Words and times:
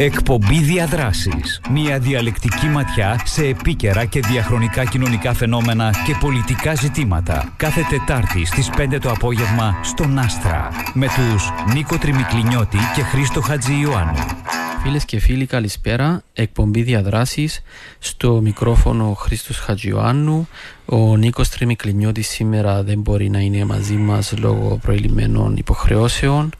Εκπομπή 0.00 0.60
Διαδράσεις. 0.62 1.60
Μια 1.70 1.98
διαλεκτική 1.98 2.66
ματιά 2.66 3.20
σε 3.24 3.46
επίκαιρα 3.46 4.04
και 4.04 4.20
διαχρονικά 4.20 4.84
κοινωνικά 4.84 5.34
φαινόμενα 5.34 5.90
και 6.06 6.14
πολιτικά 6.20 6.74
ζητήματα. 6.74 7.54
Κάθε 7.56 7.80
Τετάρτη 7.90 8.44
στις 8.44 8.70
5 8.76 8.98
το 9.00 9.10
απόγευμα 9.10 9.78
στον 9.82 10.18
Άστρα. 10.18 10.68
Με 10.94 11.06
τους 11.06 11.52
Νίκο 11.74 11.98
Τριμικλινιώτη 11.98 12.78
και 12.94 13.02
Χρήστο 13.02 13.40
Χατζη 13.40 13.80
Ιωάννου. 13.80 14.18
Φίλες 14.82 15.04
και 15.04 15.18
φίλοι 15.18 15.46
καλησπέρα, 15.46 16.22
εκπομπή 16.32 16.82
διαδράσεις 16.82 17.62
στο 17.98 18.40
μικρόφωνο 18.40 19.12
Χρήστος 19.12 19.58
Χατζιωάννου 19.58 20.48
ο 20.84 21.16
Νίκος 21.16 21.48
Τριμικλινιώτης 21.48 22.28
σήμερα 22.28 22.82
δεν 22.82 23.00
μπορεί 23.00 23.30
να 23.30 23.38
είναι 23.38 23.64
μαζί 23.64 23.94
μας 23.94 24.34
λόγω 24.38 24.78
προηλημένων 24.82 25.56
υποχρεώσεων 25.56 26.50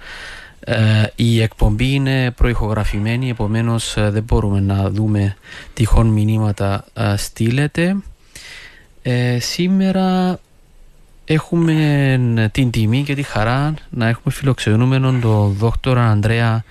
ε, 0.61 1.03
η 1.17 1.43
εκπομπή 1.43 1.93
είναι 1.93 2.31
προηχογραφημένη, 2.31 3.31
επομένως 3.31 3.97
ε, 3.97 4.11
δεν 4.11 4.23
μπορούμε 4.23 4.61
να 4.61 4.91
δούμε 4.91 5.37
τυχόν 5.75 6.07
μηνύματα 6.07 6.85
ε, 6.95 7.17
στείλετε. 7.17 7.97
σήμερα 9.39 10.39
έχουμε 11.25 12.49
την 12.53 12.71
τιμή 12.71 13.03
και 13.03 13.15
τη 13.15 13.23
χαρά 13.23 13.75
να 13.91 14.09
έχουμε 14.09 14.35
φιλοξενούμενον 14.35 15.21
τον 15.21 15.53
δόκτωρα 15.53 16.11
Ανδρέα 16.11 16.65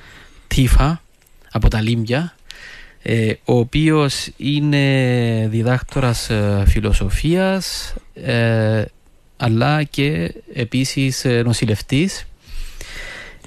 Τίφα 0.48 1.02
από 1.52 1.68
τα 1.68 1.82
Λίμπια 1.82 2.36
ο 3.46 3.58
οποίος 3.58 4.30
είναι 4.38 5.48
διδάκτορας 5.50 6.30
φιλοσοφίας 6.66 7.94
αλλά 9.38 9.84
και 9.84 10.34
επίσης 10.54 11.26
νοσηλευτής 11.44 12.26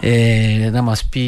ε, 0.01 0.69
να 0.73 0.83
μας 0.83 1.05
πει, 1.05 1.21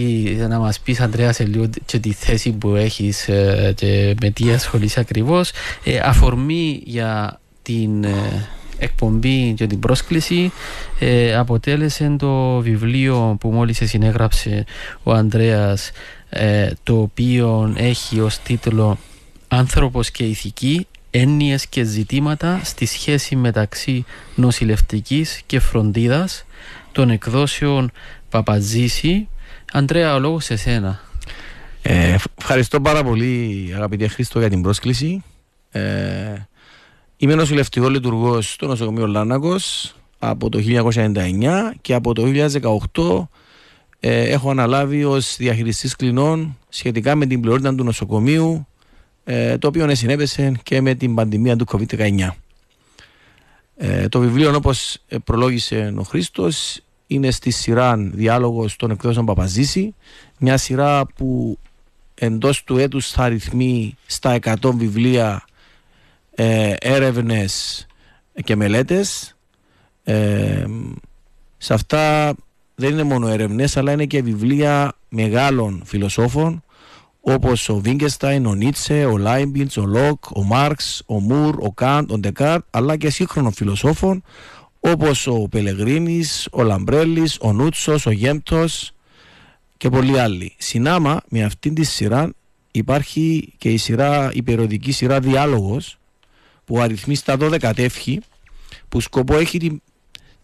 να 0.48 0.58
μας 0.58 0.80
πεις 0.80 1.00
Ανδρέας 1.00 1.36
σε 1.36 1.44
λίγο 1.44 1.68
και 1.84 1.98
τη 1.98 2.12
θέση 2.12 2.52
που 2.52 2.74
έχεις 2.74 3.28
ε, 3.28 3.72
και 3.76 4.14
με 4.20 4.30
τι 4.30 4.50
ασχολείσαι 4.50 5.00
ακριβώς. 5.00 5.50
Ε, 5.84 5.98
αφορμή 5.98 6.82
για 6.84 7.40
την 7.62 8.04
ε, 8.04 8.48
εκπομπή 8.78 9.52
και 9.56 9.66
την 9.66 9.78
πρόσκληση 9.78 10.52
ε, 10.98 11.36
αποτέλεσε 11.36 12.16
το 12.18 12.58
βιβλίο 12.58 13.36
που 13.40 13.50
μόλις 13.50 13.80
συνέγραψε 13.84 14.64
ο 15.02 15.12
Ανδρέας 15.12 15.90
το 16.82 17.00
οποίο 17.00 17.74
έχει 17.76 18.20
ως 18.20 18.38
τίτλο 18.38 18.98
«Άνθρωπος 19.48 20.10
και 20.10 20.24
ηθική 20.24 20.86
έννοιες 21.14 21.66
και 21.66 21.82
ζητήματα 21.82 22.60
στη 22.64 22.86
σχέση 22.86 23.36
μεταξύ 23.36 24.04
νοσηλευτικής 24.34 25.42
και 25.46 25.60
φροντίδας 25.60 26.44
των 26.92 27.10
εκδόσεων 27.10 27.90
Παπαζήση. 28.28 29.28
Αντρέα, 29.72 30.14
ο 30.14 30.18
λόγος 30.18 30.44
σε 30.44 30.56
σένα. 30.56 31.00
Ε, 31.82 32.16
ευχαριστώ 32.38 32.80
πάρα 32.80 33.04
πολύ 33.04 33.72
αγαπητέ 33.74 34.08
Χρήστο 34.08 34.38
για 34.38 34.48
την 34.48 34.62
πρόσκληση. 34.62 35.22
Ε, 35.70 35.82
είμαι 37.16 37.34
νοσηλευτικός 37.34 37.90
λειτουργός 37.90 38.52
στο 38.52 38.66
νοσοκομείο 38.66 39.06
Λάνακο 39.06 39.56
από 40.18 40.48
το 40.48 40.58
1999 40.92 41.72
και 41.80 41.94
από 41.94 42.14
το 42.14 42.22
2018 42.94 43.26
ε, 44.00 44.22
έχω 44.22 44.50
αναλάβει 44.50 45.04
ως 45.04 45.36
διαχειριστής 45.36 45.96
κλινών 45.96 46.58
σχετικά 46.68 47.14
με 47.14 47.26
την 47.26 47.40
πληρότητα 47.40 47.74
του 47.74 47.84
νοσοκομείου 47.84 48.66
ε, 49.24 49.58
το 49.58 49.66
οποίο 49.66 49.94
συνέβησε 49.94 50.52
και 50.62 50.80
με 50.80 50.94
την 50.94 51.14
πανδημία 51.14 51.56
του 51.56 51.66
COVID-19. 51.68 52.28
Ε, 53.76 54.08
το 54.08 54.20
βιβλίο 54.20 54.54
όπως 54.54 54.98
προλόγησε 55.24 55.94
ο 55.96 56.02
Χρήστος 56.02 56.80
είναι 57.06 57.30
στη 57.30 57.50
σειρά 57.50 57.96
διάλογος 57.96 58.76
των 58.76 58.90
εκδόσεων 58.90 59.26
Παπαζήση. 59.26 59.94
Μια 60.38 60.56
σειρά 60.56 61.06
που 61.06 61.58
εντός 62.14 62.64
του 62.64 62.78
έτους 62.78 63.10
θα 63.10 63.22
αριθμεί 63.22 63.96
στα 64.06 64.38
100 64.42 64.54
βιβλία 64.74 65.44
ε, 66.34 66.74
έρευνες 66.80 67.86
και 68.44 68.56
μελέτες. 68.56 69.36
Ε, 70.04 70.64
σε 71.58 71.74
αυτά 71.74 72.34
δεν 72.74 72.90
είναι 72.90 73.02
μόνο 73.02 73.28
έρευνες 73.28 73.76
αλλά 73.76 73.92
είναι 73.92 74.06
και 74.06 74.22
βιβλία 74.22 74.92
μεγάλων 75.08 75.82
φιλοσόφων 75.84 76.62
όπως 77.24 77.68
ο 77.68 77.78
Βίτγκενσταϊν, 77.78 78.46
ο 78.46 78.54
Νίτσε, 78.54 79.04
ο 79.04 79.16
Λάιμπνιτς, 79.16 79.76
ο 79.76 79.86
Λοκ, 79.86 80.24
ο 80.30 80.42
Μάρξ, 80.42 81.02
ο 81.06 81.20
Μουρ, 81.20 81.56
ο 81.58 81.72
Καντ, 81.72 82.10
ο 82.10 82.18
Ντεκάρτ 82.18 82.64
αλλά 82.70 82.96
και 82.96 83.10
σύγχρονων 83.10 83.52
φιλοσόφων 83.52 84.22
όπως 84.80 85.26
ο 85.26 85.48
Πελεγρίνης, 85.50 86.48
ο 86.52 86.62
Λαμπρέλης, 86.62 87.38
ο 87.40 87.52
Νούτσος, 87.52 88.06
ο 88.06 88.10
Γέμπτος 88.10 88.92
και 89.76 89.88
πολλοί 89.88 90.18
άλλοι. 90.18 90.54
Συνάμα 90.58 91.20
με 91.28 91.42
αυτήν 91.42 91.74
τη 91.74 91.84
σειρά 91.84 92.32
υπάρχει 92.70 93.52
και 93.58 93.70
η, 93.70 93.76
σειρά, 93.76 94.30
η 94.34 94.42
περιοδική 94.42 94.92
σειρά 94.92 95.20
Διάλογος 95.20 95.98
που 96.64 96.80
αριθμεί 96.80 97.14
στα 97.14 97.36
12 97.40 97.72
τεύχη 97.74 98.20
που 98.88 99.00
σκοπό 99.00 99.36
έχει 99.36 99.58
την, 99.58 99.82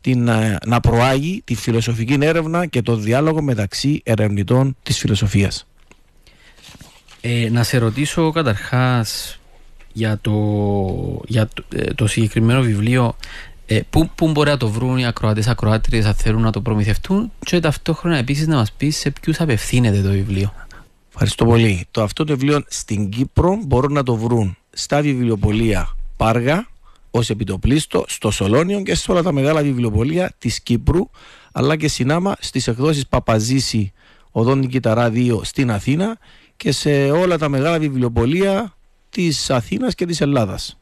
την, 0.00 0.28
ε, 0.28 0.56
να 0.66 0.80
προάγει 0.80 1.42
τη 1.44 1.54
φιλοσοφική 1.54 2.16
έρευνα 2.20 2.66
και 2.66 2.82
το 2.82 2.96
διάλογο 2.96 3.42
μεταξύ 3.42 4.00
ερευνητών 4.04 4.76
της 4.82 4.98
φιλοσοφίας. 4.98 5.66
Ε, 7.30 7.48
να 7.50 7.62
σε 7.62 7.78
ρωτήσω 7.78 8.30
καταρχάς 8.30 9.38
για 9.92 10.18
το, 10.20 10.32
για 11.26 11.48
το, 11.54 11.64
ε, 11.74 11.92
το 11.94 12.06
συγκεκριμένο 12.06 12.60
βιβλίο 12.60 13.16
ε, 13.66 13.80
πού, 13.90 14.10
πού 14.14 14.30
μπορεί 14.30 14.50
να 14.50 14.56
το 14.56 14.68
βρουν 14.68 14.98
οι 14.98 15.06
ακροατές 15.06 15.46
ακροάτριες 15.46 16.04
αν 16.04 16.14
θέλουν 16.14 16.42
να 16.42 16.50
το 16.50 16.60
προμηθευτούν, 16.60 17.32
και 17.38 17.60
ταυτόχρονα 17.60 18.16
επίσης 18.16 18.46
να 18.46 18.56
μας 18.56 18.72
πεις 18.72 18.96
σε 18.96 19.10
ποιους 19.10 19.40
απευθύνεται 19.40 20.02
το 20.02 20.10
βιβλίο. 20.10 20.54
Ευχαριστώ 21.08 21.44
πολύ. 21.44 21.86
Το 21.90 22.02
αυτό 22.02 22.24
το 22.24 22.36
βιβλίο 22.36 22.64
στην 22.68 23.08
Κύπρο 23.08 23.58
μπορούν 23.66 23.92
να 23.92 24.02
το 24.02 24.16
βρουν 24.16 24.56
στα 24.70 25.00
βιβλιοπολία 25.00 25.96
Πάργα 26.16 26.66
ως 27.10 27.30
επιτοπλίστο, 27.30 28.04
στο 28.08 28.30
Σολόνιο 28.30 28.82
και 28.82 28.94
σε 28.94 29.10
όλα 29.12 29.22
τα 29.22 29.32
μεγάλα 29.32 29.62
βιβλιοπολία 29.62 30.34
της 30.38 30.60
Κύπρου, 30.60 31.10
αλλά 31.52 31.76
και 31.76 31.88
συνάμα 31.88 32.36
στις 32.40 32.68
εκδόσεις 32.68 33.06
Παπαζήση 33.06 33.92
Οδόν 34.30 34.68
Κιταρά 34.68 35.10
2 35.14 35.40
στην 35.42 35.70
Αθήνα 35.70 36.18
και 36.58 36.72
σε 36.72 37.10
όλα 37.10 37.38
τα 37.38 37.48
μεγάλα 37.48 37.78
βιβλιοπολία 37.78 38.74
της 39.10 39.50
Αθήνας 39.50 39.94
και 39.94 40.06
της 40.06 40.20
Ελλάδας. 40.20 40.78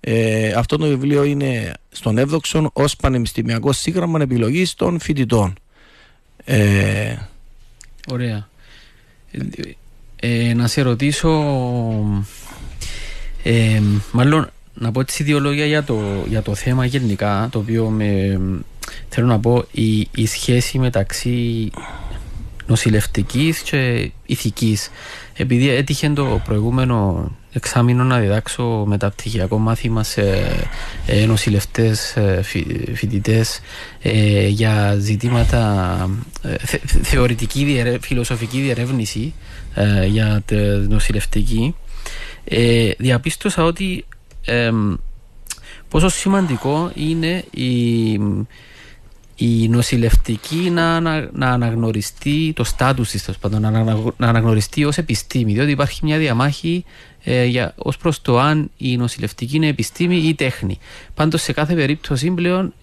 Ε, 0.00 0.52
αυτό 0.52 0.76
το 0.76 0.86
βιβλίο 0.86 1.24
είναι 1.24 1.72
στον 1.90 2.18
Εύδοξον 2.18 2.70
ως 2.72 2.96
πανεπιστημιακό 2.96 3.72
σύγγραμμα 3.72 4.20
επιλογής 4.20 4.74
των 4.74 5.00
φοιτητών. 5.00 5.54
Ε, 6.44 7.16
Ωραία. 8.10 8.48
Ε, 10.16 10.54
να 10.54 10.66
σε 10.66 10.82
ρωτήσω, 10.82 11.30
ε, 13.42 13.82
μάλλον 14.12 14.50
να 14.74 14.92
πω 14.92 15.04
τις 15.04 15.18
ιδεολογία 15.18 15.66
για 15.66 15.84
το, 15.84 16.24
για 16.28 16.42
το 16.42 16.54
θέμα 16.54 16.84
γενικά, 16.84 17.48
το 17.52 17.58
οποίο 17.58 17.88
με, 17.88 18.40
θέλω 19.08 19.26
να 19.26 19.38
πω 19.38 19.64
η, 19.70 20.08
η 20.14 20.26
σχέση 20.26 20.78
μεταξύ 20.78 21.70
νοσηλευτικής 22.70 23.60
και 23.60 24.10
ηθικής. 24.26 24.90
Επειδή 25.36 25.68
έτυχε 25.68 26.08
το 26.08 26.40
προηγούμενο 26.44 27.30
εξάμεινο 27.52 28.04
να 28.04 28.18
διδάξω 28.18 28.84
μεταπτυχιακό 28.86 29.58
μάθημα 29.58 30.02
σε 30.02 30.22
ε, 31.06 31.26
νοσηλευτές 31.26 32.16
ε, 32.16 32.42
φοιτητές 32.94 33.60
ε, 34.02 34.46
για 34.46 34.96
ζητήματα 34.98 36.10
θεωρητική 37.02 37.82
φιλοσοφική 38.00 38.60
διερεύνηση 38.60 39.34
για 40.06 40.42
τη 40.44 40.56
νοσηλευτική 40.88 41.74
διαπίστωσα 42.98 43.64
ότι 43.64 44.04
πόσο 45.88 46.08
σημαντικό 46.08 46.90
είναι 46.94 47.44
η 47.50 48.18
η 49.42 49.68
νοσηλευτική 49.68 50.70
να, 50.70 51.00
να, 51.00 51.50
αναγνωριστεί 51.50 52.52
το 52.56 52.64
στάτους 52.64 53.10
της, 53.10 53.28
να, 53.50 53.70
να 54.16 54.28
αναγνωριστεί 54.28 54.84
ως 54.84 54.98
επιστήμη, 54.98 55.52
διότι 55.52 55.70
υπάρχει 55.70 56.00
μια 56.02 56.18
διαμάχη 56.18 56.84
ε, 57.24 57.44
για, 57.44 57.74
ως 57.76 57.96
προς 57.96 58.22
το 58.22 58.38
αν 58.38 58.70
η 58.76 58.96
νοσηλευτική 58.96 59.56
είναι 59.56 59.66
επιστήμη 59.66 60.16
ή 60.16 60.34
τέχνη. 60.34 60.78
Πάντως 61.14 61.42
σε 61.42 61.52
κάθε 61.52 61.74
περίπτωση 61.74 62.30
πλέον 62.30 62.74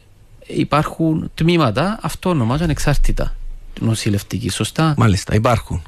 υπάρχουν 0.47 1.31
τμήματα 1.33 1.99
αυτόνομα, 2.01 2.55
ανεξάρτητα 2.61 3.35
νοσηλευτική, 3.79 4.49
σωστά; 4.49 4.93
Μάλιστα, 4.97 5.35
υπάρχουν. 5.35 5.81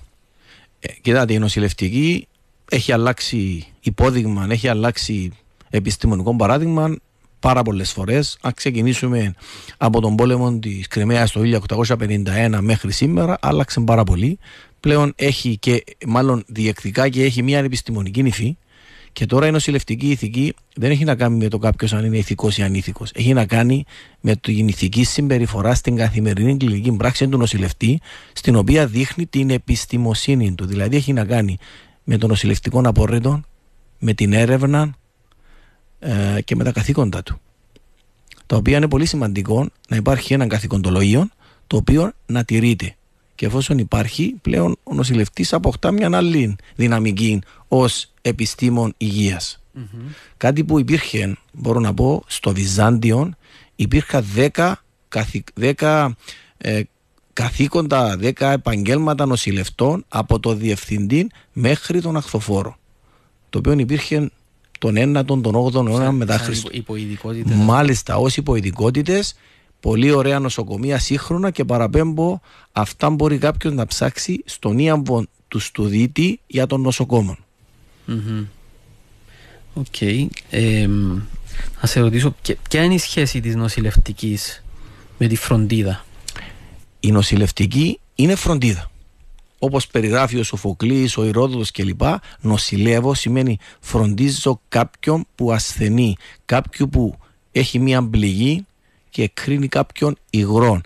Ε, 0.80 0.94
κοιτάτε, 1.02 1.34
η 1.34 1.40
νοσηλευτική 1.40 2.28
έχει 2.70 2.92
αλλάξει 2.92 3.68
υπόδειγμα, 3.82 4.48
έχει 4.50 4.68
αλλάξει 4.68 5.32
επιστημονικό 5.70 6.36
παράδειγμα 6.36 6.96
πάρα 7.40 7.62
πολλές 7.62 7.92
φορές. 7.92 8.38
Αν 8.42 8.54
ξεκινήσουμε 8.54 9.34
από 9.78 10.02
τον 10.02 10.16
πόλεμο 10.16 10.60
της 10.60 10.88
Κρυμαίας 10.88 11.32
το 11.32 11.42
1851 11.42 12.58
μέχρι 12.62 12.92
σήμερα, 12.92 13.38
άλλαξε 13.42 13.80
πάρα 13.80 14.04
πολύ. 14.04 14.40
Πλέον 14.80 15.14
έχει 15.16 15.58
και 15.58 15.84
μάλλον 16.08 16.44
διεκτικά 16.48 17.10
και 17.10 17.24
έχει 17.24 17.44
μια 17.44 17.60
επιστημονική 17.60 18.24
νυφή 18.24 18.58
Και 19.14 19.26
τώρα 19.26 19.48
η 19.48 19.52
νοσηλευτική 19.52 20.10
ηθική 20.10 20.54
δεν 20.76 20.92
έχει 20.92 21.04
να 21.04 21.16
κάνει 21.16 21.38
με 21.38 21.48
το 21.48 21.58
κάποιος 21.58 21.94
αν 21.94 22.06
είναι 22.06 22.18
ηθικός 22.18 22.58
ή 22.58 22.62
ανήθικος. 22.62 23.12
Έχει 23.14 23.34
να 23.34 23.46
κάνει 23.46 23.86
με 24.20 24.36
την 24.36 24.68
ηθική 24.68 25.04
συμπεριφορά 25.04 25.74
στην 25.74 25.96
καθημερινή 25.96 26.58
κλινική 26.58 26.92
πράξη 26.92 27.28
του 27.28 27.38
νοσηλευτή, 27.38 28.00
στην 28.34 28.56
οποία 28.56 28.88
δείχνει 28.88 29.26
την 29.26 29.50
επιστημοσύνη 29.50 30.54
του. 30.56 30.66
Δηλαδή 30.66 30.96
έχει 30.96 31.14
να 31.14 31.26
κάνει 31.26 31.58
με 32.04 32.18
το 32.18 32.28
νοσηλευτικό 32.28 32.82
απορρίτο, 32.86 33.42
με 34.00 34.14
την 34.14 34.34
έρευνα 34.34 34.94
ε, 36.00 36.42
και 36.46 36.56
με 36.56 36.64
τα 36.64 36.72
καθήκοντα 36.72 37.24
του. 37.24 37.40
Τα 38.46 38.56
οποία 38.56 38.78
είναι 38.78 38.88
πολύ 38.88 39.06
σημαντικό 39.06 39.70
να 39.90 39.96
υπάρχει 39.96 40.34
ένα 40.34 40.48
καθηκοντολογίο 40.48 41.30
το 41.68 41.78
οποίο 41.78 42.12
να 42.26 42.44
τηρείται. 42.44 42.96
Και 43.36 43.46
εφόσον 43.46 43.78
υπάρχει, 43.78 44.36
πλέον 44.42 44.78
ο 44.84 44.94
νοσηλευτής 44.94 45.54
αποκτά 45.54 45.92
μια 45.92 46.10
άλλη 46.14 46.56
δυναμική 46.76 47.42
ως 47.68 48.12
επιστήμον 48.22 48.94
Κάτι 50.38 50.64
που 50.64 50.80
υπήρχε, 50.80 51.38
μπορώ 51.52 51.80
να 51.80 51.94
πω, 51.94 52.24
στο 52.28 52.54
Βυζάντιο 52.54 53.34
υπήρχαν 53.76 54.26
10, 54.56 54.72
καθη, 55.08 55.44
10 55.60 56.10
ε, 56.58 56.82
καθήκοντα, 57.34 58.18
10 58.22 58.32
επαγγέλματα 58.40 59.26
νοσηλευτών 59.26 60.06
από 60.08 60.40
το 60.40 60.54
διευθυντή 60.54 61.30
μέχρι 61.54 62.02
τον 62.02 62.18
αχθοφόρο. 62.18 62.78
Το 63.50 63.58
οποίο 63.58 63.72
υπήρχε 63.72 64.32
τον 64.80 64.96
1ο, 64.98 65.26
τον 65.26 65.42
8ο 65.44 65.88
αιώνα 65.88 66.12
μετά 66.12 66.38
Χριστό. 66.38 66.70
Μάλιστα, 67.46 68.18
ως 68.18 68.38
υποειδικότητες, 68.38 69.36
πολύ 69.80 70.12
ωραία 70.12 70.40
νοσοκομεία 70.40 71.00
σύγχρονα 71.00 71.52
και 71.52 71.66
παραπέμπω, 71.66 72.40
αυτά 72.72 73.10
μπορεί 73.10 73.38
κάποιος 73.38 73.74
να 73.74 73.86
ψάξει 73.86 74.44
στον 74.46 74.80
ίαμβο 74.80 75.26
του 75.48 75.60
στουδίτη 75.60 76.40
για 76.48 76.68
τον 76.68 76.82
νοσοκόμο. 76.82 77.38
Οκ. 79.74 80.02
να 81.82 81.88
σε 81.88 82.00
ρωτήσω, 82.00 82.36
ποια 82.70 82.84
είναι 82.84 82.94
η 82.94 82.98
σχέση 82.98 83.40
της 83.40 83.56
νοσηλευτικής 83.56 84.64
με 85.18 85.28
τη 85.28 85.36
φροντίδα; 85.36 86.06
Η 87.00 87.12
νοσηλευτική 87.12 88.00
είναι 88.16 88.36
φροντίδα. 88.36 88.89
Όπως 89.60 89.88
περιγράφει 89.88 90.38
ο 90.38 90.44
Σοφοκλής, 90.44 91.18
ο 91.18 91.26
Ηρόδοτος 91.26 91.72
κλπ. 91.72 92.02
Νοσηλεύω 92.42 93.14
σημαίνει 93.14 93.58
φροντίζω 93.80 94.62
κάποιον 94.68 95.26
που 95.36 95.52
ασθενεί, 95.52 96.16
κάποιον 96.46 96.90
που 96.90 97.18
έχει 97.52 97.80
μία 97.80 98.08
πληγή 98.10 98.66
και 99.10 99.30
εκκρίνει 99.34 99.68
κάποιον 99.68 100.18
υγρόν. 100.30 100.82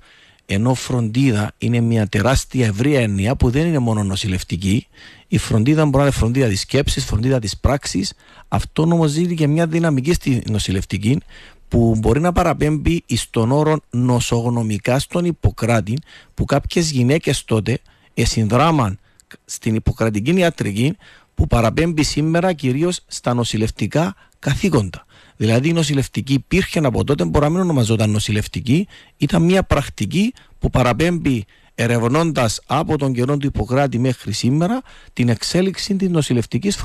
Ενώ 0.46 0.74
φροντίδα 0.74 1.52
είναι 1.58 1.80
μια 1.80 2.08
τεράστια 2.08 2.66
ευρεία 2.66 3.02
έννοια 3.02 3.36
που 3.36 3.50
δεν 3.50 3.66
είναι 3.66 3.80
μόνο 3.80 4.04
νοσηλευτική. 4.04 4.88
Η 5.28 5.38
φροντίδα 5.38 5.84
μπορεί 5.84 5.98
να 5.98 6.02
είναι 6.02 6.12
φροντίδα 6.12 6.48
της 6.48 6.60
σκέψης, 6.60 7.06
φροντίδα 7.06 7.40
της 7.40 7.58
πράξης. 7.58 8.14
Αυτό 8.48 8.82
όμως 8.82 9.14
δίνει 9.14 9.36
και 9.36 9.48
μια 9.48 9.68
δυναμική 9.68 10.14
στη 10.14 10.44
νοσηλευτική 10.50 11.20
που 11.68 11.96
μπορεί 11.98 12.20
να 12.20 12.32
παραπέμπει 12.32 13.04
στον 13.14 13.52
όρο 13.52 13.80
νοσογνωμικά 13.90 15.00
στον 15.00 15.26
Ιπποκράτη 15.26 15.98
που 16.34 16.46
κάποιες 16.46 16.92
γυναίκες 16.92 17.46
τότε 17.46 17.80
εσυνδράμαν 18.14 19.00
στην 19.46 19.76
Ιπποκρατική 19.76 20.32
ιατρική 20.32 20.98
που 21.36 21.48
παραπέμπει 21.48 22.04
σήμερα 22.04 22.54
κυρίως 22.54 23.00
στα 23.08 23.34
νοσηλευτικά 23.34 24.16
καθήκοντα. 24.40 25.06
Δηλαδή 25.38 25.70
η 25.70 25.74
νοσηλευτική 25.74 26.34
υπήρχε 26.34 26.80
από 26.80 27.04
τότε, 27.04 27.26
μπορεί 27.26 27.46
να 27.46 27.52
μην 27.52 27.60
ονομαζόταν 27.60 28.10
νοσηλευτική, 28.10 28.88
ήταν 29.18 29.42
μια 29.42 29.64
πρακτική 29.64 30.34
που 30.60 30.70
παραπέμπει 30.70 31.46
ερευνώντας 31.76 32.62
από 32.66 32.98
τον 32.98 33.14
καιρό 33.14 33.38
του 33.38 33.48
Ιπποκράτη 33.48 34.00
μέχρι 34.00 34.32
σήμερα 34.32 34.82
την 35.14 35.30
εξέλιξη 35.30 35.96
της 35.96 36.10
νοσηλευτικής 36.10 36.78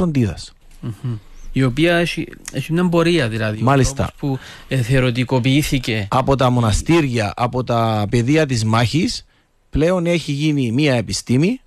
Η 1.53 1.63
οποία 1.63 1.97
έχει, 1.97 2.29
έχει 2.53 2.73
μια 2.73 2.89
πορεία 2.89 3.29
δηλαδή. 3.29 3.63
Μάλιστα. 3.63 4.11
που 4.19 4.39
ε, 4.69 4.83
θεωρητικοποιήθηκε. 4.83 6.09
Από 6.11 6.37
τα 6.37 6.51
μοναστήρια, 6.51 7.33
από 7.37 7.65
τα 7.65 8.07
πεδία 8.11 8.47
της 8.47 8.65
μάχης 8.65 9.25
πλέον 9.71 10.07
έχει 10.07 10.33
γίνει 10.33 10.73
μια 10.73 10.95
επιστήμη 10.95 11.61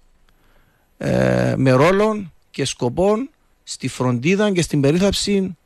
ε, 0.98 1.54
με 1.58 1.72
ρόλων 1.72 2.32
και 2.52 2.66
σκοπών 2.66 3.30
στη 3.64 3.88
φροντίδα 3.88 4.52
και 4.52 4.62
στην 4.62 4.82
περίθαψη 4.82 5.58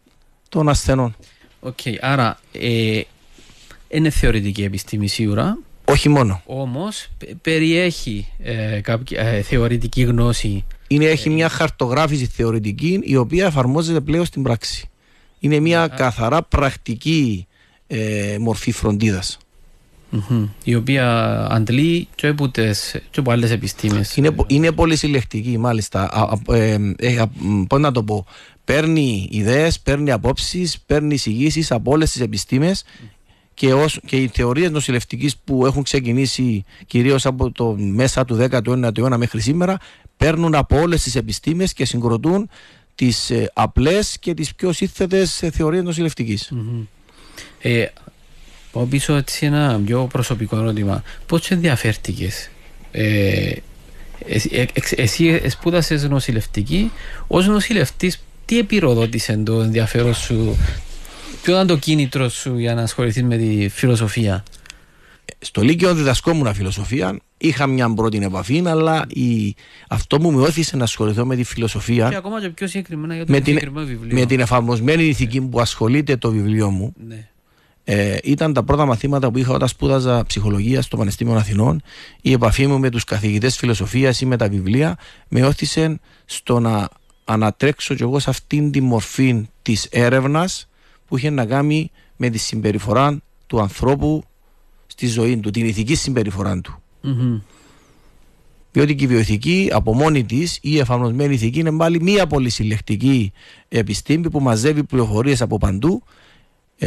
των 0.50 0.70
ασθενών. 0.70 1.16
OK, 1.60 1.78
okay, 1.84 1.96
άρα 2.02 2.40
ε, 2.52 3.02
είναι 3.88 4.10
θεωρητική 4.10 4.64
επιστήμη 4.64 5.08
σίγουρα. 5.08 5.58
Όχι 5.86 6.10
μόνο. 6.10 6.42
Όμως 6.46 7.08
περιέχει 7.42 8.28
ε, 8.44 8.80
κάποια 8.82 9.22
ε, 9.22 9.42
θεωρητική 9.42 10.02
γνώση. 10.02 10.66
Είναι, 10.88 11.06
έχει 11.06 11.30
μια 11.30 11.50
χαρτογράφηση 11.50 12.26
θεωρητική 12.26 13.00
η 13.04 13.16
οποία 13.16 13.46
εφαρμόζεται 13.46 14.00
πλέον 14.00 14.26
στην 14.26 14.44
πράξη. 14.44 14.90
Είναι 15.40 15.60
μια 15.60 15.88
καθαρά 15.88 16.42
πρακτική 16.44 17.48
ε, 17.88 18.38
μορφή 18.40 18.72
φροντίδας. 18.72 19.38
Mm-hmm. 20.16 20.48
Η 20.64 20.76
οποία 20.76 21.38
αντλεί 21.52 22.08
και 22.16 22.28
από, 22.28 22.50
τις, 22.50 22.96
και 23.12 23.20
από 23.20 23.32
άλλες 23.32 23.52
επιστήμες. 23.52 24.16
Είναι, 24.16 24.36
είναι 24.48 24.72
πολύ 24.72 24.96
συλλεκτική 24.96 25.58
μάλιστα. 25.58 26.32
Ε, 26.50 26.78
ε, 26.98 27.24
πώς 27.68 27.80
να 27.80 27.92
το 27.92 28.04
πω; 28.04 28.26
Παίρνει 28.66 29.28
ιδέες, 29.32 29.80
παίρνει 29.80 30.12
απόψεις, 30.12 30.80
παίρνει 30.86 31.14
εισηγήσεις 31.14 31.72
από 31.72 31.92
όλες 31.92 32.12
τις 32.12 32.22
επιστήμες 32.22 32.84
και, 33.54 33.74
ως, 33.74 34.00
και 34.06 34.16
οι 34.16 34.28
θεωρίες 34.28 34.72
νοσηλευτικής 34.72 35.38
που 35.38 35.66
έχουν 35.66 35.84
ξεκινήσει 35.84 36.64
κυρίως 36.88 37.26
από 37.26 37.52
το 37.52 37.76
μέσα 37.78 38.26
του 38.26 38.48
19ου 38.52 38.98
αιώνα 38.98 39.18
μέχρι 39.18 39.40
σήμερα 39.40 39.78
παίρνουν 40.18 40.56
από 40.56 40.80
όλες 40.80 41.04
τις 41.04 41.16
επιστήμες 41.16 41.74
και 41.74 41.86
συγκροτούν 41.86 42.50
τις 42.96 43.30
ε, 43.30 43.52
απλές 43.54 44.20
και 44.20 44.34
τις 44.34 44.56
πιο 44.56 44.72
σύνθετες 44.72 45.44
θεωρίες 45.52 45.84
νοσηλευτικής. 45.84 46.52
Mm-hmm. 46.56 46.86
Ε, 47.62 47.86
πάω 48.76 48.86
πίσω 48.86 49.14
έτσι 49.14 49.46
ένα 49.46 49.82
πιο 49.86 50.08
προσωπικό 50.12 50.58
ερώτημα. 50.58 51.04
Πώς 51.26 51.52
ενδιαφέρθηκες, 51.52 52.50
ε, 52.92 53.52
εσύ, 54.28 54.68
εσύ 54.96 55.50
σπούδασε 55.50 56.08
νοσηλευτική. 56.08 56.92
Ω 57.28 57.42
νοσηλευτής, 57.42 58.24
τι 58.46 58.60
επιρροδότησε 58.60 59.38
το 59.38 59.62
ενδιαφέρον 59.62 60.14
σου, 60.14 60.58
ποιο 61.42 61.54
ήταν 61.54 61.68
το 61.68 61.78
κίνητρο 61.78 62.30
σου 62.30 62.58
για 62.58 62.76
να 62.76 62.82
ασχοληθείς 62.82 63.24
με 63.24 63.38
τη 63.38 63.70
φιλοσοφία; 63.70 64.44
Στο 65.40 65.62
Λύκειο 65.62 65.94
διδασκόμουν 65.94 66.54
φιλοσοφία. 66.54 67.20
Είχα 67.38 67.68
μια 67.68 67.94
πρώτη 67.94 68.18
επαφή, 68.18 68.64
αλλά 68.66 69.06
η... 69.08 69.56
αυτό 69.88 70.18
που 70.18 70.32
με 70.32 70.42
όθησε 70.42 70.78
να 70.78 70.84
ασχοληθώ 70.84 71.26
με 71.26 71.36
τη 71.36 71.44
φιλοσοφία. 71.44 72.10
Και 72.10 72.16
ακόμα 72.16 72.42
και 72.42 72.50
πιο 72.50 72.68
συγκεκριμένα 72.68 73.16
για 73.16 73.26
το 73.26 73.32
με 73.32 73.40
την, 73.40 73.60
βιβλίο. 73.74 74.20
Με 74.20 74.26
την 74.26 74.40
εφαρμοσμένη 74.40 75.04
ηθική 75.04 75.42
που 75.42 75.60
ασχολείται 75.60 76.18
το 76.18 76.32
βιβλίο 76.32 76.70
μου. 76.70 76.94
Ναι. 77.08 77.28
Ε, 77.88 78.18
ήταν 78.24 78.54
τα 78.54 78.64
πρώτα 78.64 78.86
μαθήματα 78.86 79.32
που 79.32 79.38
είχα 79.38 79.54
όταν 79.54 79.68
σπούδαζα 79.68 80.24
ψυχολογία 80.28 80.82
στο 80.82 80.98
Πανεπιστήμιο 80.98 81.36
Αθηνών. 81.36 81.82
Η 82.22 82.32
επαφή 82.32 82.68
μου 82.68 82.80
με 82.80 82.90
τους 82.90 83.04
καθηγητές 83.04 83.58
φιλοσοφίας 83.58 84.22
ή 84.22 84.26
με 84.26 84.38
τα 84.38 84.50
βιβλία 84.50 84.98
με 85.28 85.46
όθησε 85.46 86.00
στο 86.26 86.60
να 86.60 86.90
ανατρέξω 87.26 87.96
κι 87.96 88.02
εγώ 88.02 88.20
σε 88.20 88.30
αυτήν 88.30 88.72
τη 88.72 88.82
μορφή 88.82 89.48
της 89.62 89.86
έρευνας 89.86 90.68
που 91.08 91.18
είχε 91.18 91.30
να 91.30 91.46
κάνει 91.46 91.92
με 92.16 92.30
τη 92.30 92.38
συμπεριφορά 92.38 93.22
του 93.48 93.62
ανθρώπου 93.62 94.24
στη 94.88 95.08
ζωή 95.08 95.38
του, 95.38 95.50
την 95.50 95.66
ηθική 95.66 95.96
συμπεριφορά 95.96 96.62
του. 96.62 96.82
Mm-hmm. 97.04 97.42
Διότι 98.72 98.96
και 98.96 99.04
η 99.04 99.08
βιοειθική 99.08 99.70
από 99.74 99.94
μόνη 99.94 100.24
της 100.24 100.56
ή 100.56 100.60
η 100.62 100.80
εφαρμοσμένη 100.80 101.34
ηθική 101.34 101.60
είναι 101.60 101.72
πάλι 101.72 102.02
μία 102.02 102.28
πολυσυλλεκτική 102.28 103.32
επιστήμη 103.68 104.30
που 104.30 104.40
μαζεύει 104.40 104.84
πληροφορίες 104.84 105.42
από 105.42 105.58
παντού 105.58 106.04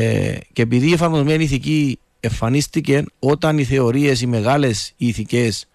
ε, 0.01 0.39
και 0.53 0.63
επειδή 0.63 0.89
η 0.89 0.93
εφαρμοσμένη 0.93 1.45
ηθική 1.45 1.99
εμφανίστηκε 2.21 3.05
όταν 3.19 3.59
οι 3.59 3.65
θεωρίες, 3.65 4.21
οι 4.21 4.27
μεγάλες 4.27 4.93
ηθικές 4.97 5.69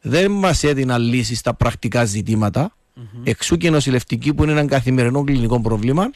δεν 0.00 0.30
μας 0.30 0.62
έδιναν 0.62 1.02
λύσεις 1.02 1.38
στα 1.38 1.54
πρακτικά 1.54 2.04
ζητήματα, 2.04 2.74
Mm-hmm. 2.96 3.20
Εξ 3.24 3.40
ου 3.40 3.56
και 3.56 3.70
νοσηλευτική 3.70 4.34
που 4.34 4.42
είναι 4.42 4.52
ένα 4.52 4.64
καθημερινό 4.64 5.24
κλινικό 5.24 5.60
πρόβλημα, 5.60 6.10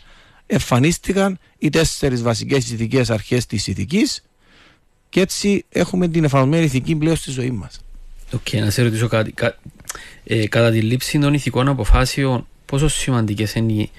εμφανίστηκαν 0.46 1.38
οι 1.58 1.68
τέσσερις 1.70 2.22
βασικές 2.22 2.70
ηθικές 2.70 3.10
αρχές 3.10 3.46
της 3.46 3.66
ηθικής 3.66 4.25
και 5.08 5.20
έτσι 5.20 5.64
έχουμε 5.68 6.08
την 6.08 6.25
εφαρμοσμένη 6.25 6.64
ηθική 6.64 6.96
πλέον 6.96 7.16
στη 7.16 7.30
ζωή 7.30 7.50
μας. 7.50 7.80
OK, 8.32 8.40
okay, 8.50 8.58
να 8.58 8.70
σε 8.70 8.82
ρωτήσω 8.82 9.08
κάτι. 9.08 9.32
Κα, 9.32 9.58
ε, 10.25 10.46
κατά 10.46 10.70
τη 10.70 10.80
λήψη 10.82 11.18
των 11.18 11.34
ηθικών 11.34 11.68
αποφάσεων, 11.68 12.46
πόσο 12.66 12.88
σημαντικές 12.88 13.54
είναι 13.54 13.72
οι, 13.72 13.90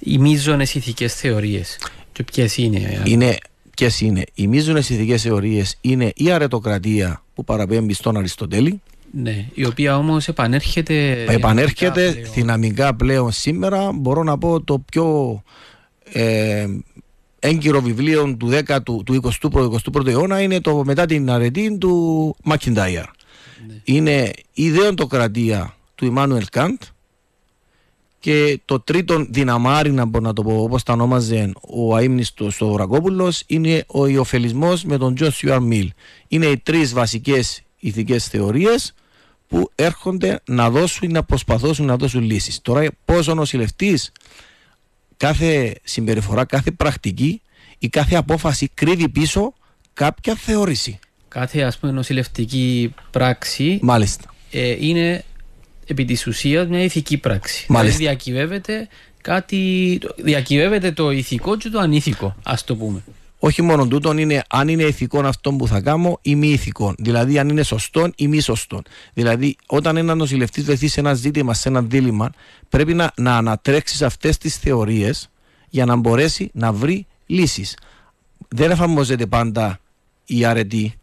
οι 0.00 0.18
μείζονες 0.18 0.74
ηθικές 0.74 1.14
θεωρίες; 1.14 1.78
Και 2.16 2.22
ποιες 2.22 2.56
είναι. 2.56 3.02
είναι 3.04 3.38
Ποιες 3.76 4.00
είναι. 4.00 4.24
Οι 4.34 4.46
μείζονες 4.46 4.78
ηθικές 4.78 5.22
θεωρίες 5.22 5.78
είναι 5.80 6.12
η 6.14 6.30
αρετοκρατία 6.30 7.22
που 7.34 7.44
παραπέμπει 7.44 7.92
στον 7.92 8.16
Αριστοτέλη, 8.16 8.80
ναι, 9.10 9.46
η 9.54 9.64
οποία 9.64 9.96
όμως 9.96 10.28
επανέρχεται. 10.28 11.24
Επανέρχεται 11.28 12.10
πλέον. 12.10 12.32
δυναμικά 12.34 12.94
πλέον 12.94 13.32
σήμερα. 13.32 13.92
Μπορώ 13.92 14.22
να 14.22 14.38
πω 14.38 14.62
το 14.62 14.78
πιο 14.78 15.42
ε, 16.12 16.66
έγκυρο 17.38 17.80
βιβλίο 17.80 18.36
του 18.36 18.50
10ου, 18.52 19.04
του 19.04 19.20
21ου, 19.92 20.06
αιώνα 20.06 20.40
είναι 20.40 20.60
το 20.60 20.84
μετά 20.84 21.06
την 21.06 21.30
αρετή 21.30 21.78
του 21.78 22.36
Μακιντάιαρ. 22.44 23.04
Ναι. 23.66 23.74
Είναι 23.84 24.30
η 24.52 24.64
δεοντοκρατία 24.64 25.76
του 25.94 26.04
Ιμάνουελ 26.04 26.44
Καντ 26.50 26.78
Και 28.26 28.60
το 28.64 28.80
τρίτο 28.80 29.26
δυναμάρι, 29.30 29.92
να 29.92 30.04
μπορώ 30.04 30.24
να 30.24 30.32
το 30.32 30.42
πω 30.42 30.62
όπως 30.62 30.82
τα 30.82 30.92
ονόμαζε 30.92 31.52
ο 31.60 31.96
αείμνηστος 31.96 32.44
Θεοδωρακόπουλος, 32.44 33.32
είναι 33.46 33.84
ο 33.86 34.06
ωφελιμισμός 34.06 34.72
με 34.84 34.98
τον 34.98 35.14
Τζον 35.14 35.32
Στιούαρτ 35.32 35.60
Μιλ. 35.60 35.92
Είναι 36.28 36.46
οι 36.46 36.58
τρεις 36.58 36.92
βασικές 36.92 37.62
ηθικές 37.78 38.26
θεωρίες 38.26 38.94
που 39.48 39.70
έρχονται 39.74 40.40
να 40.44 40.70
δώσουν 40.70 41.08
ή 41.08 41.12
να 41.12 41.22
προσπαθούν 41.22 41.86
να 41.86 41.96
δώσουν 41.96 42.22
λύσεις. 42.22 42.60
Τώρα, 42.62 42.86
πώς 43.04 43.28
ο 43.28 43.34
νοσηλευτής, 43.34 44.12
κάθε 45.16 45.74
συμπεριφορά, 45.82 46.44
κάθε 46.44 46.70
πρακτική 46.70 47.42
ή 47.78 47.88
κάθε 47.88 48.16
απόφαση 48.16 48.70
κρύβει 48.74 49.08
πίσω 49.08 49.52
κάποια 49.92 50.34
θεώρηση. 50.34 50.98
Κάθε 51.28 51.62
ας 51.62 51.78
πούμε 51.78 51.92
νοσηλευτική 51.92 52.94
πράξη 53.10 53.78
Μάλιστα. 53.82 54.34
ε, 54.50 54.86
είναι 54.86 55.24
επί 55.86 56.04
της 56.04 56.26
ουσίας 56.26 56.66
μια 56.66 56.82
ηθική 56.82 57.16
πράξη. 57.16 57.66
Μάλιστα. 57.68 57.96
Δηλαδή 57.96 58.16
διακυβεύεται 58.16 58.88
κάτι, 59.20 60.00
διακυβεύεται 60.16 60.92
το 60.92 61.10
ηθικό 61.10 61.56
και 61.56 61.68
το 61.68 61.78
ανήθικο, 61.78 62.36
ας 62.42 62.64
το 62.64 62.76
πούμε. 62.76 63.02
Όχι 63.38 63.62
μόνο 63.62 63.86
τούτο, 63.86 64.18
είναι 64.18 64.42
αν 64.48 64.68
είναι 64.68 64.82
ηθικό 64.82 65.20
αυτό 65.20 65.52
που 65.52 65.66
θα 65.66 65.80
κάνω 65.80 66.18
ή 66.22 66.34
μη 66.34 66.48
ηθικό. 66.48 66.94
Δηλαδή, 66.98 67.38
αν 67.38 67.48
είναι 67.48 67.62
σωστό 67.62 68.10
ή 68.16 68.28
μη 68.28 68.40
σωστό. 68.40 68.82
Δηλαδή, 69.14 69.56
όταν 69.66 69.96
ένα 69.96 70.14
νοσηλευτής 70.14 70.64
βρεθείς 70.64 70.92
σε 70.92 71.00
ένα 71.00 71.14
ζήτημα, 71.14 71.54
σε 71.54 71.68
ένα 71.68 71.82
δίλημα, 71.82 72.32
πρέπει 72.68 72.94
να, 72.94 73.12
να 73.16 73.36
ανατρέξεις 73.36 74.02
αυτές 74.02 74.38
τις 74.38 74.56
θεωρίες 74.56 75.30
για 75.68 75.84
να 75.84 75.96
μπορέσει 75.96 76.50
να 76.52 76.72
βρει 76.72 77.06
λύσεις. 77.26 77.76
Δεν 78.48 78.70
εφαρμόζεται 78.70 79.26
πάντα 79.26 79.78
η 80.24 80.44
αρετή, 80.44 80.94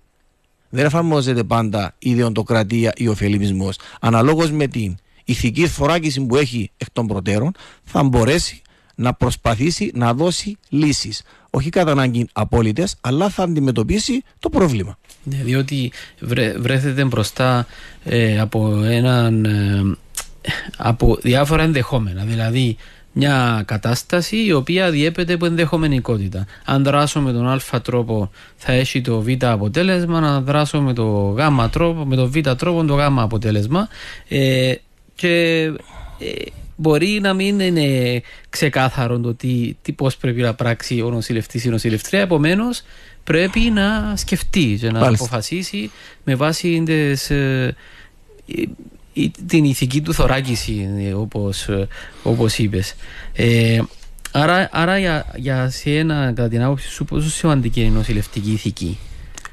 δεν 0.73 0.85
εφαρμόζεται 0.85 1.43
πάντα 1.43 1.95
η 1.99 2.09
ιδεοντοκρατία 2.09 2.93
ή 2.95 3.07
ο 3.07 3.11
ωφελημισμό. 3.11 3.69
Αναλόγως 3.99 4.51
με 4.51 4.67
την 4.67 4.95
ηθική 5.23 5.67
θωράκιση 5.67 6.21
που 6.25 6.35
έχει 6.35 6.71
εκ 6.77 6.87
των 6.91 7.07
προτέρων, 7.07 7.51
θα 7.83 8.03
μπορέσει 8.03 8.61
να 8.95 9.13
προσπαθήσει 9.13 9.91
να 9.93 10.13
δώσει 10.13 10.57
λύσεις. 10.69 11.21
Όχι 11.49 11.69
κατά 11.69 11.91
ανάγκη 11.91 12.27
απόλυτες, 12.33 12.95
αλλά 13.01 13.29
θα 13.29 13.43
αντιμετωπίσει 13.43 14.23
το 14.39 14.49
πρόβλημα. 14.49 14.97
Ναι, 15.23 15.37
διότι 15.43 15.91
βρε, 16.19 16.57
βρέθεται 16.57 17.03
μπροστά 17.03 17.67
ε, 18.03 18.39
από, 18.39 18.83
έναν, 18.83 19.45
ε, 19.45 19.97
από 20.77 21.17
διάφορα 21.21 21.63
ενδεχόμενα. 21.63 22.23
Δηλαδή, 22.23 22.77
μια 23.13 23.63
κατάσταση 23.67 24.45
η 24.45 24.51
οποία 24.53 24.91
διέπεται 24.91 25.33
από 25.33 25.45
ενδεχομενικότητα. 25.45 26.45
Αν 26.65 26.83
δράσω 26.83 27.21
με 27.21 27.31
τον 27.31 27.47
α 27.47 27.81
τρόπο 27.83 28.31
θα 28.55 28.71
έχει 28.71 29.01
το 29.01 29.21
β 29.21 29.27
αποτέλεσμα, 29.41 30.17
αν 30.17 30.43
δράσω 30.45 30.81
με 30.81 30.93
το 30.93 31.35
γ 31.37 31.69
τρόπο, 31.71 32.05
με 32.05 32.15
το 32.15 32.27
β 32.29 32.37
τρόπο 32.57 32.85
το 32.85 32.93
γ 32.95 32.99
αποτέλεσμα 33.01 33.87
ε, 34.27 34.73
και 35.15 35.63
ε, 36.19 36.31
μπορεί 36.75 37.19
να 37.21 37.33
μην 37.33 37.59
είναι 37.59 38.21
ξεκάθαρο 38.49 39.19
το 39.19 39.33
τι, 39.33 39.75
τι 39.81 39.91
πώς 39.91 40.17
πρέπει 40.17 40.41
να 40.41 40.53
πράξει 40.53 41.01
ο 41.01 41.09
νοσηλευτής 41.09 41.63
ή 41.63 41.65
η 41.67 41.71
νοσηλευτρία, 41.71 42.19
επομένως 42.19 42.81
πρέπει 43.23 43.59
να 43.59 44.13
σκεφτεί 44.15 44.77
και 44.79 44.91
να 44.91 44.99
Μάλιστα. 44.99 45.25
αποφασίσει 45.25 45.91
με 46.23 46.35
βάση 46.35 46.83
τις, 46.85 47.29
ε, 47.29 47.75
η- 48.45 48.69
την 49.47 49.63
ηθική 49.63 50.01
του 50.01 50.13
θωράκιση 50.13 50.89
ε, 50.99 51.13
όπως, 51.13 51.67
ε, 51.67 51.87
όπως 52.23 52.57
είπες. 52.57 52.95
Ε, 53.33 53.79
άρα 54.31 54.69
άρα 54.71 54.97
για, 54.99 55.25
για 55.35 55.69
σένα 55.69 56.25
κατά 56.35 56.47
την 56.49 56.63
άποψη 56.63 56.89
σου 56.89 57.05
πόσο 57.05 57.29
σημαντική 57.29 57.79
είναι 57.79 57.89
η 57.89 57.91
νοσηλευτική 57.91 58.51
ηθική; 58.51 58.97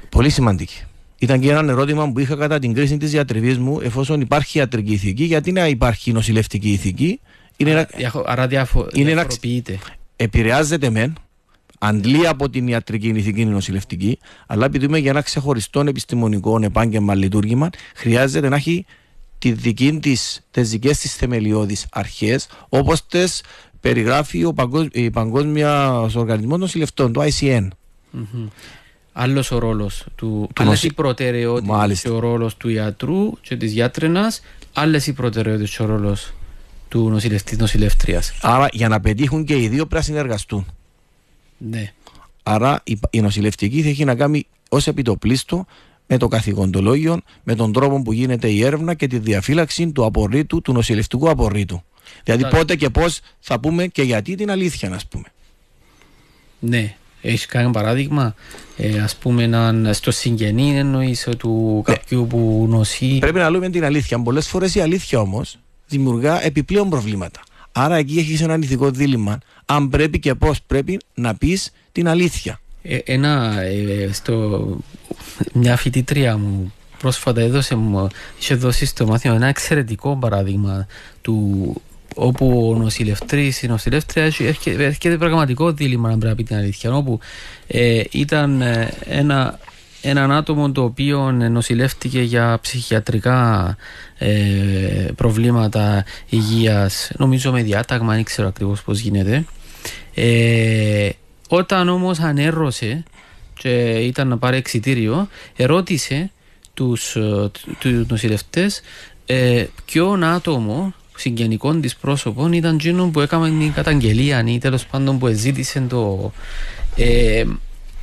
Πολύ 0.09 0.29
σημαντική. 0.29 0.83
Ήταν 1.19 1.39
και 1.39 1.49
ένα 1.51 1.71
ερώτημα 1.71 2.11
που 2.11 2.19
είχα 2.19 2.35
κατά 2.35 2.59
την 2.59 2.73
κρίση 2.73 2.97
της 2.97 3.11
διατριβή 3.11 3.53
μου, 3.53 3.79
εφόσον 3.81 4.21
υπάρχει 4.21 4.57
ιατρική 4.57 4.91
ηθική, 4.93 5.23
γιατί 5.23 5.51
να 5.51 5.67
υπάρχει 5.67 6.11
νοσηλευτική 6.11 6.69
ηθική; 6.71 7.19
Είναι 7.57 7.69
ένα, 7.71 7.87
Διαχω- 7.97 8.23
άρα 8.27 8.47
διαφο, 8.47 8.87
Είναι 8.93 9.11
ένα- 9.11 9.21
διαφοροποιείται. 9.21 9.79
επηρεάζεται 10.15 10.89
μεν, 10.89 11.13
αντλεί 11.79 12.27
από 12.27 12.49
την 12.49 12.67
ιατρική 12.67 13.07
ηθική 13.07 13.41
η 13.41 13.45
νοσηλευτική, 13.45 14.17
αλλά 14.47 14.65
επειδή 14.65 14.85
είμαι 14.85 14.97
για 14.97 15.09
ένα 15.11 15.21
ξεχωριστό 15.21 15.79
επιστημονικό 15.79 16.59
επάγγελμα 16.63 17.15
λειτουργήμα, 17.15 17.69
χρειάζεται 17.95 18.49
να 18.49 18.55
έχει 18.55 18.85
τη 19.41 19.51
δική 19.51 19.99
της, 19.99 20.41
τις 20.51 20.69
δικές 20.69 20.97
της 20.99 21.15
θεμελιώδεις 21.15 21.85
αρχές, 21.91 22.47
όπως 22.69 23.05
τις 23.07 23.43
περιγράφει 23.79 24.43
ο 24.45 24.53
Παγκόσμ, 24.53 24.87
η 24.91 25.09
Παγκόσμια 25.11 25.91
Οργανισμό 26.15 26.57
Νοσηλευτών, 26.57 27.13
το 27.13 27.21
ICN. 27.21 27.67
Μμμ. 28.11 28.47
Άλλος 29.13 29.51
ο 29.51 29.57
ρόλος 29.59 30.05
του, 30.15 30.25
Του 30.55 30.61
άλλες 30.63 30.71
νοση- 30.73 30.91
οι 30.91 30.93
προτεραιότητες 30.93 31.75
Μάλιστα. 31.75 32.09
και 32.09 32.15
ο 32.15 32.19
ρόλος 32.19 32.57
του 32.57 32.69
ιατρού 32.69 33.31
και 33.41 33.55
της 33.57 33.71
γιατρίνας, 33.71 34.41
άλλες 34.73 35.07
οι 35.07 35.13
προτεραιότητες 35.13 35.75
και 35.75 35.83
ο 35.83 35.85
ρόλος 35.85 36.33
του 36.89 37.09
νοσηλευτή 37.09 37.55
νοσηλεύτριας. 37.55 38.33
Άρα 38.41 38.67
για 38.71 38.87
να 38.87 38.99
πετύχουν 38.99 39.45
και 39.45 39.53
οι 39.53 39.67
δύο 39.67 39.85
πρέπει 39.85 39.93
να 39.95 40.01
συνεργαστούν. 40.01 40.65
Ναι. 41.57 41.93
Άρα 42.43 42.81
η, 42.83 42.99
η 43.09 43.21
νοσηλευτική 43.21 43.81
θα 43.81 43.89
έχει 43.89 44.03
να 44.05 44.15
κάνει 44.15 44.47
ως 44.69 44.87
επιτοπλίστο 44.87 45.65
με 46.11 46.17
το 46.17 46.27
καθηγοντολόγιο, 46.27 47.19
με 47.43 47.55
τον 47.55 47.73
τρόπο 47.73 48.01
που 48.01 48.11
γίνεται 48.11 48.47
η 48.47 48.63
έρευνα 48.63 48.93
και 48.93 49.07
τη 49.07 49.17
διαφύλαξη 49.19 49.91
του 49.91 50.05
απορρίτου, 50.05 50.61
του 50.61 50.73
νοσηλευτικού 50.73 51.29
απορρίτου. 51.29 51.83
Δηλαδή 52.23 52.41
Μάλιστα. 52.41 52.59
πότε 52.59 52.75
και 52.75 52.89
πώς 52.89 53.19
θα 53.39 53.59
πούμε 53.59 53.87
και 53.87 54.01
γιατί 54.03 54.35
την 54.35 54.51
αλήθεια, 54.51 54.89
να 54.89 54.99
πούμε. 55.09 55.23
Ναι. 56.59 56.95
Έχεις 57.21 57.45
κάνει 57.45 57.71
παράδειγμα, 57.71 58.35
ε, 58.77 58.99
ας 58.99 59.15
πούμε, 59.15 59.43
έναν, 59.43 59.93
στο 59.93 60.11
συγγενή 60.11 60.77
εννοείς 60.77 61.27
ε, 61.27 61.35
του 61.35 61.83
Ναι. 61.87 61.93
κάποιου 61.93 62.27
που 62.29 62.65
νοσεί. 62.69 63.17
Πρέπει 63.19 63.39
να 63.39 63.49
λέμε 63.49 63.69
την 63.69 63.83
αλήθεια. 63.83 64.21
Πολλές 64.21 64.47
φορές 64.47 64.75
η 64.75 64.79
αλήθεια 64.79 65.19
όμως 65.19 65.57
δημιουργά 65.87 66.45
επιπλέον 66.45 66.89
προβλήματα. 66.89 67.39
Άρα 67.71 67.95
εκεί 67.95 68.17
έχεις 68.17 68.41
ένα 68.41 68.57
ηθικό 68.61 68.91
δίλημα. 68.91 69.37
Αν 69.65 69.89
πρέπει 69.89 70.19
και 70.19 70.35
πώς 70.35 70.61
πρέπει 70.61 70.99
να 71.13 71.35
πεις 71.35 71.71
την 71.91 72.07
αλήθεια. 72.07 72.60
Ε, 72.83 72.97
ένα, 73.05 73.61
ε, 73.61 74.09
στο, 74.11 74.67
μια 75.53 75.77
φοιτήτρια 75.77 76.37
μου 76.37 76.73
πρόσφατα 76.99 77.41
έδωσε 77.41 77.75
μου, 77.75 78.07
είχε 78.39 78.55
δώσει 78.55 78.85
στο 78.85 79.05
μάθημα 79.05 79.35
ένα 79.35 79.47
εξαιρετικό 79.47 80.17
παράδειγμα 80.17 80.87
του 81.21 81.75
όπου 82.15 82.69
ο 82.69 82.75
νοσηλευτής, 82.77 83.61
η 83.61 83.67
νοσηλεύτρια 83.67 84.25
έχει- 84.25 84.43
έρχεται, 84.43 84.85
έρχεται 84.85 85.17
πραγματικό 85.17 85.71
δίλημα 85.71 86.09
να 86.09 86.17
πρέπει 86.17 86.27
να 86.29 86.35
πει 86.35 86.43
την 86.43 86.55
αλήθεια. 86.55 86.93
Όπου 86.95 87.19
ε, 87.67 88.01
ήταν 88.11 88.61
ε, 88.61 88.93
ένα, 89.05 89.59
έναν 90.01 90.31
άτομο 90.31 90.71
το 90.71 90.83
οποίο 90.83 91.31
νοσηλεύτηκε 91.31 92.21
για 92.21 92.59
ψυχιατρικά 92.61 93.75
ε, 94.17 94.31
προβλήματα 95.15 96.05
υγείας 96.29 97.11
νομίζω 97.17 97.51
με 97.51 97.61
διάταγμα, 97.63 98.13
δεν 98.13 98.23
ξέρω 98.23 98.47
ακριβώς 98.47 98.81
πώς 98.83 98.99
γίνεται. 98.99 99.45
Ε, 100.13 101.09
όταν 101.53 101.89
όμως 101.89 102.19
ανέρωσε 102.19 103.03
και 103.53 103.69
ήταν 103.89 104.27
να 104.27 104.37
πάρει 104.37 104.57
εξητήριο, 104.57 105.27
ερώτησε 105.55 106.31
τους, 106.73 107.15
ε, 107.15 107.51
τους 107.79 108.07
νοσηλευτές 108.07 108.81
ε, 109.25 109.65
ποιον 109.85 110.23
άτομο 110.23 110.93
συγγενικών 111.15 111.81
της 111.81 111.95
πρόσωπων 111.95 112.53
ήταν 112.53 112.75
εκείνο 112.75 113.07
που 113.07 113.19
έκαμε 113.19 113.49
την 113.49 113.73
καταγγελία 113.73 114.43
ή 114.47 114.57
τέλος 114.57 114.85
πάντων 114.85 115.19
που 115.19 115.27
ζήτησε 115.27 115.85
το... 115.89 116.31
Ε, 116.95 117.43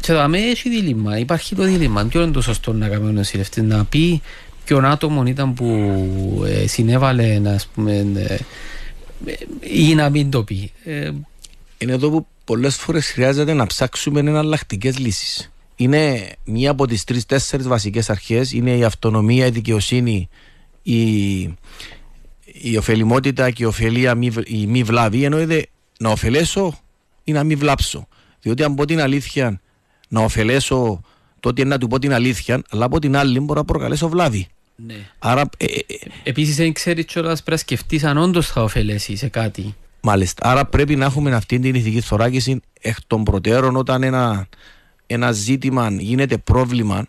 και 0.00 0.12
θα 0.12 0.28
με 0.28 0.38
έχει 0.38 0.68
δίλημα, 0.68 1.18
υπάρχει 1.18 1.54
το 1.54 1.62
δίλημα. 1.62 2.04
Ποιο 2.04 2.22
είναι 2.22 2.32
το 2.32 2.40
σωστό 2.40 2.72
να 2.72 2.88
κάνει 2.88 3.08
ο 3.08 3.10
νοσηλευτής, 3.10 3.62
να 3.62 3.84
πει 3.84 4.22
ποιον 4.64 4.84
άτομο 4.84 5.22
ήταν 5.26 5.54
που 5.54 5.66
ε, 6.46 6.66
συνέβαλε 6.66 7.38
να 7.38 7.58
πούμε, 7.74 8.06
ε, 8.16 8.34
ε, 9.24 9.34
ή 9.60 9.94
να 9.94 10.10
μην 10.10 10.30
το 10.30 10.42
πει. 10.42 10.72
Ε, 10.84 11.10
είναι 11.78 11.92
εδώ 11.92 12.10
που 12.10 12.26
πολλές 12.44 12.76
φορές 12.76 13.06
χρειάζεται 13.06 13.52
να 13.52 13.66
ψάξουμε 13.66 14.20
εναλλακτικές 14.20 14.98
λύσεις. 14.98 15.52
Είναι 15.76 16.32
μία 16.44 16.70
από 16.70 16.86
τις 16.86 17.04
τρεις-τέσσερις 17.04 17.68
βασικές 17.68 18.10
αρχές, 18.10 18.52
είναι 18.52 18.76
η 18.76 18.84
αυτονομία, 18.84 19.46
η 19.46 19.50
δικαιοσύνη, 19.50 20.28
η, 20.82 21.40
η 22.44 22.76
ωφελημότητα 22.78 23.50
και 23.50 23.62
η 23.62 23.66
ωφελία, 23.66 24.14
μη, 24.14 24.30
β- 24.30 24.48
η 24.50 24.66
μη 24.66 24.82
βλάβη. 24.82 25.24
Εννοείται 25.24 25.66
να 25.98 26.10
ωφελέσω 26.10 26.78
ή 27.24 27.32
να 27.32 27.44
μην 27.44 27.58
βλάψω. 27.58 28.08
Διότι 28.40 28.62
αν 28.62 28.74
πω 28.74 28.84
την 28.84 29.00
αλήθεια, 29.00 29.60
να 30.08 30.20
ωφελέσω 30.20 31.00
τότε 31.40 31.60
είναι 31.60 31.70
να 31.70 31.78
του 31.78 31.86
πω 31.86 31.98
την 31.98 32.12
αλήθεια, 32.12 32.62
αλλά 32.70 32.84
από 32.84 32.98
την 32.98 33.16
άλλη 33.16 33.40
μπορώ 33.40 33.58
να 33.60 33.64
προκαλέσω 33.64 34.08
βλάβη. 34.08 34.46
ναι. 34.76 34.94
Άρα, 35.18 35.48
ε, 35.56 35.64
ε, 35.64 35.68
ε, 35.86 35.96
Επίσης, 36.22 36.56
δεν 36.56 36.72
ξέρεις 36.72 37.04
κιόλας 37.04 37.34
πρέπει 37.42 37.50
να 37.50 37.56
σκεφτείς 37.56 38.04
αν 38.04 38.18
όντως 38.18 38.46
θα 38.48 38.62
ωφελέσεις 38.62 39.18
σε 39.18 39.28
κάτι. 39.28 39.74
Μάλιστα. 40.08 40.50
Άρα 40.50 40.64
πρέπει 40.64 40.96
να 40.96 41.04
έχουμε 41.04 41.34
αυτή 41.34 41.58
την 41.58 41.74
ηθική 41.74 42.00
θωράκιση 42.00 42.60
εκ 42.80 42.96
των 43.06 43.24
προτέρων 43.24 43.76
όταν 43.76 44.02
ένα, 44.02 44.46
ένα 45.06 45.32
ζήτημα 45.32 45.90
γίνεται 45.90 46.36
πρόβλημα 46.38 47.06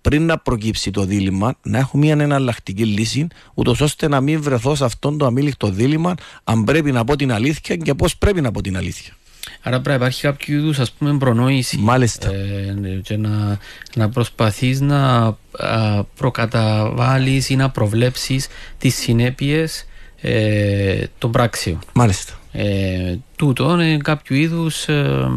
πριν 0.00 0.26
να 0.26 0.38
προκύψει 0.38 0.90
το 0.90 1.04
δίλημα, 1.04 1.54
να 1.62 1.78
έχουμε 1.78 2.04
μια 2.04 2.24
εναλλακτική 2.24 2.84
λύση, 2.84 3.26
ούτως 3.54 3.80
ώστε 3.80 4.08
να 4.08 4.20
μην 4.20 4.42
βρεθώ 4.42 4.74
σε 4.74 4.84
αυτόν 4.84 5.18
το 5.18 5.26
αμήλικτο 5.26 5.68
δίλημα, 5.68 6.14
αν 6.44 6.64
πρέπει 6.64 6.92
να 6.92 7.04
πω 7.04 7.16
την 7.16 7.32
αλήθεια 7.32 7.76
και 7.76 7.94
πώς 7.94 8.16
πρέπει 8.16 8.40
να 8.40 8.50
πω 8.50 8.60
την 8.60 8.76
αλήθεια. 8.76 9.12
Άρα 9.62 9.80
πρέπει 9.80 9.88
να 9.88 9.94
υπάρχει 9.94 10.20
κάποιο 10.20 10.56
είδους 10.56 10.78
ας 10.78 10.92
πούμε 10.92 11.18
προνόηση. 11.18 11.78
Μάλιστα. 11.78 12.32
Ε, 12.32 13.00
και 13.02 13.16
να, 13.16 13.58
να 13.94 14.08
προσπαθείς 14.08 14.80
να 14.80 15.26
α, 15.26 16.04
προκαταβάλεις 16.04 17.48
ή 17.48 17.56
να 17.56 17.70
προβλέψεις 17.70 18.48
τις 18.78 18.94
συνέπειες 18.94 19.86
ε, 20.20 21.04
των 21.18 21.30
πράξεων. 21.30 21.78
Μάλιστα. 21.92 22.40
Ε, 22.52 23.16
τούτο 23.36 23.72
είναι 23.72 23.96
κάποιο 23.96 24.36
είδους 24.36 24.88
ε, 24.88 25.30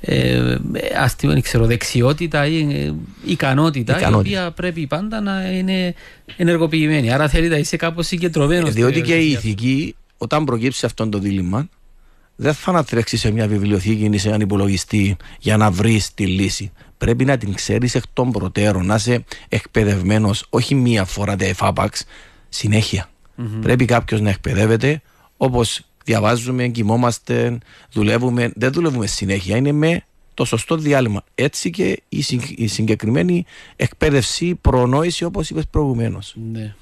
ε, 0.00 0.56
αστείο, 0.98 1.40
ξέρω, 1.40 1.66
δεξιότητα 1.66 2.46
ή 2.46 2.58
ε, 2.58 2.94
ικανότητα, 3.24 3.98
Ικανότητα. 3.98 4.30
η 4.30 4.38
οποία 4.38 4.50
πρέπει 4.50 4.86
πάντα 4.86 5.20
να 5.20 5.50
είναι 5.50 5.94
ενεργοποιημένη. 6.36 7.12
Άρα 7.12 7.28
θέλει 7.28 7.48
να 7.48 7.56
είσαι 7.56 7.76
κάπως 7.76 8.06
συγκεντρωμένος. 8.06 8.68
Ε, 8.68 8.72
διότι 8.72 9.00
και 9.00 9.16
η 9.16 9.30
ηθική, 9.30 9.96
όταν 10.18 10.44
προκύψει 10.44 10.86
αυτό 10.86 11.08
το 11.08 11.18
δίλημα, 11.18 11.68
δεν 12.36 12.54
θα 12.54 12.70
ανατρέξει 12.70 13.16
σε 13.16 13.30
μια 13.30 13.48
βιβλιοθήκη 13.48 14.04
ή 14.12 14.18
σε 14.18 14.28
έναν 14.28 14.40
υπολογιστή 14.40 15.16
για 15.40 15.56
να 15.56 15.70
βρεις 15.70 16.14
τη 16.14 16.26
λύση. 16.26 16.72
Πρέπει 16.98 17.24
να 17.24 17.36
την 17.36 17.54
ξέρεις 17.54 17.94
εκ 17.94 18.02
των 18.12 18.30
προτέρων, 18.30 18.86
να 18.86 18.94
είσαι 18.94 19.24
εκπαιδευμένος 19.48 20.46
όχι 20.50 20.74
μία 20.74 21.04
φορά 21.04 21.36
τα 21.36 21.44
εφάπαξ, 21.44 22.04
συνέχεια. 22.48 23.08
Πρέπει 23.60 23.84
κάποιος 23.84 24.20
να 24.20 24.30
εκπαιδεύεται 24.30 25.02
όπως 25.36 25.80
διαβάζουμε, 26.10 26.68
κοιμόμαστε, 26.68 27.58
δουλεύουμε. 27.92 28.52
Δεν 28.54 28.72
δουλεύουμε 28.72 29.06
συνέχεια, 29.06 29.56
είναι 29.56 29.72
με 29.72 30.02
το 30.34 30.44
σωστό 30.44 30.76
διάλειμμα. 30.76 31.24
Έτσι 31.34 31.70
και 31.70 32.02
η, 32.08 32.22
συν- 32.22 32.58
η 32.58 32.66
συγκεκριμένη 32.66 33.44
εκπαίδευση, 33.76 34.54
προπόνηση 34.54 35.24
όπως 35.24 35.50
είπες 35.50 35.66
προηγουμένως. 35.70 36.34
Ναι. 36.52 36.74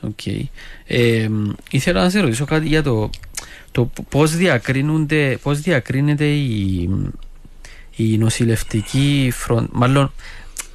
Οκ. 0.00 0.26
Ε, 0.86 1.28
ήθελα 1.70 2.02
να 2.02 2.10
σε 2.10 2.20
ρωτήσω 2.20 2.44
κάτι 2.44 2.66
για 2.66 2.82
το, 2.82 3.10
το 3.72 3.90
πώς, 4.08 4.36
διακρίνονται, 4.36 5.38
πώς 5.42 5.60
διακρίνεται 5.60 6.26
η, 6.26 6.90
η 7.96 8.18
νοσηλευτική 8.18 9.30
φροντίδα, 9.34 9.68
μάλλον 9.72 10.12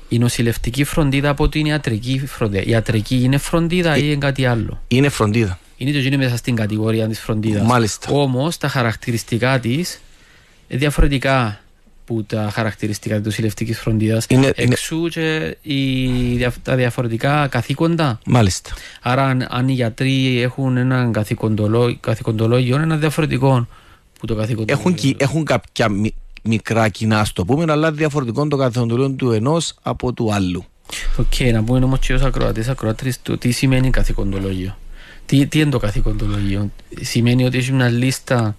η 0.09 0.17
νοσηλευτική 0.19 0.83
φροντίδα 0.83 1.29
από 1.29 1.49
την 1.49 1.65
ιατρική 1.65 2.21
φροντίδα. 2.25 2.63
Η 2.63 2.69
ιατρική 2.69 3.21
είναι 3.23 3.37
φροντίδα 3.37 3.97
ή 3.97 4.01
είναι 4.03 4.15
κάτι 4.15 4.45
άλλο; 4.45 4.81
Είναι 4.87 5.09
φροντίδα. 5.09 5.59
Είναι 5.81 5.91
το 5.91 5.97
είναι 5.99 6.17
μέσα 6.17 6.37
στην 6.37 6.55
κατηγορία 6.55 7.07
της 7.07 7.19
φροντίδας. 7.19 7.65
Μάλιστα. 7.67 8.11
Όμως 8.11 8.57
τα 8.57 8.67
χαρακτηριστικά 8.67 9.59
της 9.59 10.01
είναι 10.67 10.79
διαφορετικά 10.79 11.59
που 12.05 12.23
τα 12.23 12.49
χαρακτηριστικά 12.53 13.15
της 13.15 13.25
νοσηλευτικής 13.25 13.79
φροντίδας. 13.79 14.25
Είναι- 14.29 14.45
είναι- 14.45 14.53
Εξού 14.55 15.07
και 15.07 15.57
οι, 15.61 16.05
δια- 16.35 16.53
τα 16.63 16.75
διαφορετικά 16.75 17.47
καθήκοντα. 17.47 18.19
Μάλιστα. 18.25 18.69
Άρα 19.01 19.25
αν, 19.25 19.47
αν 19.49 19.67
οι 19.67 19.73
γιατροί 19.73 20.41
έχουν 20.41 20.77
έναν 20.77 21.11
καθηκοντολό, 21.11 21.97
καθηκοντολόγιο 21.99 22.75
είναι 22.75 22.83
ένα 22.83 22.97
διαφορετικό 22.97 23.67
που 24.19 24.25
το 24.25 24.35
καθηκοντολόγιο. 24.35 24.75
Έχουν, 24.79 24.93
κι- 24.93 25.15
έχουν 25.19 25.45
κάποια 25.45 25.89
μι- 25.89 26.13
μικρά 26.43 26.89
κοινά, 26.89 27.19
ας 27.19 27.33
το 27.33 27.45
πούμε, 27.45 27.65
αλλά 27.71 27.91
διαφορετικό 27.91 28.47
το 28.47 28.57
καθηκοντολόγιο 28.57 29.09
του 29.09 29.31
ενός 29.31 29.73
από 29.81 30.13
του 30.13 30.33
άλλου. 30.33 30.65
Οκ, 31.17 31.39
να 31.53 31.63
πούμε 31.63 31.85
όμως 31.85 31.99
και 31.99 32.13
ως 32.13 32.21
ακροατές, 32.21 32.67
ακροατρίες, 32.67 33.19
το 33.21 33.37
τι 33.37 33.51
σημαίνει 33.51 33.89
καθηκοντολόγιο. 33.89 34.75
Τι, 35.25 35.47
τι 35.47 35.59
είναι 35.59 35.69
το 35.69 35.79
καθηκοντολόγιο. 35.79 36.71
Σημαίνει 37.01 37.45
ότι 37.45 37.57
έχει 37.57 37.71
μια 37.71 37.89
λίστα 37.89 38.55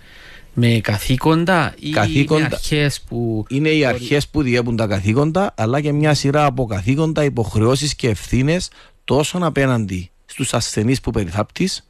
με 0.52 0.80
καθήκοντα 0.82 1.74
ή 1.78 1.90
Καθήκοντα. 1.90 2.40
με 2.40 2.48
αρχές 2.52 3.00
που... 3.00 3.44
Είναι 3.48 3.68
οι 3.68 3.84
αρχές 3.84 4.28
που 4.28 4.42
διέπουν 4.42 4.76
τα 4.76 4.86
καθήκοντα, 4.86 5.54
αλλά 5.56 5.80
και 5.80 5.92
μια 5.92 6.14
σειρά 6.14 6.44
από 6.44 6.66
καθήκοντα, 6.66 7.24
υποχρεώσεις 7.24 7.94
και 7.94 8.08
ευθύνες 8.08 8.70
τόσο 9.04 9.38
απέναντι 9.42 10.10
στους 10.26 10.54
ασθενείς 10.54 11.00
που 11.00 11.10
περιθάπτεις, 11.10 11.86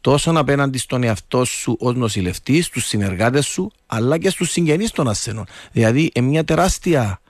τόσο 0.00 0.30
απέναντι 0.34 0.78
στον 0.78 1.02
εαυτό 1.02 1.44
σου 1.44 1.76
ως 1.80 1.94
νοσηλευτής, 1.94 2.66
στους 2.66 2.86
συνεργάτες 2.86 3.46
σου, 3.46 3.70
αλλά 3.86 4.18
και 4.18 4.30
στους 4.30 4.50
συγγενείς 4.50 4.90
των 4.90 5.08
ασθενών. 5.08 5.44
Δηλαδή, 5.72 6.10
είναι 6.14 6.26
μια 6.26 6.44
τεράστια 6.44 7.20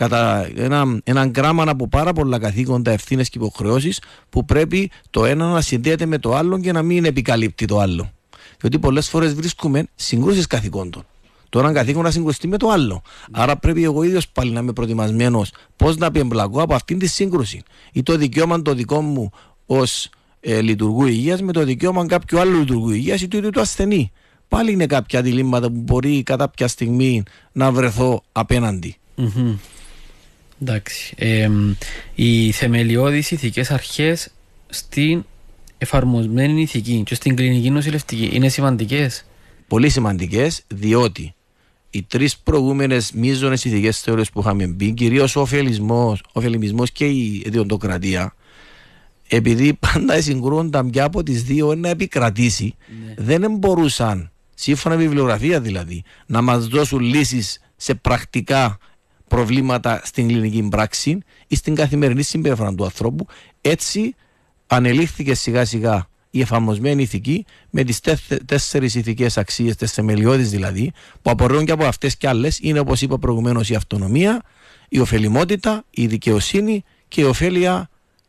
κατά 0.00 0.50
ένα, 0.54 1.00
ένα 1.04 1.30
γράμμα 1.34 1.64
από 1.66 1.88
πάρα 1.88 2.12
πολλά 2.12 2.38
καθήκοντα, 2.38 2.90
ευθύνες 2.90 3.28
και 3.28 3.38
υποχρεώσεις 3.38 4.00
που 4.30 4.44
πρέπει 4.44 4.90
το 5.10 5.24
ένα 5.24 5.46
να 5.46 5.60
συνδέεται 5.60 6.06
με 6.06 6.18
το 6.18 6.34
άλλο 6.34 6.58
και 6.58 6.72
να 6.72 6.82
μην 6.82 7.04
επικαλύπτει 7.04 7.64
το 7.64 7.78
άλλο. 7.78 8.10
Διότι 8.60 8.78
πολλές 8.78 9.08
φορές 9.08 9.34
βρίσκουμε 9.34 9.86
συγκρούσεις 9.94 10.46
καθηκόντων. 10.46 11.04
Το 11.48 11.58
ένα 11.58 11.72
καθήκον 11.72 12.02
να 12.02 12.10
συγκρουστεί 12.10 12.48
με 12.48 12.56
το 12.56 12.68
άλλο. 12.68 13.02
Άρα 13.30 13.56
πρέπει 13.56 13.84
εγώ 13.84 14.02
ίδιος 14.02 14.28
πάλι 14.28 14.50
να 14.50 14.60
είμαι 14.60 14.72
προετοιμασμένος 14.72 15.52
πώς 15.76 15.96
να 15.96 16.10
πιεμπλακώ 16.10 16.62
από 16.62 16.74
αυτήν 16.74 16.98
τη 16.98 17.06
σύγκρουση. 17.06 17.62
Ή 17.92 18.02
το 18.02 18.16
δικαίωμα 18.16 18.62
το 18.62 18.74
δικό 18.74 19.00
μου 19.00 19.30
ως 19.66 20.08
ε, 20.40 20.60
λειτουργού 20.60 21.06
υγείας 21.06 21.42
με 21.42 21.52
το 21.52 21.64
δικαίωμα 21.64 22.06
κάποιου 22.06 22.40
άλλου 22.40 22.58
λειτουργού 22.58 22.90
υγείας 22.90 23.20
ή 23.20 23.28
του 23.28 23.36
ίδιου 23.36 23.50
του 23.50 23.60
ασθενή. 23.60 24.12
Πάλι 24.48 24.72
είναι 24.72 24.86
κάποια 24.86 25.22
διλήμματα 25.22 25.66
που 25.66 25.80
μπορεί 25.80 26.22
κατά 26.22 26.48
ποια 26.48 26.68
στιγμή 26.68 27.22
να 27.52 27.72
βρεθώ 27.72 28.22
απέναντι. 28.32 28.96
Μμμ. 29.14 29.56
Εντάξει. 30.60 31.14
Ε, 31.16 31.48
οι 32.14 32.50
θεμελιώδεις 32.50 33.30
ηθικές 33.30 33.70
αρχές 33.70 34.28
στην 34.68 35.24
εφαρμοσμένη 35.78 36.62
ηθική 36.62 37.02
και 37.06 37.14
στην 37.14 37.36
κλινική 37.36 37.70
νοσηλευτική 37.70 38.30
είναι 38.32 38.48
σημαντικές; 38.48 39.24
Πολύ 39.68 39.88
σημαντικές 39.88 40.62
διότι 40.68 41.34
οι 41.90 42.02
τρεις 42.02 42.38
προηγούμενες 42.38 43.12
μείζονες 43.12 43.64
ηθικές 43.64 44.00
θεωρίες 44.00 44.30
που 44.30 44.40
είχαμε 44.40 44.66
μπει, 44.66 44.92
κυρίως 44.92 45.36
ο 45.36 45.40
ωφελισμός 46.32 46.90
και 46.92 47.06
η 47.06 47.42
ιδιωτοκρατία, 47.46 48.34
επειδή 49.28 49.74
πάντα 49.92 50.20
συγκρούονταν 50.20 50.90
πια 50.90 51.04
από 51.04 51.22
τις 51.22 51.42
δύο 51.42 51.74
να 51.74 51.88
επικρατήσει, 51.88 52.74
δεν 53.16 53.56
μπορούσαν, 53.56 54.30
σύμφωνα 54.54 54.96
με 54.96 55.02
βιβλιογραφία 55.02 55.60
δηλαδή, 55.60 56.02
να 56.26 56.40
μας 56.42 56.66
δώσουν 56.66 57.00
λύσεις 57.00 57.60
σε 57.76 57.94
πρακτικά 57.94 58.78
προβλήματα 59.30 60.00
στην 60.04 60.28
κλινική 60.28 60.62
πράξη 60.70 61.18
ή 61.46 61.56
στην 61.56 61.74
καθημερινή 61.74 62.22
συμπεριφορά 62.22 62.74
του 62.74 62.84
ανθρώπου. 62.84 63.26
Έτσι 63.60 64.14
ανελήφθηκε 64.66 65.34
σιγά 65.34 65.64
σιγά 65.64 66.08
η 66.30 66.40
εφαρμοσμένη 66.40 67.02
ηθική 67.02 67.44
με 67.70 67.82
τις 67.84 68.00
τέθε- 68.00 68.42
τέσσερις 68.44 68.94
ηθικές 68.94 69.38
αξίες, 69.38 69.76
τις 69.76 69.92
θεμελιώδεις 69.92 70.50
δηλαδή, 70.50 70.92
που 71.22 71.30
απορρέουν 71.30 71.64
και 71.64 71.72
από 71.72 71.84
αυτές 71.84 72.16
και 72.16 72.28
άλλες, 72.28 72.58
είναι 72.62 72.78
όπως 72.78 73.02
είπα 73.02 73.18
προηγουμένως 73.18 73.70
η 73.70 73.74
αυτονομία, 73.74 74.42
η 74.88 74.98
ωφελημότητα, 75.00 75.84
η 75.90 76.06
δικαιοσύνη 76.06 76.84
και 77.08 77.20
η 77.20 77.24
ωφέλεια 77.24 77.88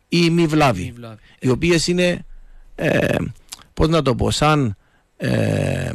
ή 0.10 0.20
η 0.26 0.30
μη 0.30 0.46
βλάβη, 0.46 0.84
Μη 0.84 0.92
βλάβη. 0.92 1.20
οι 1.40 1.50
οποίες 1.50 1.88
είναι, 1.88 2.26
ε, 2.76 3.16
πώς 3.74 3.88
να 3.88 4.02
το 4.02 4.16
πω, 4.16 4.32
σαν, 4.32 4.76
ε, 5.18 5.90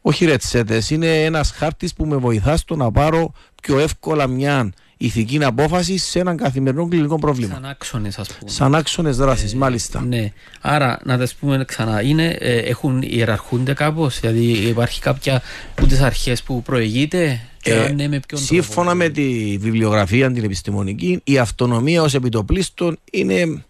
όχι 0.00 0.24
ρετσέτες, 0.24 0.90
είναι 0.90 1.24
ένας 1.24 1.50
χάρτης 1.50 1.94
που 1.94 2.06
με 2.06 2.16
βοηθάς 2.16 2.60
στο 2.60 2.76
να 2.76 2.90
πάρω 2.90 3.32
πιο 3.62 3.78
εύκολα 3.78 4.26
μια 4.26 4.72
ηθική 4.96 5.44
απόφαση 5.44 5.98
σε 5.98 6.18
έναν 6.18 6.36
καθημερινό 6.36 6.88
κλινικό 6.88 7.18
πρόβλημα. 7.18 7.54
Σαν 7.54 7.64
άξονες 7.64 8.18
ας 8.18 8.28
πούμε. 8.28 8.50
Σαν 8.50 8.74
άξονες 8.74 9.16
δράσης, 9.16 9.54
μάλιστα. 9.54 10.00
Ναι. 10.00 10.32
Άρα 10.60 10.98
να 11.04 11.18
τα 11.18 11.28
πούμε 11.40 11.64
ξανά, 11.64 12.02
είναι, 12.02 12.26
ε, 12.40 12.56
έχουν 12.58 13.02
ιεραρχούνται 13.02 13.72
κάπως, 13.72 14.20
δηλαδή 14.20 14.44
υπάρχει 14.52 15.00
κάποια 15.00 15.42
από 15.76 15.86
τις 15.86 16.00
αρχές 16.00 16.42
που 16.42 16.62
προηγείται; 16.62 17.40
Και 17.62 17.72
Ε, 17.74 17.84
αν 17.84 17.94
ναι 17.94 18.08
με 18.08 18.20
ποιον 18.28 18.40
Σύμφωνα 18.40 18.90
τρόπο. 18.90 18.96
με 19.04 19.08
τη 19.08 19.56
βιβλιογραφία 19.60 20.32
την 20.32 20.44
επιστημονική, 20.44 21.20
η 21.24 21.38
αυτονομία 21.38 22.02
ως 22.02 22.14
επιτοπλίστων 22.14 22.98
είναι 23.12 23.64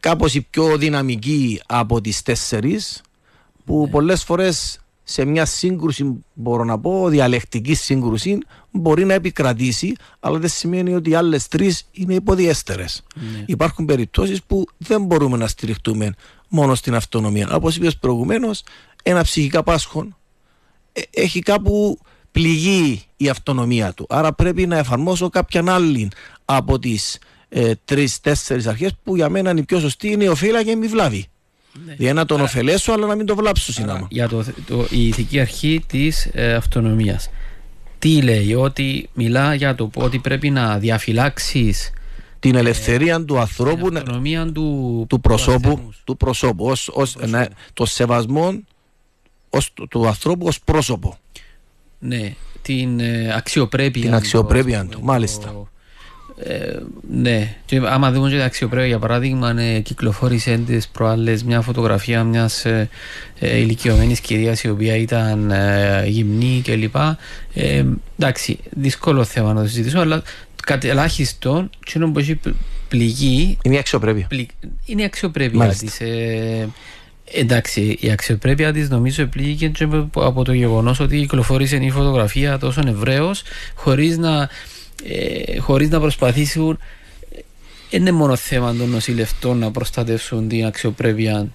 κάπως 0.00 0.34
η 0.34 0.40
πιο 0.50 0.76
δυναμική 0.76 1.60
από 1.66 2.00
τις 2.00 2.22
τέσσερις 2.22 3.00
που 3.64 3.82
Ναι. 3.84 3.90
πολλές 3.90 4.22
φορές 4.24 4.80
σε 5.10 5.24
μια 5.24 5.44
σύγκρουση, 5.44 6.24
μπορώ 6.34 6.64
να 6.64 6.78
πω, 6.78 7.08
διαλεκτική 7.08 7.74
σύγκρουση 7.74 8.38
μπορεί 8.70 9.04
να 9.04 9.14
επικρατήσει, 9.14 9.94
αλλά 10.20 10.38
δεν 10.38 10.48
σημαίνει 10.48 10.94
ότι 10.94 11.10
οι 11.10 11.14
άλλες 11.14 11.48
τρεις 11.48 11.88
είναι 11.90 12.14
υποδιέστερες. 12.14 13.02
Ναι. 13.14 13.44
Υπάρχουν 13.46 13.84
περιπτώσεις 13.84 14.42
που 14.42 14.64
δεν 14.76 15.04
μπορούμε 15.04 15.36
να 15.36 15.46
στηριχτούμε 15.46 16.14
μόνο 16.48 16.74
στην 16.74 16.94
αυτονομία. 16.94 17.48
Όπως 17.52 17.76
είπες 17.76 17.96
προηγουμένως, 17.96 18.62
ένα 19.02 19.22
ψυχικά 19.22 19.62
πάσχον 19.62 20.16
ε, 20.92 21.00
έχει 21.10 21.40
κάπου 21.40 21.98
πληγεί 22.32 23.02
η 23.16 23.28
αυτονομία 23.28 23.92
του. 23.92 24.06
Άρα 24.08 24.32
πρέπει 24.32 24.66
να 24.66 24.76
εφαρμόσω 24.78 25.28
κάποια 25.28 25.64
άλλη 25.68 26.08
από 26.44 26.78
τις 26.78 27.18
ε, 27.48 27.72
τρεις-τέσσερις 27.84 28.66
αρχές 28.66 28.92
που 29.02 29.16
για 29.16 29.28
μένα 29.28 29.50
είναι 29.50 29.60
η 29.60 29.64
πιο 29.64 29.80
σωστή 29.80 30.10
είναι 30.10 30.24
η 30.24 30.28
ωφέλεια 30.28 30.62
και 30.62 30.70
η 30.70 30.76
μη 30.76 30.86
βλάβη. 30.86 31.26
Ναι. 31.86 31.94
Δηλαδή 31.94 32.14
να 32.14 32.24
τον 32.24 32.40
ωφελέσω 32.40 32.92
αλλά 32.92 33.06
να 33.06 33.14
μην 33.14 33.26
το 33.26 33.34
βλάψω 33.36 33.72
συνάμα. 33.72 34.06
Για 34.10 34.28
το, 34.28 34.44
το, 34.66 34.86
η 34.90 35.06
ηθική 35.06 35.40
αρχή 35.40 35.84
της 35.86 36.28
ε, 36.32 36.54
αυτονομίας. 36.54 37.30
Τι 37.98 38.22
λέει, 38.22 38.54
ότι 38.54 39.08
μιλά 39.14 39.54
για 39.54 39.74
το 39.74 39.90
ότι 39.94 40.18
πρέπει 40.18 40.50
να 40.50 40.78
διαφυλάξεις 40.78 41.90
Την 42.40 42.54
ελευθερία 42.54 43.24
του 43.24 43.38
ανθρώπου, 43.38 43.84
την 43.84 43.92
να- 43.92 43.98
αυτονομία 43.98 44.52
του, 44.52 45.06
του 45.08 45.20
προσώπου, 45.20 45.68
ασθενούς. 45.68 46.00
του 46.04 46.16
προσώπου 46.16 46.64
ως, 46.66 46.88
ως, 46.92 47.16
να- 47.26 47.48
το 47.72 47.86
σεβασμό 47.86 48.60
ως, 49.50 49.72
του, 49.72 49.88
του 49.88 50.06
ανθρώπου 50.06 50.46
ως 50.46 50.60
πρόσωπο. 50.60 51.18
Ναι, 51.98 52.34
την 52.62 53.00
ε, 53.00 53.32
αξιοπρέπεια. 53.36 54.00
Την 54.02 54.10
του, 54.10 54.16
αξιοπρέπεια 54.16 54.80
ας 54.80 54.86
του, 54.88 54.98
πούμε, 55.00 55.12
μάλιστα. 55.12 55.46
το- 55.48 55.68
ε, 56.42 56.78
ναι, 57.10 57.54
και 57.64 57.80
άμα 57.84 58.12
δούμε 58.12 58.28
και 58.28 58.34
την 58.34 58.44
αξιοπρέπεια, 58.44 58.86
για 58.86 58.98
παράδειγμα, 58.98 59.60
ε, 59.60 59.80
κυκλοφόρησε 59.80 60.60
τις 60.66 60.88
προάλλες 60.88 61.44
μια 61.44 61.60
φωτογραφία 61.60 62.24
μιας 62.24 62.64
ε, 62.64 62.88
ε, 63.38 63.58
ηλικιωμένης 63.58 64.20
κυρίας 64.20 64.62
η 64.62 64.68
οποία 64.68 64.96
ήταν 64.96 65.50
ε, 65.50 66.04
γυμνή 66.06 66.62
κλπ. 66.64 66.96
Ε, 67.54 67.84
εντάξει, 68.18 68.58
δύσκολο 68.70 69.24
θέμα 69.24 69.52
να 69.52 69.62
το 69.62 69.68
συζητήσω, 69.68 69.98
αλλά 69.98 70.22
κατ' 70.64 70.84
ελάχιστον, 70.84 71.70
εκείνο 71.86 72.10
που 72.10 72.18
έχει 72.18 72.40
πληγή. 72.88 73.58
Είναι 73.62 73.74
η 73.74 73.78
αξιοπρέπεια. 73.78 74.26
Είναι 74.84 75.02
η 75.02 75.04
αξιοπρέπεια 75.04 75.68
της. 75.68 76.00
Ε, 76.00 76.68
εντάξει, 77.32 77.96
η 78.00 78.10
αξιοπρέπεια 78.10 78.72
της 78.72 78.88
νομίζω 78.88 79.26
πλήγηκε 79.26 79.72
από 80.14 80.44
το 80.44 80.52
γεγονός 80.52 81.00
ότι 81.00 81.18
κυκλοφόρησε 81.18 81.76
η 81.76 81.90
φωτογραφία 81.90 82.58
τόσο 82.58 82.82
ευρέως, 82.86 83.42
χωρίς 83.74 84.18
να, 84.18 84.48
ε, 85.04 85.58
χωρίς 85.58 85.88
να 85.88 86.00
προσπαθήσουν. 86.00 86.78
Δεν 87.90 88.00
είναι 88.00 88.12
μόνο 88.12 88.36
θέμα 88.36 88.74
των 88.74 88.88
νοσηλευτών 88.88 89.58
να 89.58 89.70
προστατεύσουν 89.70 90.48
την 90.48 90.66
αξιοπρέπεια 90.66 91.48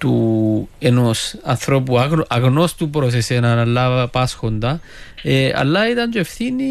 του 0.00 0.68
ενός 0.78 1.34
ανθρώπου 1.42 1.98
αγνώ, 1.98 2.24
αγνώστου 2.28 2.90
προς 2.90 3.14
εσένα 3.14 3.60
αλλά 3.60 4.08
πάσχοντα 4.08 4.80
ε, 5.22 5.50
αλλά 5.54 5.90
ήταν 5.90 6.10
και 6.10 6.18
ευθύνη 6.18 6.64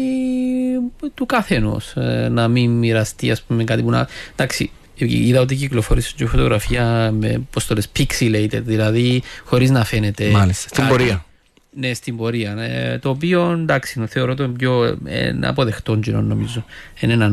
του 1.14 1.26
καθενός 1.26 1.92
ε, 1.96 2.28
να 2.30 2.48
μην 2.48 2.70
μοιραστεί 2.70 3.30
ας 3.30 3.42
πούμε 3.42 3.64
κάτι 3.64 3.82
που 3.82 3.90
να 3.90 4.08
εντάξει 4.32 4.70
είδα 4.96 5.40
ότι 5.40 5.54
κυκλοφορήσε 5.54 6.12
και 6.16 6.26
φωτογραφία 6.26 7.10
με 7.18 7.42
πώς 7.50 7.66
το 7.66 7.74
λες 7.74 7.88
pixelated 7.98 8.62
δηλαδή 8.64 9.22
χωρίς 9.44 9.70
να 9.70 9.84
φαίνεται 9.84 10.30
Μάλιστα, 10.30 10.68
στην 10.68 10.86
πορεία 10.86 11.24
ναι, 11.70 11.94
στην 11.94 12.16
πορεία. 12.16 12.56
Ε, 12.58 12.98
το 12.98 13.08
οποίο 13.08 13.50
εντάξει, 13.50 14.06
θεωρώ 14.08 14.34
το 14.34 14.48
πιο 14.48 14.98
ε, 15.04 15.32
αποδεκτό 15.42 15.98
νομίζω. 16.06 16.64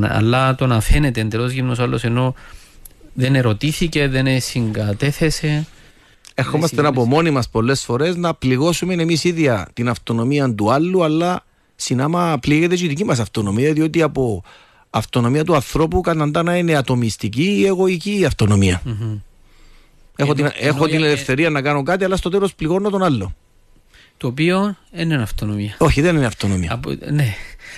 αλλά 0.01 0.55
το 0.55 0.67
να 0.67 0.81
φαίνεται 0.81 1.21
εντελώς 1.21 1.51
γυμνό 1.51 1.75
άλλος 1.77 2.03
ενώ 2.03 2.35
δεν 3.13 3.35
ερωτήθηκε, 3.35 4.07
δεν 4.07 4.41
συγκατέθεσε. 4.41 5.65
Ερχόμαστε 6.33 6.87
από 6.87 7.05
μόνοι 7.05 7.29
μας 7.29 7.49
πολλές 7.49 7.83
φορές 7.83 8.15
να 8.15 8.33
πληγώσουμε 8.33 8.93
εμείς 8.93 9.23
ίδια 9.23 9.69
την 9.73 9.89
αυτονομία 9.89 10.53
του 10.53 10.71
άλλου, 10.71 11.03
αλλά 11.03 11.43
συνάμα 11.75 12.37
πλήγεται 12.41 12.75
και 12.75 12.85
η 12.85 12.87
δική 12.87 13.05
μας 13.05 13.19
αυτονομία, 13.19 13.73
διότι 13.73 14.01
από 14.01 14.43
αυτονομία 14.89 15.43
του 15.43 15.55
ανθρώπου 15.55 16.01
καταντά 16.01 16.43
να 16.43 16.57
είναι 16.57 16.75
ατομιστική 16.75 17.43
ή 17.43 17.65
εγωική 17.65 18.19
η 18.19 18.25
αυτονομία. 18.25 18.81
Mm-hmm. 18.85 19.21
Έχω, 20.15 20.33
την, 20.33 20.49
έχω 20.59 20.87
την 20.87 21.03
ελευθερία 21.03 21.49
να 21.49 21.61
κάνω 21.61 21.83
κάτι, 21.83 22.03
αλλά 22.03 22.15
στο 22.15 22.29
τέλος 22.29 22.55
πληγώνω 22.55 22.89
τον 22.89 23.03
άλλο. 23.03 23.35
Το 24.17 24.27
οποίο 24.27 24.75
δεν 24.91 25.11
είναι 25.11 25.21
αυτονομία. 25.21 25.75
Όχι, 25.77 26.01
δεν 26.01 26.15
είναι 26.15 26.25
αυτονομία. 26.25 26.73
Από, 26.73 26.95
ναι. 27.11 27.33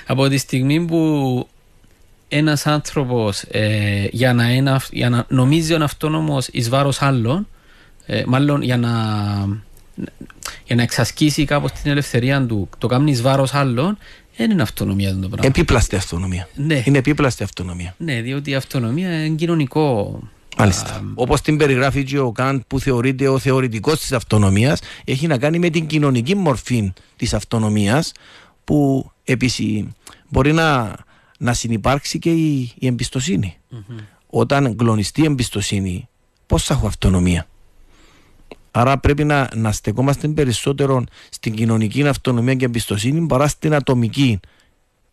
Από 0.05 0.27
τη 0.27 0.37
στιγμή 0.37 0.85
που 0.85 1.47
ένας 2.27 2.67
άνθρωπος 2.67 3.41
ε, 3.41 4.07
για, 4.11 4.33
να 4.33 4.79
για 4.91 5.09
να 5.09 5.25
νομίζει 5.27 5.73
ο 5.73 5.83
αυτόνομος 5.83 6.47
εις 6.47 6.69
βάρος 6.69 7.01
άλλων, 7.01 7.47
ε, 8.05 8.23
μάλλον 8.27 8.61
για 8.61 8.77
να, 8.77 8.89
για 10.65 10.75
να 10.75 10.81
εξασκήσει 10.81 11.45
κάπως 11.45 11.71
την 11.71 11.91
ελευθερία 11.91 12.45
του, 12.45 12.69
το 12.77 12.87
κάνει 12.87 13.11
εις 13.11 13.21
βάρος 13.21 13.53
άλλων, 13.53 13.97
δεν 14.37 14.51
είναι 14.51 14.61
αυτονομία 14.61 15.09
το 15.09 15.27
πράγμα. 15.27 15.47
Επίπλαστη 15.47 15.95
αυτονομία. 15.95 16.49
Ναι. 16.55 16.83
Είναι 16.85 16.97
επίπλαστη 16.97 17.43
αυτονομία. 17.43 17.95
Ναι, 17.97 18.21
διότι 18.21 18.49
η 18.49 18.55
αυτονομία 18.55 19.25
είναι 19.25 19.35
κοινωνικό. 19.35 20.19
Μάλιστα. 20.59 21.03
Όπως 21.15 21.41
την 21.41 21.57
περιγράφει 21.57 22.03
και 22.03 22.19
ο 22.19 22.31
Καντ 22.31 22.61
που 22.67 22.79
θεωρείται 22.79 23.27
ο 23.27 23.39
θεωρητικός 23.39 23.99
της 23.99 24.11
αυτονομίας, 24.11 24.79
έχει 25.03 25.27
να 25.27 25.37
κάνει 25.37 25.59
με 25.59 25.69
την 25.69 25.87
κοινωνική 25.87 26.35
μορφή 26.35 26.93
της 27.15 27.33
αυτονομίας 27.33 28.11
που 28.63 29.11
επίσης 29.23 29.85
μπορεί 30.29 30.53
να, 30.53 30.95
να 31.37 31.53
συνεπάρξει 31.53 32.19
και 32.19 32.31
η, 32.31 32.73
η 32.79 32.87
εμπιστοσύνη. 32.87 33.57
Mm-hmm. 33.71 34.03
Όταν 34.29 34.75
κλονιστεί 34.75 35.21
η 35.21 35.25
εμπιστοσύνη, 35.25 36.07
πώς 36.45 36.63
θα 36.63 36.73
έχω 36.73 36.87
αυτονομία; 36.87 37.47
Άρα 38.71 38.97
πρέπει 38.97 39.23
να, 39.23 39.49
να 39.55 39.71
στεκόμαστε 39.71 40.27
περισσότερο 40.27 41.03
στην 41.29 41.53
κοινωνική 41.55 42.07
αυτονομία 42.07 42.55
και 42.55 42.65
εμπιστοσύνη 42.65 43.27
παρά 43.27 43.47
στην 43.47 43.73
ατομική 43.73 44.39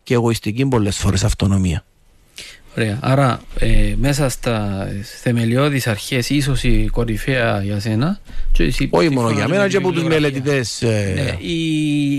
και 0.03 0.13
εγωιστική 0.13 0.65
πολλές 0.65 0.97
φορές 0.97 1.23
αυτονομία. 1.23 1.85
Ωραία. 2.77 2.97
Άρα 3.01 3.41
ε, 3.59 3.93
μέσα 3.97 4.29
στα 4.29 4.87
θεμελιώδεις 5.21 5.87
αρχές, 5.87 6.29
ίσως 6.29 6.63
η 6.63 6.89
κορυφαία 6.91 7.61
για 7.63 7.79
σένα. 7.79 8.19
Όχι 8.89 9.09
μόνο 9.09 9.29
για 9.29 9.47
μένα, 9.47 9.67
και 9.67 9.77
από 9.77 9.91
τους 9.91 10.03
μελετητές. 10.03 10.81
Ε... 10.81 11.13
Ναι, 11.15 11.47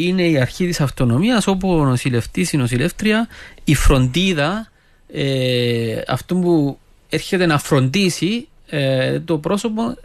είναι 0.07 0.23
η 0.23 0.39
αρχή 0.39 0.67
της 0.67 0.81
αυτονομίας, 0.81 1.47
όπου 1.47 1.71
ο 1.71 1.85
νοσηλευτής, 1.85 2.53
η 2.53 2.57
νοσηλεύτρια, 2.57 3.29
η 3.65 3.75
φροντίδα 3.75 4.71
ε, 5.13 6.01
αυτού 6.07 6.39
που 6.39 6.79
έρχεται 7.09 7.47
να 7.47 7.59
φροντίσει 7.59 8.49
ε, 8.71 9.21
το 9.21 9.39
πρόσωπο 9.39 9.97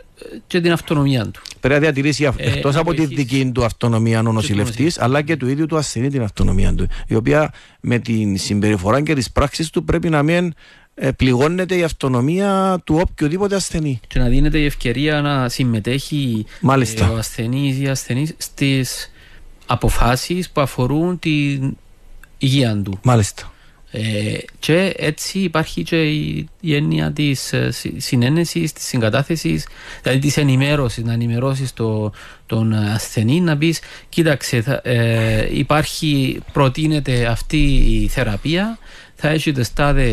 και 0.47 0.61
την 0.61 0.71
αυτονομία 0.71 1.27
του. 1.27 1.41
Πρέπει 1.59 1.73
να 1.73 1.79
διατηρήσει 1.79 2.23
ε, 2.23 2.29
εκτός 2.37 2.75
από 2.75 2.93
τη 2.93 3.05
δική 3.05 3.51
του 3.53 3.65
αυτονομία 3.65 4.19
ο 4.19 4.31
νοσηλευτής, 4.31 4.99
αλλά 4.99 5.21
και 5.21 5.37
του 5.37 5.47
ίδιου 5.47 5.65
του 5.65 5.77
ασθενή 5.77 6.09
την 6.09 6.21
αυτονομία 6.21 6.73
του. 6.73 6.87
Η 7.07 7.15
οποία 7.15 7.53
με 7.79 7.99
την 7.99 8.37
συμπεριφορά 8.37 9.01
και 9.01 9.13
τις 9.13 9.31
πράξεις 9.31 9.69
του 9.69 9.83
πρέπει 9.83 10.09
να 10.09 10.23
μην 10.23 10.53
ε, 10.95 11.11
πληγώνεται 11.11 11.75
η 11.75 11.83
αυτονομία 11.83 12.81
του 12.83 13.01
οποιοδήποτε 13.09 13.55
ασθενή. 13.55 13.99
Και 14.07 14.19
να 14.19 14.27
δίνεται 14.27 14.57
η 14.57 14.65
ευκαιρία 14.65 15.21
να 15.21 15.49
συμμετέχει 15.49 16.45
Μάλιστα. 16.61 17.11
ο 17.11 17.15
ασθενής 17.15 17.77
ή 17.77 17.81
η 17.81 17.87
ασθενής 17.87 18.33
στις 18.37 19.11
αποφάσεις 19.65 20.49
που 20.49 20.61
αφορούν 20.61 21.19
την 21.19 21.77
υγεία 22.37 22.81
του. 22.83 22.99
Μάλιστα. 23.03 23.52
Ε, 23.95 24.37
και 24.59 24.93
έτσι 24.97 25.39
υπάρχει 25.39 25.83
και 25.83 26.01
η, 26.09 26.49
έννοια 26.61 27.11
της 27.11 27.53
ε, 27.53 27.71
συνένεσης, 27.97 28.73
της 28.73 28.83
συγκατάθεσης, 28.83 29.67
δηλαδή 30.01 30.19
της 30.21 30.37
ενημέρωσης, 30.37 31.03
να 31.03 31.13
ενημερώσεις 31.13 31.73
το, 31.73 32.11
τον 32.45 32.73
ασθενή, 32.73 33.41
να 33.41 33.57
πεις: 33.57 33.79
Κοίταξε, 34.09 34.61
θα, 34.61 34.81
ε, 34.83 35.57
υπάρχει, 35.57 36.39
προτείνεται 36.53 37.25
αυτή 37.25 37.73
η 37.75 38.07
θεραπεία, 38.07 38.77
θα 39.15 39.27
έχει 39.29 39.51
τεστάδε, 39.51 40.09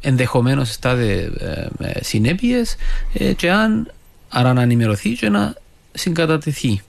ενδεχομένως 0.00 0.66
τεστάδε 0.68 1.30
ε, 1.78 2.04
συνέπειες, 2.04 2.76
ε, 3.12 3.32
και 3.32 3.50
αν 3.50 3.92
άρα 4.28 4.52
να 4.52 4.62
ενημερωθεί 4.62 5.10
και 5.10 5.28
να 5.28 5.54
συγκατατεθεί. 5.92 6.82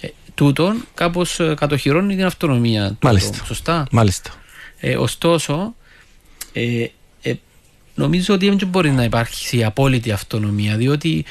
Ε, 0.00 0.08
τούτον 0.34 0.84
κάπως 0.94 1.40
κατοχυρώνει 1.56 2.16
την 2.16 2.24
αυτονομία. 2.24 2.96
Μάλιστα. 3.00 3.44
σωστά; 3.44 3.86
Μάλιστα. 3.90 4.30
Ε, 4.84 4.96
ωστόσο, 4.96 5.74
ε, 6.52 6.86
ε, 7.22 7.34
νομίζω 7.94 8.34
ότι 8.34 8.48
δεν 8.48 8.68
μπορεί 8.68 8.90
να 8.90 9.04
υπάρξει 9.04 9.64
απόλυτη 9.64 10.10
αυτονομία, 10.10 10.76
διότι 10.76 11.24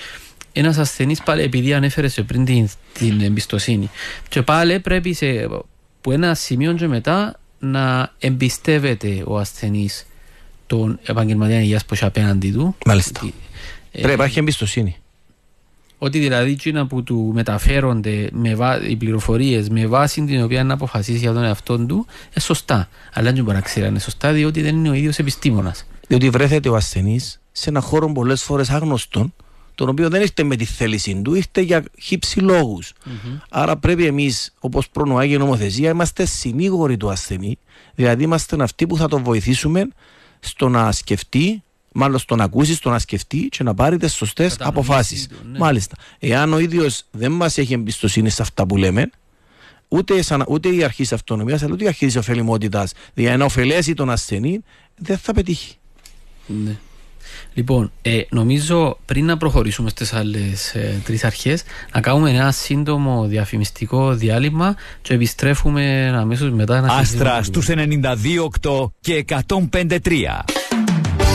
ένας 0.54 0.78
ασθενής 0.78 1.22
πάλι, 1.22 1.42
επειδή 1.42 1.74
ανέφερε 1.74 2.08
πριν 2.08 2.46
την, 2.46 2.70
την 2.94 3.22
εμπιστοσύνη, 3.22 3.90
και 4.30 4.42
πάλι 4.42 4.80
πρέπει 4.80 5.14
σε, 5.14 5.48
που 6.02 6.12
ένα 6.12 6.34
σημείο 6.36 6.74
και 6.74 6.88
μετά 6.88 7.40
να 7.60 8.14
εμπιστεύεται 8.20 9.24
ο 9.26 9.38
ασθενής 9.38 10.06
τον 10.68 11.00
επαγγελματία 11.04 11.62
υγείας 11.62 11.86
που 11.86 11.94
έχει 11.94 12.06
απέναντι 12.06 12.52
του. 12.52 12.76
Μάλιστα. 12.86 13.22
Ε, 13.24 13.30
πρέπει 13.92 14.08
να 14.08 14.14
υπάρχει 14.14 14.40
εμπιστοσύνη. 14.40 14.96
Ότι 16.04 16.20
δηλαδή 16.20 16.52
εκείνα 16.52 16.88
που 16.88 17.04
του 17.04 17.32
μεταφέρονται 17.34 18.30
με 18.32 18.56
βά... 18.56 18.88
οι 18.88 18.96
πληροφορίες 18.96 19.70
με 19.70 19.88
βάση 19.88 20.26
την 20.26 20.44
οποία 20.44 20.64
να 20.64 20.74
αποφασίσει 20.74 21.18
για 21.18 21.34
τον 21.34 21.44
εαυτό 21.44 21.86
του, 21.86 22.06
είναι 22.24 22.40
σωστά. 22.40 22.90
Αλλά 23.14 23.32
δεν 23.32 23.44
μπορεί 23.44 23.56
να 23.56 23.62
ξέρει 23.62 23.86
αν 23.86 23.92
είναι 23.92 24.00
σωστά, 24.00 24.32
διότι 24.32 24.62
δεν 24.62 24.76
είναι 24.76 24.90
ο 24.90 24.94
ίδιος 24.94 25.18
επιστήμονας. 25.18 25.88
Διότι 26.08 26.30
βρέθεται 26.30 26.70
ο 26.70 26.76
ασθενής 26.76 27.42
σε 27.52 27.70
ένα 27.70 27.80
χώρο 27.80 28.12
πολλές 28.12 28.44
φορές 28.44 28.70
άγνωστον, 28.70 29.34
τον 29.76 29.90
οποίο 29.90 30.10
δεν 30.10 30.22
ήρθε 30.22 30.44
με 30.44 30.56
τη 30.56 30.66
θέλησή 30.66 31.22
του, 31.22 31.36
ήρθε 31.36 31.62
για 31.62 31.84
χύψη 32.00 32.40
λόγους. 32.40 32.94
Mm-hmm. 32.94 33.40
Άρα 33.50 33.78
πρέπει 33.78 34.06
εμείς, 34.06 34.54
όπως 34.60 34.90
προνοάει 34.90 35.32
η 35.32 35.38
νομοθεσία, 35.38 35.90
είμαστε 35.90 36.26
συνήγοροι 36.26 36.98
του 36.98 37.10
ασθενή. 37.12 37.58
Δηλαδή 37.96 38.24
είμαστε 38.24 38.64
αυτοί 38.64 38.88
που 38.88 38.98
θα 38.98 39.08
τον 39.08 39.24
βοηθήσουμε 39.24 39.88
στο 40.40 40.70
να 40.70 40.92
σκεφτεί 40.92 41.64
μάλλον 41.94 42.20
στο 42.20 42.36
να 42.36 42.44
ακούσεις, 42.44 42.78
στο 42.78 42.90
να 42.90 43.00
σκεφτείς 43.00 43.50
και 43.50 43.64
να 43.64 43.74
πάρεις 43.74 44.00
τις 44.00 44.14
σωστές 44.14 44.56
αποφάσεις. 44.60 45.28
Ναι. 45.52 45.58
Μάλιστα. 45.58 45.96
Εάν 46.20 46.54
ο 46.54 46.60
ίδιος 46.60 47.04
δεν 47.12 47.32
μας 47.32 47.58
έχει 47.58 47.74
εμπιστοσύνη 47.74 48.30
σε 48.30 48.42
αυτά 48.42 48.66
που 48.66 48.78
λέμε, 48.78 49.10
ούτε, 49.88 50.22
σαν, 50.22 50.46
ούτε 50.48 50.70
η 50.70 50.84
αρχή 50.84 51.02
της 51.02 51.14
αυτονομίας, 51.14 51.64
αλλά 51.64 51.74
ούτε 51.74 51.84
η 51.84 51.88
αρχή 51.88 52.06
της 52.06 52.16
ωφελημότητας, 52.16 52.94
δηλαδή 53.14 53.38
να 53.38 53.46
ωφελέσει 53.46 53.94
τον 53.94 54.10
ασθενή, 54.10 54.64
δεν 54.96 55.18
θα 55.18 55.34
πετύχει. 55.34 55.76
Ναι. 56.46 56.78
Λοιπόν, 57.54 57.92
ε, 58.02 58.22
νομίζω 58.30 58.98
πριν 59.06 59.26
να 59.26 59.38
προχωρήσουμε 59.38 59.90
στις 59.90 60.14
άλλες 60.14 60.76
ε, 60.76 61.02
τρεις 61.04 61.24
αρχές, 61.24 61.64
να 61.94 62.02
κάνουμε 62.02 62.30
ένα 62.32 62.52
σύντομο 62.52 63.26
διαφημιστικό 63.26 64.14
διάλειμμα 64.14 64.76
και 65.02 65.14
επιστρέφουμε 65.14 66.14
αμέσως 66.16 66.52
μετά 66.52 66.82
να 66.82 66.94
Άστρα 66.94 67.44
στους 67.44 67.68
92,8 67.70 68.92
και 69.00 69.26
105,3 69.28 69.98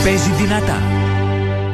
παίζει 0.03 0.31
δυνατά. 0.31 0.81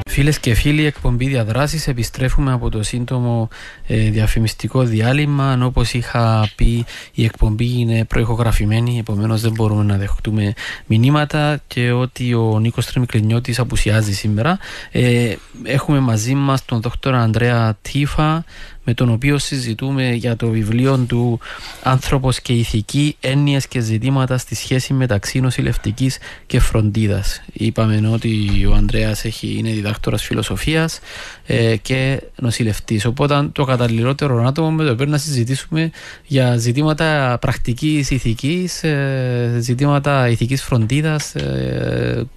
Φίλες 0.10 0.40
και 0.40 0.54
φίλοι, 0.54 0.86
εκπομπή 0.86 1.28
διαδράσεις. 1.28 1.88
Επιστρέφουμε 1.88 2.54
από 2.54 2.70
το 2.70 2.84
σύντομο 2.84 3.48
ε, 3.88 4.10
διαφημιστικό 4.10 4.84
διάλειμμα. 4.84 5.60
Όπως 5.64 5.94
είχα 5.94 6.50
πει, 6.56 6.86
η 7.14 7.24
εκπομπή 7.24 7.80
είναι 7.80 8.06
προηχογραφημένη, 8.06 8.98
επομένως 9.00 9.42
δεν 9.42 9.52
μπορούμε 9.52 9.84
να 9.84 9.98
δεχτούμε 9.98 10.54
μηνύματα 10.86 11.62
και 11.68 11.92
ότι 11.92 12.34
ο 12.34 12.60
Νίκος 12.60 12.86
Τρεμικλινιώτης 12.86 13.60
απουσιάζει 13.60 14.14
σήμερα. 14.14 14.60
Ε, 14.92 15.36
έχουμε 15.64 16.00
μαζί 16.00 16.34
μας 16.34 16.66
τον 16.66 16.82
Δ. 16.82 17.08
Ανδρέα 17.08 17.78
Τίφα, 17.82 18.44
με 18.84 18.94
τον 18.94 19.10
οποίο 19.10 19.38
συζητούμε 19.38 20.12
για 20.12 20.36
το 20.36 20.48
βιβλίο 20.48 20.98
του 20.98 21.40
«Άνθρωπος 21.84 22.42
και 22.42 22.54
ηθική, 22.54 23.16
έννοιες 23.20 23.68
και 23.68 23.80
ζητήματα 23.80 24.38
στη 24.38 24.56
σχέση 24.56 24.94
μεταξύ 24.94 25.40
νοσηλευτικής 25.40 26.18
και 26.46 26.60
φροντίδας». 26.60 27.42
Είπαμε 27.54 28.10
ότι 28.14 28.66
ο 28.70 28.74
Ανδρέας 28.74 29.26
έχει, 29.26 29.56
είναι 29.58 29.70
διδάκτορας 29.70 30.24
φιλοσοφίας 30.24 31.00
ε, 31.46 31.76
και 31.76 32.22
νοσηλευτής. 32.36 33.06
Οπότε 33.06 33.50
το 33.52 33.64
καταλληλότερο 33.64 34.44
άτομο 34.48 34.72
με 34.72 34.84
το 34.84 34.92
οποίο 34.92 35.06
να 35.06 35.18
συζητήσουμε 35.18 35.92
για 36.26 36.58
ζητήματα 36.58 37.38
πρακτικής 37.42 38.10
ηθικής, 38.10 38.84
ε, 38.84 39.58
ζητήματα 39.60 40.30
ηθικής 40.30 40.64
φροντίδας, 40.64 41.36
ε, 41.36 42.28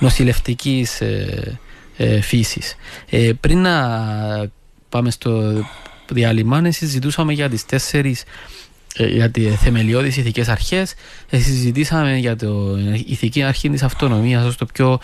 νοσηλευτικής 0.00 1.00
ε, 1.00 1.58
ε, 1.96 2.20
φύσης. 2.20 2.74
Ε, 3.10 3.32
πριν 3.40 3.58
να 3.58 3.76
πάμε 4.88 5.10
στο 5.10 5.64
διάλειμμα, 6.08 6.70
συζητούσαμε 6.70 7.32
για 7.32 7.48
τις 7.48 7.66
τέσσερις 7.66 8.24
ε, 8.96 9.06
για 9.06 9.30
τι 9.30 9.40
θεμελιώδεις 9.40 10.16
ηθικές 10.16 10.48
αρχές. 10.48 10.94
Ε, 11.30 11.38
συζητήσαμε 11.38 12.16
για 12.16 12.36
το 12.36 12.76
ηθική 13.06 13.42
αρχή 13.42 13.70
της 13.70 13.82
αυτονομίας 13.82 14.44
ως 14.44 14.56
το 14.56 14.66
πιο. 14.66 14.98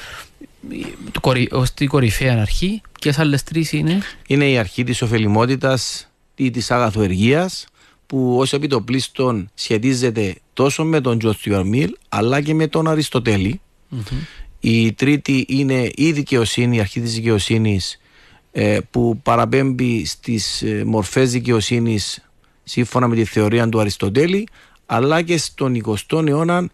ως 1.50 1.74
την 1.74 1.88
κορυφαία 1.88 2.40
αρχή. 2.40 2.80
Και 2.98 3.14
άλλες 3.16 3.42
τρεις 3.42 3.72
είναι; 3.72 3.98
Είναι 4.26 4.50
η 4.50 4.58
αρχή 4.58 4.84
της 4.84 5.02
ωφελημότητας 5.02 6.10
ή 6.34 6.50
της 6.50 6.70
αγαθοεργίας, 6.70 7.66
που 8.06 8.36
ως 8.38 8.52
επί 8.52 8.75
το 8.75 8.90
πλείστον 8.90 9.50
σχετίζεται 9.54 10.34
τόσο 10.52 10.84
με 10.84 11.00
τον 11.00 11.18
Τζον 11.18 11.64
Μιλ 11.64 11.96
αλλά 12.08 12.40
και 12.40 12.54
με 12.54 12.66
τον 12.66 12.88
Αριστοτέλη. 12.88 13.60
Η 14.60 14.92
τρίτη 14.92 15.44
είναι 15.48 15.90
η 15.94 16.12
δικαιοσύνη, 16.12 16.76
η 16.76 16.80
αρχή 16.80 17.00
της 17.00 17.14
δικαιοσύνης 17.14 17.94
ε, 17.94 17.99
που 18.90 19.20
παραπέμπει 19.22 20.04
στις 20.04 20.62
ε, 20.62 20.82
μορφές 20.86 21.32
δικαιοσύνης 21.32 22.30
σύμφωνα 22.64 23.08
με 23.08 23.14
τη 23.14 23.24
θεωρία 23.24 23.68
του 23.68 23.80
Αριστοτέλη 23.80 24.48
αλλά 24.86 25.22
και 25.22 25.38
στον 25.38 25.82
20ο 25.84 26.26
αιώνα 26.26 26.68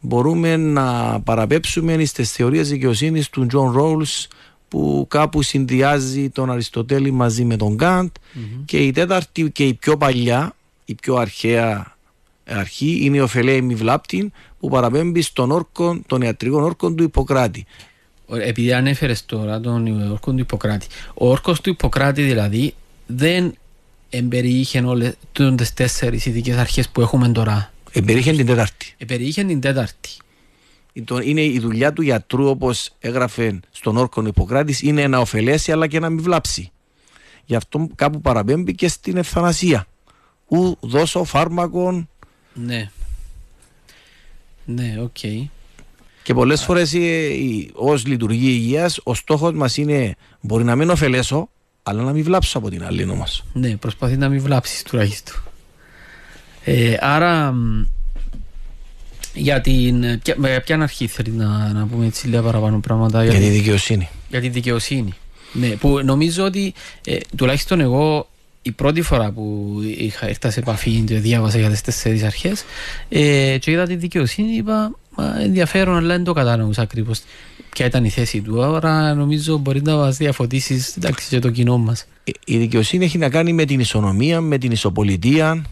μπορούμε 0.00 0.56
να 0.56 1.20
παραπέψουμε 1.20 2.04
στις 2.04 2.32
θεωρίες 2.32 2.68
δικαιοσύνης 2.68 3.30
του 3.30 3.46
Τζον 3.46 3.72
Ρόλς 3.72 4.28
που 4.68 5.06
κάπου 5.08 5.42
συνδυάζει 5.42 6.30
τον 6.30 6.50
Αριστοτέλη 6.50 7.10
μαζί 7.10 7.44
με 7.44 7.56
τον 7.56 7.76
καντ 7.76 8.10
και 8.64 8.78
η 8.78 8.90
τέταρτη 8.90 9.50
και 9.50 9.66
η 9.66 9.74
πιο 9.74 9.96
παλιά, 9.96 10.54
η 10.84 10.94
πιο 10.94 11.14
αρχαία 11.14 11.96
αρχή 12.46 12.98
είναι 13.02 13.16
η 13.16 13.20
ωφελέημη 13.20 13.74
βλάπτην 13.74 14.32
που 14.60 14.68
παραπέμπει 14.68 15.22
στον 15.22 15.50
όρκο, 15.50 16.00
των 16.06 16.20
ιατρικών 16.22 16.62
όρκων 16.62 16.96
του 16.96 17.02
Ιπποκράτη. 17.02 17.66
Επειδή 18.40 18.72
ανέφερες 18.72 19.26
τώρα 19.26 19.60
τον 19.60 20.10
όρκο 20.10 20.32
του 20.32 20.38
Ιπποκράτη. 20.38 20.86
Ο 21.14 21.30
όρκος 21.30 21.60
του 21.60 21.70
Ιπποκράτη 21.70 22.22
δηλαδή 22.22 22.74
δεν 23.06 23.54
εμπεριείχε 24.10 24.80
όλες 24.80 25.14
τις 25.54 25.74
τέσσερις 25.74 26.26
ειδικές 26.26 26.56
αρχές 26.56 26.88
που 26.88 27.00
έχουμε 27.00 27.28
τώρα. 27.28 27.72
Εμπεριείχε 27.92 28.32
την 28.32 28.46
τέταρτη. 28.46 28.94
Εμπεριείχε 28.98 29.44
την 29.44 29.60
τέταρτη. 29.60 30.10
Είναι 31.22 31.42
η 31.42 31.58
δουλειά 31.58 31.92
του 31.92 32.02
γιατρού, 32.02 32.48
όπως 32.48 32.90
έγραφε 33.00 33.60
στον 33.70 33.96
όρκο 33.96 34.26
Ιπποκράτης, 34.26 34.82
είναι 34.82 35.06
να 35.06 35.18
ωφελέσει 35.18 35.72
αλλά 35.72 35.86
και 35.86 36.00
να 36.00 36.08
μην 36.08 36.22
βλάψει. 36.22 36.70
Γι' 37.44 37.54
αυτό 37.54 37.88
κάπου 37.94 38.20
παραπέμπει 38.20 38.74
και 38.74 38.88
στην 38.88 39.16
ευθανασία. 39.16 39.86
Ου 40.48 40.76
δώσω 40.80 41.24
φάρμακον. 41.24 42.08
Ναι. 42.54 42.90
Ναι, 44.64 44.96
OK. 45.00 45.16
Okay. 45.22 45.44
Και 46.22 46.34
πολλές 46.34 46.62
φορές 46.62 46.94
ως 47.72 48.06
λειτουργία 48.06 48.50
υγείας, 48.50 49.00
ο 49.02 49.14
στόχος 49.14 49.52
μας 49.52 49.76
είναι 49.76 50.14
μπορεί 50.40 50.64
να 50.64 50.76
μην 50.76 50.90
ωφελέσω, 50.90 51.48
αλλά 51.82 52.02
να 52.02 52.12
μην 52.12 52.24
βλάψω 52.24 52.58
από 52.58 52.70
την 52.70 52.84
άλλη 52.84 53.10
όμως. 53.10 53.44
Ναι, 53.52 53.76
προσπαθεί 53.76 54.16
να 54.16 54.28
μην 54.28 54.40
βλάψεις 54.40 54.82
τουλάχιστον. 54.82 55.42
Ε, 56.64 56.96
άρα, 57.00 57.54
για 59.34 59.60
την. 59.60 60.20
Ποια, 60.22 60.60
ποια 60.60 60.76
αρχή 60.76 61.06
θέλει 61.06 61.30
να, 61.30 61.72
να 61.72 61.86
πούμε 61.86 62.06
έτσι 62.06 62.26
λίγα 62.26 62.42
παραπάνω 62.42 62.80
πράγματα; 62.80 63.24
Για, 63.24 63.32
για 63.32 63.40
τη 63.40 63.48
δικαιοσύνη. 63.48 64.08
Για 64.28 64.40
τη 64.40 64.48
δικαιοσύνη. 64.48 65.12
Ναι, 65.52 65.68
που 65.68 66.00
νομίζω 66.04 66.44
ότι 66.44 66.74
ε, 67.04 67.16
τουλάχιστον 67.36 67.80
εγώ 67.80 68.26
η 68.62 68.72
πρώτη 68.72 69.02
φορά 69.02 69.30
που 69.30 69.76
είχα 69.98 70.28
έρθει 70.28 70.50
σε 70.50 70.60
επαφή 70.60 71.04
και 71.06 71.18
διάβασα 71.18 71.58
για 71.58 71.70
τις 71.70 71.80
τέσσερις 71.80 72.22
αρχές 72.22 72.64
ε, 73.08 73.56
και 73.60 73.70
είδα 73.70 73.86
τη 73.86 73.96
δικαιοσύνη, 73.96 74.52
είπα 74.52 74.98
μα, 75.16 75.40
ενδιαφέρον, 75.40 75.96
αλλά 75.96 76.14
δεν 76.14 76.24
το 76.24 76.32
κατάλαβα 76.32 76.82
ακριβώς 76.82 77.20
ποια 77.70 77.86
ήταν 77.86 78.04
η 78.04 78.08
θέση 78.08 78.40
του. 78.40 78.62
Άρα 78.62 79.14
νομίζω 79.14 79.58
μπορεί 79.58 79.82
να 79.82 79.96
μας 79.96 80.16
διαφωτίσεις 80.16 80.98
για 81.28 81.40
το 81.40 81.50
κοινό 81.50 81.78
μας. 81.78 82.06
Η 82.44 82.56
δικαιοσύνη 82.56 83.04
έχει 83.04 83.18
να 83.18 83.28
κάνει 83.28 83.52
με 83.52 83.64
την 83.64 83.80
ισονομία, 83.80 84.40
με 84.40 84.58
την 84.58 84.70
ισοπολιτεία, 84.70 85.64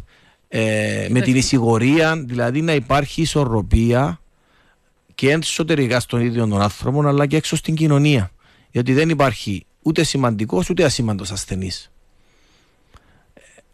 ε, 0.48 1.07
με 1.11 1.20
την 1.20 1.37
ισηγορία, 1.37 2.24
δηλαδή 2.26 2.61
να 2.61 2.72
υπάρχει 2.72 3.22
ισορροπία 3.22 4.20
και 5.14 5.31
εσωτερικά 5.31 6.00
στον 6.00 6.20
ίδιο 6.20 6.46
τον 6.48 6.62
άνθρωπο, 6.62 7.09
αλλά 7.09 7.26
και 7.26 7.37
έξω 7.37 7.57
στην 7.57 7.74
κοινωνία. 7.74 8.31
Γιατί 8.70 8.92
δεν 8.92 9.09
υπάρχει 9.09 9.66
ούτε 9.83 10.03
σημαντικός 10.03 10.70
ούτε 10.70 10.85
ασήμαντος 10.85 11.31
ασθενής. 11.31 11.90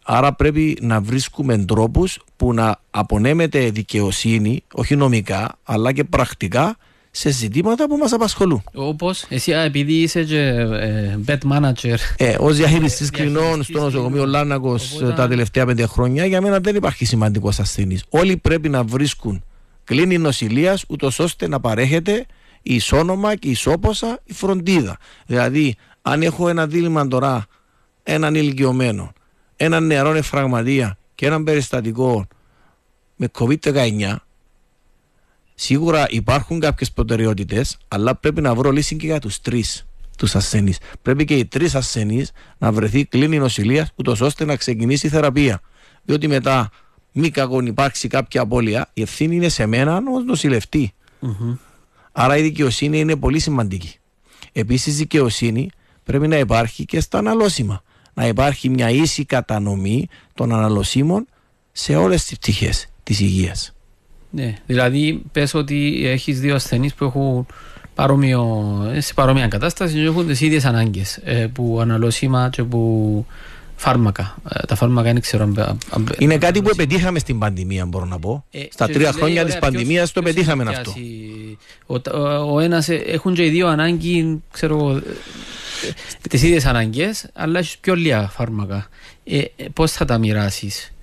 Άρα 0.09 0.33
πρέπει 0.33 0.77
να 0.81 1.01
βρίσκουμε 1.01 1.57
τρόπους 1.57 2.19
που 2.35 2.53
να 2.53 2.79
απονέμεται 2.89 3.69
δικαιοσύνη, 3.69 4.63
όχι 4.73 4.95
νομικά, 4.95 5.57
αλλά 5.63 5.91
και 5.91 6.03
πρακτικά, 6.03 6.77
σε 7.11 7.31
ζητήματα 7.31 7.87
που 7.87 7.97
μας 7.97 8.11
απασχολούν. 8.11 8.63
Όπως, 8.73 9.25
εσύ 9.29 9.51
επειδή 9.51 9.93
είσαι 9.93 10.23
και 10.23 10.39
ε, 10.39 11.19
bed 11.27 11.37
manager. 11.51 11.95
Ε, 12.17 12.35
ως 12.39 12.57
διαχειριστής 12.57 13.09
κλινών 13.09 13.63
στο 13.63 13.79
νοσοκομείο 13.79 14.25
Λάνακος 14.25 15.01
ε, 15.01 15.13
τα 15.15 15.27
τελευταία 15.27 15.65
πέντε 15.65 15.85
χρόνια, 15.85 16.25
για 16.25 16.41
μένα 16.41 16.59
δεν 16.59 16.75
υπάρχει 16.75 17.05
σημαντικός 17.05 17.59
ασθενής. 17.59 18.03
Όλοι 18.09 18.37
πρέπει 18.37 18.69
να 18.69 18.83
βρίσκουν 18.83 19.43
κλίνη 19.83 20.17
νοσηλείας, 20.17 20.83
ούτως 20.87 21.19
ώστε 21.19 21.47
να 21.47 21.59
παρέχεται 21.59 22.25
η 22.61 22.75
ισόνομα 22.75 23.35
και 23.35 23.47
η 23.47 23.51
ισόποσα 23.51 24.19
η 24.23 24.33
φροντίδα. 24.33 24.97
Δηλαδή, 25.25 25.75
αν 26.01 26.21
έχω 26.21 26.49
ένα 26.49 26.67
δίλημα 26.67 27.07
τώρα 27.07 27.45
έναν 28.03 28.35
ηλικιωμένο 28.35 29.11
έναν 29.57 29.85
νεαρό 29.85 30.13
εφραγματία 30.13 30.97
και 31.15 31.25
έναν 31.25 31.43
περιστατικό 31.43 32.27
με 33.15 33.29
COVID-19, 33.39 34.15
σίγουρα 35.55 36.05
υπάρχουν 36.09 36.59
κάποιες 36.59 36.91
προτεραιότητες, 36.91 37.77
αλλά 37.87 38.15
πρέπει 38.15 38.41
να 38.41 38.55
βρω 38.55 38.71
λύση 38.71 38.95
και 38.95 39.05
για 39.05 39.19
τους 39.19 39.41
τρεις 39.41 39.87
τους 40.17 40.35
ασθενείς. 40.35 40.77
Πρέπει 41.01 41.25
και 41.25 41.35
οι 41.35 41.45
τρεις 41.45 41.75
ασθενείς 41.75 42.31
να 42.57 42.71
βρεθεί 42.71 43.05
κλίνη 43.05 43.37
νοσηλείας, 43.37 43.91
ούτως 43.95 44.21
ώστε 44.21 44.45
να 44.45 44.55
ξεκινήσει 44.55 45.07
η 45.07 45.09
θεραπεία. 45.09 45.61
Διότι 46.03 46.27
μετά, 46.27 46.69
μη 47.11 47.29
κακόν 47.29 47.65
υπάρξει 47.65 48.07
κάποια 48.07 48.41
απώλεια, 48.41 48.89
η 48.93 49.01
ευθύνη 49.01 49.35
είναι 49.35 49.49
σε 49.49 49.65
μένα 49.65 50.01
ως 50.13 50.23
νοσηλευτή. 50.23 50.93
Mm-hmm. 51.21 51.57
Άρα 52.11 52.37
η 52.37 52.41
δικαιοσύνη 52.41 52.99
είναι 52.99 53.15
πολύ 53.15 53.39
σημαντική. 53.39 53.95
Επίσης, 54.51 54.93
η 54.93 54.97
δικαιοσύνη 54.97 55.69
πρέπει 56.03 56.27
να 56.27 56.37
υπάρχει 56.37 56.85
και 56.85 56.99
στα 56.99 57.17
αναλώσιμα 57.17 57.83
να 58.17 58.27
υπάρχει 58.27 58.69
μια 58.69 58.89
ίση 58.89 59.25
κατανομή 59.25 60.07
των 60.33 60.53
αναλωσίμων 60.53 61.27
σε 61.71 61.95
όλες 61.95 62.25
τις 62.25 62.37
πτυχές 62.37 62.87
της 63.03 63.19
υγείας. 63.19 63.73
Ναι, 64.29 64.55
δηλαδή 64.65 65.21
πες 65.31 65.53
ότι 65.53 66.01
έχεις 66.05 66.39
δύο 66.39 66.55
ασθενείς 66.55 66.93
που 66.93 67.03
έχουν 67.03 67.45
παρόμοιο, 67.95 68.75
σε 68.97 69.13
παρόμοια 69.13 69.47
κατάσταση 69.47 69.93
και 69.93 70.01
έχουν 70.01 70.27
τις 70.27 70.41
ίδιες 70.41 70.65
ανάγκες 70.65 71.19
ε, 71.23 71.47
που 71.53 71.77
αναλώσιμα 71.81 72.49
και 72.51 72.63
που 72.63 73.25
φάρμακα. 73.75 74.35
Ε, 74.49 74.65
τα 74.65 74.75
φάρμακα 74.75 75.09
είναι 75.09 75.19
ξέρω 75.19 75.43
αν, 75.43 75.77
Είναι 76.17 76.37
κάτι 76.37 76.61
που 76.61 76.75
πετύχαμε 76.75 77.19
στην 77.19 77.39
πανδημία 77.39 77.85
μπορώ 77.85 78.05
να 78.05 78.19
πω. 78.19 78.45
Ε, 78.51 78.63
Στα 78.71 78.87
τρία 78.87 79.11
χρόνια 79.11 79.45
της 79.45 79.59
πανδημίας 79.59 80.11
το 80.11 80.21
πετύχαμε 80.21 80.63
αυτό. 80.67 80.93
Ο, 81.85 81.95
ο, 81.95 82.53
ο 82.53 82.59
ένας 82.59 82.89
έχουν 82.89 83.33
και 83.33 83.45
οι 83.45 83.49
δύο 83.49 83.67
ανάγκη 83.67 84.41
ξέρω 84.51 85.01
τις 86.29 86.43
ίδιες 86.43 86.65
ανάγκε, 86.65 87.13
αλλά 87.33 87.59
έχεις 87.59 87.77
πιο 87.77 87.95
λίγα 87.95 88.27
φάρμακα. 88.27 88.87
Ε, 89.23 89.37
ε 89.37 89.65
Πώς 89.73 89.91
θα 89.91 90.05
τα 90.05 90.17
μοιράσεις, 90.17 90.93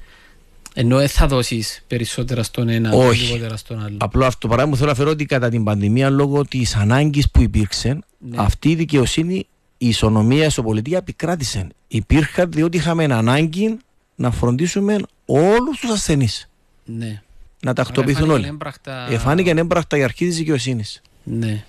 ενώ 0.74 0.96
δεν 0.96 1.08
θα 1.08 1.26
δώσεις 1.26 1.84
περισσότερα 1.86 2.42
στον 2.42 2.68
ένα 2.68 2.90
ή 3.12 3.16
λιγότερα 3.16 3.56
στον 3.56 3.84
άλλο. 3.84 3.96
Απλό 4.00 4.26
αυτό 4.26 4.38
το 4.38 4.48
παράδειγμα 4.48 4.76
θέλω 4.76 4.88
να 4.88 4.94
φέρω 4.94 5.10
ότι 5.10 5.26
κατά 5.26 5.48
την 5.48 5.64
πανδημία, 5.64 6.10
λόγω 6.10 6.44
της 6.44 6.74
ανάγκης 6.74 7.30
που 7.30 7.42
υπήρξε, 7.42 7.98
ναι. 8.18 8.36
αυτή 8.36 8.70
η 8.70 8.74
δικαιοσύνη, 8.74 9.46
η 9.78 9.88
ισονομία, 9.88 10.42
η 10.42 10.46
ισοπολιτεία 10.46 10.98
επικράτησε. 10.98 11.68
Υπήρχαν 11.88 12.50
διότι 12.50 12.76
είχαμε 12.76 13.04
ανάγκη 13.04 13.76
να 14.14 14.30
φροντίσουμε 14.30 14.98
όλους 15.24 15.78
τους 15.80 15.90
ασθενείς. 15.90 16.48
Ναι. 16.84 17.22
Να 17.62 17.72
τακτοποιηθούν 17.72 18.30
όλοι. 18.30 18.46
Έμπρακτα... 18.46 19.06
Εφάνηκε 19.10 19.50
έμπρακτα 19.50 19.96
η 19.96 20.02
αρχή 20.02 20.26
της 20.26 20.36
δικαιοσύνης. 20.36 21.02
Ναι. 21.24 21.64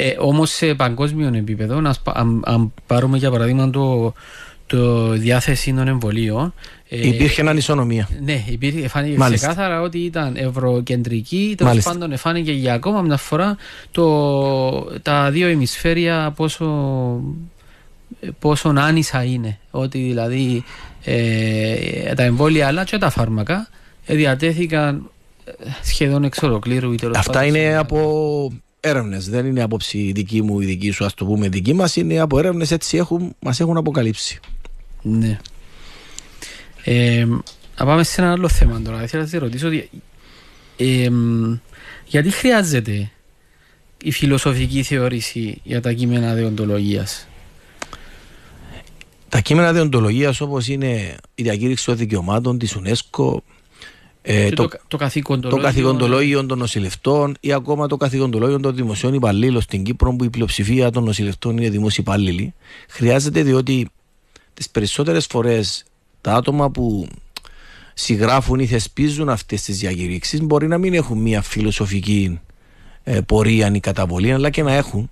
Ε, 0.00 0.14
Όμως 0.18 0.50
σε 0.50 0.74
παγκόσμιο 0.74 1.30
επίπεδο, 1.34 1.82
αν, 2.04 2.42
αν 2.44 2.72
πάρουμε 2.86 3.18
για 3.18 3.30
παράδειγμα 3.30 3.70
το, 3.70 4.12
το 4.66 5.08
διάθεση 5.08 5.74
των 5.74 5.88
εμβολίων. 5.88 6.54
Ε, 6.88 7.08
υπήρχε 7.08 7.48
ανισονομία. 7.48 8.08
Ναι, 8.24 8.44
υπήρχε, 8.46 8.88
φάνηκε 8.88 9.18
Μάλιστα. 9.18 9.46
ξεκάθαρα 9.48 9.80
ότι 9.80 9.98
ήταν 9.98 10.36
ευρωκεντρική. 10.36 11.54
Τέλος 11.56 11.84
πάντων, 11.84 12.16
φάνηκε 12.16 12.52
για 12.52 12.74
ακόμα 12.74 13.02
μια 13.02 13.16
φορά 13.16 13.56
το, 13.90 15.00
τα 15.02 15.30
δύο 15.30 15.48
ημισφαίρια 15.48 16.32
πόσο, 16.36 16.66
πόσο 18.38 18.72
άνισα 18.76 19.24
είναι. 19.24 19.58
Ότι 19.70 19.98
δηλαδή 19.98 20.64
ε, 21.04 22.14
τα 22.14 22.22
εμβόλια 22.22 22.66
αλλά 22.66 22.84
και 22.84 22.98
τα 22.98 23.10
φάρμακα 23.10 23.68
διατέθηκαν 24.06 25.10
σχεδόν 25.82 26.24
εξ 26.24 26.42
ολοκλήρου. 26.42 26.94
Αυτά 27.14 27.44
είναι 27.44 27.76
από 27.76 28.52
έρευνες. 28.80 29.28
Δεν 29.28 29.46
είναι 29.46 29.62
άποψη 29.62 30.12
δική 30.14 30.42
μου 30.42 30.60
ή 30.60 30.64
δική 30.64 30.90
σου, 30.90 31.04
ας 31.04 31.14
το 31.14 31.24
πούμε 31.24 31.48
δική 31.48 31.72
μας. 31.72 31.96
Είναι 31.96 32.18
από 32.18 32.38
έρευνες 32.38 32.70
έτσι 32.70 32.96
έχουν, 32.96 33.34
μας 33.40 33.60
έχουν 33.60 33.76
αποκαλύψει. 33.76 34.40
Ναι. 35.02 35.38
Ε, 36.84 37.26
να 37.78 37.84
πάμε 37.84 38.04
σε 38.04 38.20
ένα 38.20 38.32
άλλο 38.32 38.48
θέμα 38.48 38.80
τώρα. 38.80 39.06
Θέλω 39.06 39.22
να 39.22 39.28
σα 39.28 39.38
ρωτήσω 39.38 39.68
ε, 40.76 41.08
γιατί 42.06 42.30
χρειάζεται 42.30 43.10
η 44.02 44.10
φιλοσοφική 44.10 44.82
θεώρηση 44.82 45.60
για 45.62 45.80
τα 45.80 45.92
κείμενα 45.92 46.34
δεοντολογίας; 46.34 47.28
Τα 49.28 49.40
κείμενα 49.40 49.72
δεοντολογίας 49.72 50.40
όπως 50.40 50.68
είναι 50.68 51.16
η 51.34 51.42
διακήρυξη 51.42 51.84
των 51.84 51.96
δικαιωμάτων 51.96 52.58
της 52.58 52.76
UNESCO, 52.76 53.36
ε, 54.30 54.48
το, 54.48 54.68
το, 54.88 54.98
το 55.40 55.56
καθηγοντολόγιο 55.56 56.46
των 56.46 56.58
νοσηλευτών 56.58 57.36
ή 57.40 57.52
ακόμα 57.52 57.86
το 57.86 57.96
καθηγοντολόγιο 57.96 58.60
των 58.60 58.74
δημοσίων 58.74 59.14
υπαλλήλων 59.14 59.60
στην 59.60 59.82
Κύπρο 59.82 60.12
που 60.12 60.24
η 60.24 60.30
πλειοψηφία 60.30 60.90
των 60.90 61.04
νοσηλευτών 61.04 61.56
είναι 61.58 61.68
δημόσιοι 61.68 62.04
υπάλληλοι 62.06 62.54
χρειάζεται 62.88 63.42
διότι 63.42 63.88
τις 64.54 64.70
περισσότερες 64.70 65.26
φορές 65.26 65.84
τα 66.20 66.34
άτομα 66.34 66.70
που 66.70 67.08
συγγράφουν 67.94 68.58
ή 68.58 68.66
θεσπίζουν 68.66 69.28
αυτές 69.28 69.62
τις 69.62 69.78
διακηρύξεις 69.78 70.42
μπορεί 70.42 70.66
να 70.66 70.78
μην 70.78 70.94
έχουν 70.94 71.18
μια 71.18 71.42
φιλοσοφική 71.42 72.40
ε, 73.02 73.20
πορεία 73.20 73.70
ή 73.74 73.80
καταβολή 73.80 74.32
αλλά 74.32 74.50
και 74.50 74.62
να 74.62 74.72
έχουν 74.72 75.10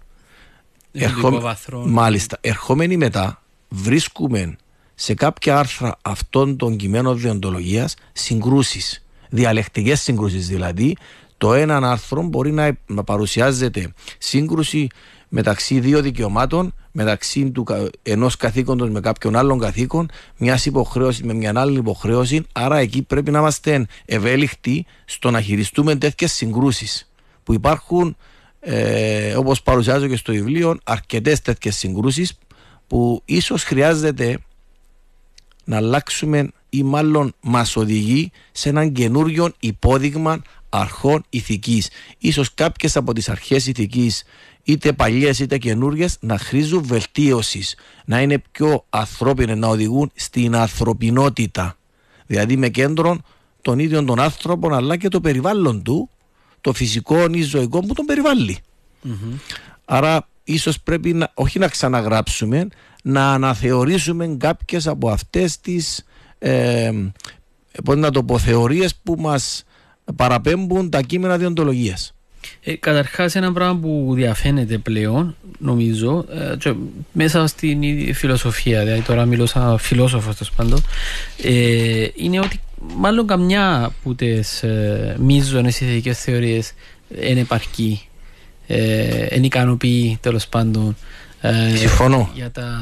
Ερχό... 0.92 1.56
Μάλιστα, 1.84 2.38
ερχόμενοι 2.40 2.96
μετά 2.96 3.42
βρίσκουμε 3.68 4.56
σε 4.94 5.14
κάποια 5.14 5.58
άρθρα 5.58 5.98
αυτών 6.02 6.56
των 6.56 6.76
κειμένων 6.76 7.18
διοντολογίας 7.18 7.94
συγκρούσεις 8.12 9.05
διαλεκτικές 9.28 10.00
σύγκρουσει 10.00 10.38
δηλαδή, 10.38 10.96
το 11.38 11.54
έναν 11.54 11.84
άρθρο 11.84 12.22
μπορεί 12.22 12.52
να, 12.52 12.76
να 12.86 13.04
παρουσιάζεται 13.04 13.92
σύγκρουση 14.18 14.88
μεταξύ 15.28 15.80
δύο 15.80 16.00
δικαιωμάτων, 16.00 16.74
μεταξύ 16.92 17.50
του 17.50 17.66
ενός 18.02 18.36
καθήκοντος 18.36 18.90
με 18.90 19.00
κάποιον 19.00 19.36
άλλον 19.36 19.58
καθήκον, 19.58 20.10
μιας 20.36 20.66
υποχρέωσης 20.66 21.22
με 21.22 21.32
μια 21.32 21.52
άλλη 21.56 21.78
υποχρέωση. 21.78 22.44
Άρα 22.52 22.76
εκεί 22.78 23.02
πρέπει 23.02 23.30
να 23.30 23.38
είμαστε 23.38 23.86
ευέλικτοι 24.04 24.86
στο 25.04 25.30
να 25.30 25.40
χειριστούμε 25.40 25.96
τέτοιες 25.96 26.32
συγκρούσεις. 26.32 27.10
Που 27.42 27.52
υπάρχουν, 27.52 28.16
ε, 28.60 29.34
όπως 29.36 29.62
παρουσιάζω 29.62 30.06
και 30.06 30.16
στο 30.16 30.32
βιβλίο, 30.32 30.78
αρκετές 30.84 31.42
τέτοιες 31.42 31.76
συγκρούσεις 31.76 32.38
που 32.86 33.22
ίσως 33.24 33.62
χρειάζεται 33.62 34.38
να 35.64 35.76
αλλάξουμε 35.76 36.50
ή 36.76 36.82
μάλλον 36.82 37.34
μας 37.40 37.76
οδηγεί 37.76 38.30
σε 38.52 38.68
έναν 38.68 38.92
καινούριο 38.92 39.52
υπόδειγμα 39.60 40.42
αρχών 40.68 41.24
ηθικής. 41.30 41.90
Ίσως 42.18 42.54
κάποιες 42.54 42.96
από 42.96 43.12
τις 43.12 43.28
αρχές 43.28 43.66
ηθικής 43.66 44.24
είτε 44.62 44.92
παλιές 44.92 45.38
είτε 45.38 45.58
καινούριες 45.58 46.16
να 46.20 46.38
χρήζουν 46.38 46.82
βελτίωσης, 46.84 47.76
να 48.04 48.20
είναι 48.20 48.42
πιο 48.50 48.84
ανθρώπινες, 48.90 49.56
να 49.56 49.68
οδηγούν 49.68 50.10
στην 50.14 50.56
ανθρωπινότητα. 50.56 51.76
Δηλαδή 52.26 52.56
με 52.56 52.68
κέντρο 52.68 53.18
των 53.62 53.78
ίδιων 53.78 54.06
των 54.06 54.20
άνθρωπων 54.20 54.74
αλλά 54.74 54.96
και 54.96 55.08
το 55.08 55.20
περιβάλλον 55.20 55.82
του, 55.82 56.10
το 56.60 56.72
φυσικό 56.72 57.26
ή 57.30 57.42
ζωικό 57.42 57.80
που 57.80 57.94
τον 57.94 58.04
περιβαλλει 58.04 58.58
Άρα 59.84 60.28
ίσως 60.44 60.80
πρέπει 60.80 61.12
να, 61.12 61.30
όχι 61.34 61.58
να 61.58 61.68
ξαναγράψουμε, 61.68 62.68
να 63.02 63.32
αναθεωρήσουμε 63.32 64.36
κάποιες 64.38 64.86
από 64.86 65.10
αυτές 65.10 65.60
τις 65.60 66.04
ε, 66.38 66.90
να 67.96 68.10
το 68.10 68.22
πω, 68.22 68.38
θεωρίες 68.38 68.94
που 68.94 69.16
μας 69.18 69.64
παραπέμπουν 70.16 70.90
τα 70.90 71.00
κείμενα 71.00 71.38
διοντολογίας. 71.38 72.14
Ε, 72.62 72.76
καταρχάς 72.76 73.34
ένα 73.34 73.52
πράγμα 73.52 73.78
που 73.80 74.12
διαφαίνεται 74.14 74.78
πλέον 74.78 75.36
νομίζω 75.58 76.24
ε, 76.64 76.72
μέσα 77.12 77.46
στην 77.46 77.82
φιλοσοφία 78.14 78.84
δηλαδή 78.84 79.00
τώρα 79.00 79.24
μιλώ 79.24 79.46
σαν 79.46 79.78
φιλόσοφος 79.78 80.36
τέλος 80.36 80.52
πάντων 80.52 80.82
ε, 81.42 82.08
είναι 82.14 82.38
ότι 82.38 82.60
μάλλον 82.96 83.26
καμιά 83.26 83.84
από 83.84 84.14
τις 84.14 84.62
ε, 84.62 85.16
μείζονες 85.18 85.80
ηθικές 85.80 86.18
θεωρίες 86.18 86.72
είναι 87.20 87.40
επαρκή 87.40 88.08
ε, 88.66 89.36
είναι 89.36 89.46
ικανοποιεί 89.46 90.18
τέλος 90.20 90.48
πάντων 90.48 90.88
ε, 90.88 90.96
Συμφωνώ. 91.76 92.30
Για, 92.34 92.50
τα, 92.50 92.80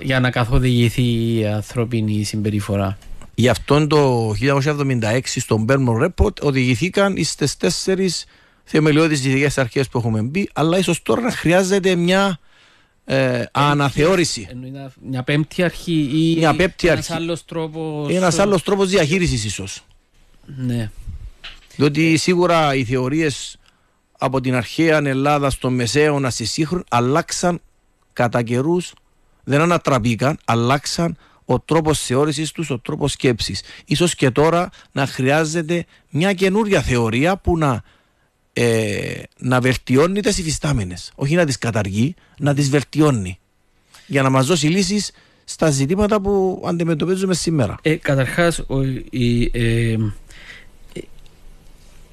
για 0.00 0.20
να 0.20 0.30
καθοδηγηθεί 0.30 1.38
η 1.38 1.46
ανθρώπινη 1.46 2.22
συμπεριφορά. 2.22 2.98
Γι' 3.34 3.48
αυτό 3.48 3.86
το 3.86 4.32
1976 4.40 5.20
στον 5.24 5.66
Bernard 5.68 6.08
Report 6.08 6.40
οδηγηθήκαν 6.40 7.24
στι 7.24 7.56
τέσσερις 7.56 8.24
θεμελιώδεις 8.64 9.24
ηθικές 9.24 9.58
αρχές 9.58 9.88
που 9.88 9.98
έχουμε 9.98 10.22
μπει, 10.22 10.48
αλλά 10.52 10.78
ίσως 10.78 11.02
τώρα 11.02 11.30
χρειάζεται 11.30 11.94
μια 11.94 12.38
ε, 13.04 13.44
αναθεώρηση. 13.52 14.48
Μια 15.00 15.22
πέμπτη 15.22 15.62
αρχή 15.62 16.10
ή 16.12 16.36
μια 16.38 16.56
πέμπτη 16.56 16.88
ένας 16.88 17.10
άλλος 17.10 17.44
τρόπος... 17.44 18.14
Ένας 18.14 18.38
άλλος 18.38 18.62
τρόπος 18.62 18.88
διαχείρισης 18.88 19.44
ίσως. 19.44 19.84
Ναι. 20.56 20.90
Διότι 21.76 22.16
σίγουρα 22.16 22.74
οι 22.74 22.84
θεωρίες 22.84 23.56
από 24.18 24.40
την 24.40 24.54
αρχαία 24.54 24.96
Ελλάδα 25.04 25.50
στο 25.50 25.70
Μεσαίωνα 25.70 26.30
στη 26.30 26.44
σύγχρονη 26.44 26.84
αλλάξαν 26.88 27.60
κατά 28.12 28.42
καιρούς 28.42 28.92
δεν 29.44 29.60
ανατραπήκαν, 29.60 30.38
αλλάξαν 30.44 31.16
ο 31.44 31.60
τρόπος 31.60 32.00
θεώρησης 32.00 32.52
τους, 32.52 32.70
ο 32.70 32.78
τρόπος 32.78 33.12
σκέψης. 33.12 33.62
Ίσως 33.84 34.14
και 34.14 34.30
τώρα 34.30 34.70
να 34.92 35.06
χρειάζεται 35.06 35.84
μια 36.10 36.32
καινούρια 36.32 36.82
θεωρία 36.82 37.36
που 37.36 37.58
να, 37.58 37.82
ε, 38.52 39.22
να 39.38 39.60
βελτιώνει 39.60 40.20
τις 40.20 40.38
υφιστάμενες. 40.38 41.12
Όχι 41.14 41.34
να 41.34 41.44
τις 41.44 41.58
καταργεί, 41.58 42.14
να 42.38 42.54
τις 42.54 42.70
βελτιώνει. 42.70 43.38
Για 44.06 44.22
να 44.22 44.30
μας 44.30 44.46
δώσει 44.46 44.66
λύσεις 44.66 45.10
στα 45.44 45.70
ζητήματα 45.70 46.20
που 46.20 46.62
αντιμετωπίζουμε 46.66 47.34
σήμερα. 47.34 47.76
Ε, 47.82 47.94
καταρχάς, 47.94 48.64
η, 49.10 49.42
ε, 49.44 49.96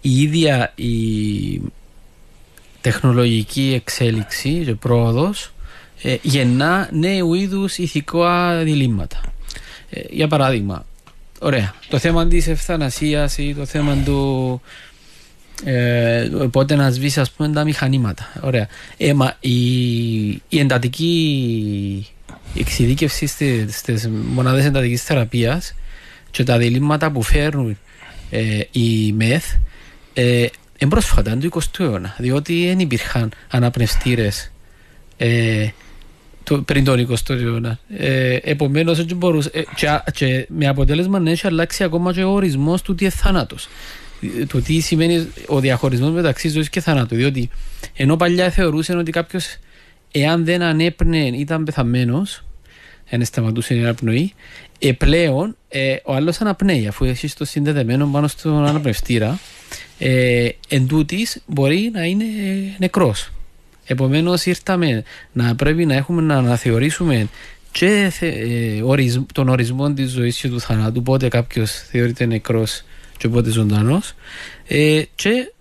η 0.01 0.21
ίδια 0.21 0.73
η 0.75 1.62
τεχνολογική 2.81 3.73
εξέλιξη 3.75 4.63
και 4.65 4.75
πρόοδος 4.75 5.53
ε, 6.01 6.15
γεννά 6.21 6.89
νέου 6.91 7.33
είδους 7.33 7.77
ηθικά 7.77 8.63
διλήμματα. 8.63 9.21
Ε, 9.89 10.01
για 10.09 10.27
παράδειγμα, 10.27 10.85
ωραία, 11.39 11.73
το 11.89 11.97
θέμα 11.97 12.27
της 12.27 12.47
ευθανασίας 12.47 13.38
ή 13.38 13.55
το 13.57 13.65
θέμα 13.65 13.95
του 14.05 14.62
ε, 15.63 16.29
πότε 16.51 16.75
να 16.75 16.91
σβήσει 16.91 17.19
ας 17.19 17.31
πούμε 17.31 17.49
τα 17.49 17.63
μηχανήματα. 17.63 18.31
Ωραία. 18.41 18.67
Ε, 18.97 19.13
μα, 19.13 19.35
η, 19.39 20.29
η 20.29 20.59
εντατική 20.59 22.07
εξειδίκευση 22.55 23.25
στις, 23.25 23.77
στις 23.77 24.07
μονάδες 24.07 24.65
εντατικής 24.65 25.03
θεραπείας 25.03 25.75
και 26.31 26.43
τα 26.43 26.57
διλήμματα 26.57 27.12
που 27.12 27.21
φέρνουν 27.21 27.77
ε, 28.29 28.59
οι 28.71 29.12
ΜΕΘ 29.12 29.45
ε, 30.13 30.45
εμπρόσφατα 30.77 31.38
του 31.38 31.49
20ου 31.51 31.79
αιώνα 31.79 32.15
διότι 32.17 32.65
δεν 32.67 32.79
υπήρχαν 32.79 33.31
αναπνευστήρες 33.49 34.51
ε, 35.17 35.67
το, 35.67 35.88
πριν 36.65 36.84
τον 36.84 37.08
20ο 37.10 37.30
αιώνα. 37.30 37.80
Ε, 37.97 38.36
Επομένως, 38.43 38.99
έτσι 38.99 39.15
μπορούσε. 39.15 39.49
Ε, 39.54 39.62
και, 39.75 39.88
και, 40.13 40.45
με 40.49 40.67
αποτέλεσμα 40.67 41.19
να 41.19 41.32
έχει 41.32 41.47
αλλάξει 41.47 41.84
ακόμα 41.84 42.13
και 42.13 42.23
ο 42.23 42.30
ορισμός 42.30 42.82
του 42.82 42.95
τι 42.95 43.04
είναι 43.04 43.13
θάνατος. 43.13 43.67
Το 44.47 44.62
τι 44.62 44.80
σημαίνει 44.80 45.28
ο 45.47 45.60
διαχωρισμός 45.60 46.12
μεταξύ 46.12 46.49
ζωής 46.49 46.69
και 46.69 46.80
θανάτου. 46.80 47.15
Διότι 47.15 47.49
ενώ 47.95 48.15
παλιά 48.15 48.49
θεωρούσαν 48.49 48.97
ότι 48.97 49.12
κάποιος, 49.12 49.58
εάν 50.12 50.45
δεν 50.45 50.62
ανέπνε, 50.62 51.17
ήταν 51.17 51.63
πεθαμένος, 51.63 52.43
δεν 53.10 53.25
σταματούσε 53.25 53.75
η 53.75 53.80
αναπνοή, 53.80 54.34
ε, 54.80 54.91
πλέον 54.91 55.56
ε, 55.69 55.95
ο 56.04 56.13
άλλος 56.13 56.41
αναπνέει, 56.41 56.88
αφού 56.88 57.06
έχει 57.06 57.30
το 57.30 57.45
συνδεδεμένο 57.45 58.08
πάνω 58.08 58.28
στον 58.28 58.65
αναπνευστήρα, 58.65 59.39
ε, 59.97 60.49
εν 60.67 60.88
τούτης, 60.88 61.41
μπορεί 61.45 61.89
να 61.93 62.04
είναι 62.04 62.25
νεκρός. 62.78 63.32
Επομένως, 63.91 64.45
ήρθαμε 64.45 65.04
να 65.32 65.56
πρέπει 65.56 65.86
να 65.86 65.95
έχουμε 65.95 66.21
να 66.21 66.36
αναθεωρήσουμε 66.36 67.28
και 67.71 68.12
ε, 68.19 68.82
τον 69.34 69.49
ορισμό 69.49 69.93
της 69.93 70.12
ζωής 70.12 70.38
και 70.39 70.47
του 70.49 70.60
θανάτου, 70.60 71.02
πότε 71.02 71.28
κάποιος 71.28 71.71
θεωρείται 71.71 72.25
νεκρός 72.25 72.84
και 73.17 73.30
πότε 73.30 73.49
ζωντανός, 73.49 74.13
ε, 74.67 75.04
και 75.15 75.54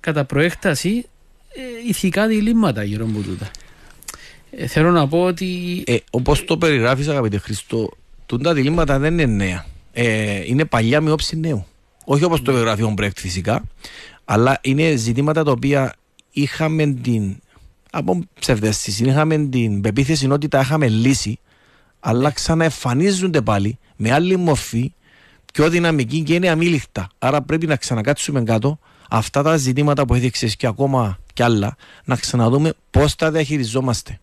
κατά 0.00 0.24
προέκταση 0.24 1.06
ε, 1.48 1.88
ηθικά 1.88 2.26
διλήμματα 2.26 2.82
γύρω 2.84 3.04
από 3.04 3.20
τούτα. 3.20 3.50
Ε, 4.50 4.66
θέλω 4.66 4.90
να 4.90 5.08
πω 5.08 5.22
ότι. 5.22 5.82
Ε, 5.86 5.96
Όπως 6.10 6.44
το 6.44 6.58
περιγράφεις, 6.58 7.08
αγαπητέ 7.08 7.38
Χριστό, 7.38 7.90
τούτα 8.26 8.54
διλήμματα 8.54 8.98
δεν 8.98 9.12
είναι 9.12 9.26
νέα. 9.26 9.66
Ε, 9.92 10.42
είναι 10.46 10.64
παλιά 10.64 11.00
με 11.00 11.10
όψη 11.10 11.36
νέου. 11.36 11.66
Όχι 12.04 12.24
όπως 12.24 12.42
το 12.42 12.52
περιγράφει 12.52 12.82
ο 12.82 12.90
Μπρέκτ 12.90 13.18
φυσικά, 13.18 13.62
αλλά 14.24 14.58
είναι 14.62 14.96
ζητήματα 14.96 15.44
τα 15.44 15.50
οποία 15.50 15.94
είχαμε 16.30 16.86
την 16.86 17.36
από 17.96 18.20
ψευδέστηση. 18.40 19.04
Είχαμε 19.04 19.38
την 19.38 19.80
πεποίθηση 19.80 20.30
ότι 20.30 20.48
τα 20.48 20.60
είχαμε 20.60 20.88
λύσει, 20.88 21.38
αλλά 22.00 22.30
ξαναεμφανίζονται 22.30 23.40
πάλι 23.40 23.78
με 23.96 24.12
άλλη 24.12 24.36
μορφή, 24.36 24.92
πιο 25.52 25.68
δυναμική 25.68 26.22
και 26.22 26.34
είναι 26.34 26.48
αμήλικτα. 26.48 27.08
Άρα 27.18 27.42
πρέπει 27.42 27.66
να 27.66 27.76
ξανακάτσουμε 27.76 28.42
κάτω 28.42 28.78
αυτά 29.10 29.42
τα 29.42 29.56
ζητήματα 29.56 30.06
που 30.06 30.14
έδειξε 30.14 30.46
και 30.46 30.66
ακόμα 30.66 31.18
κι 31.32 31.42
άλλα, 31.42 31.76
να 32.04 32.16
ξαναδούμε 32.16 32.72
πώς 32.90 33.14
τα 33.14 33.30
διαχειριζόμαστε. 33.30 34.20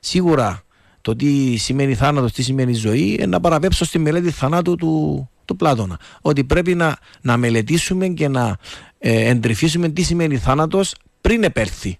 Σίγουρα 0.00 0.62
το 1.00 1.16
τι 1.16 1.56
σημαίνει 1.56 1.94
θάνατος, 1.94 2.32
τι 2.32 2.42
σημαίνει 2.42 2.72
ζωή, 2.72 3.12
είναι 3.12 3.26
να 3.26 3.40
παραπέψω 3.40 3.84
στη 3.84 3.98
μελέτη 3.98 4.30
θανάτου 4.30 4.76
του, 4.76 5.28
του 5.44 5.56
Πλάτωνα. 5.56 5.98
Ότι 6.20 6.44
πρέπει 6.44 6.74
να, 6.74 6.96
να 7.20 7.36
μελετήσουμε 7.36 8.08
και 8.08 8.28
να 8.28 8.56
ε, 8.98 9.28
εντρυφήσουμε 9.28 9.88
τι 9.88 10.02
σημαίνει 10.02 10.36
θάνατος 10.36 10.94
πριν 11.20 11.42
επέρθει. 11.42 11.98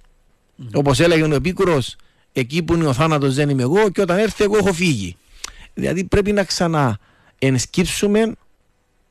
Mm-hmm. 0.62 0.70
Όπως 0.72 1.00
έλεγε 1.00 1.22
ο 1.22 1.34
Επίκουρος, 1.34 1.96
εκεί 2.32 2.62
που 2.62 2.74
είναι 2.74 2.86
ο 2.86 2.92
θάνατος 2.92 3.34
δεν 3.34 3.48
είμαι 3.48 3.62
εγώ 3.62 3.90
και 3.90 4.00
όταν 4.00 4.18
έρθει 4.18 4.44
εγώ 4.44 4.56
έχω 4.56 4.72
φύγει. 4.72 5.16
Δηλαδή 5.74 6.04
πρέπει 6.04 6.32
να 6.32 6.44
ξαναενσκύψουμε 6.44 8.32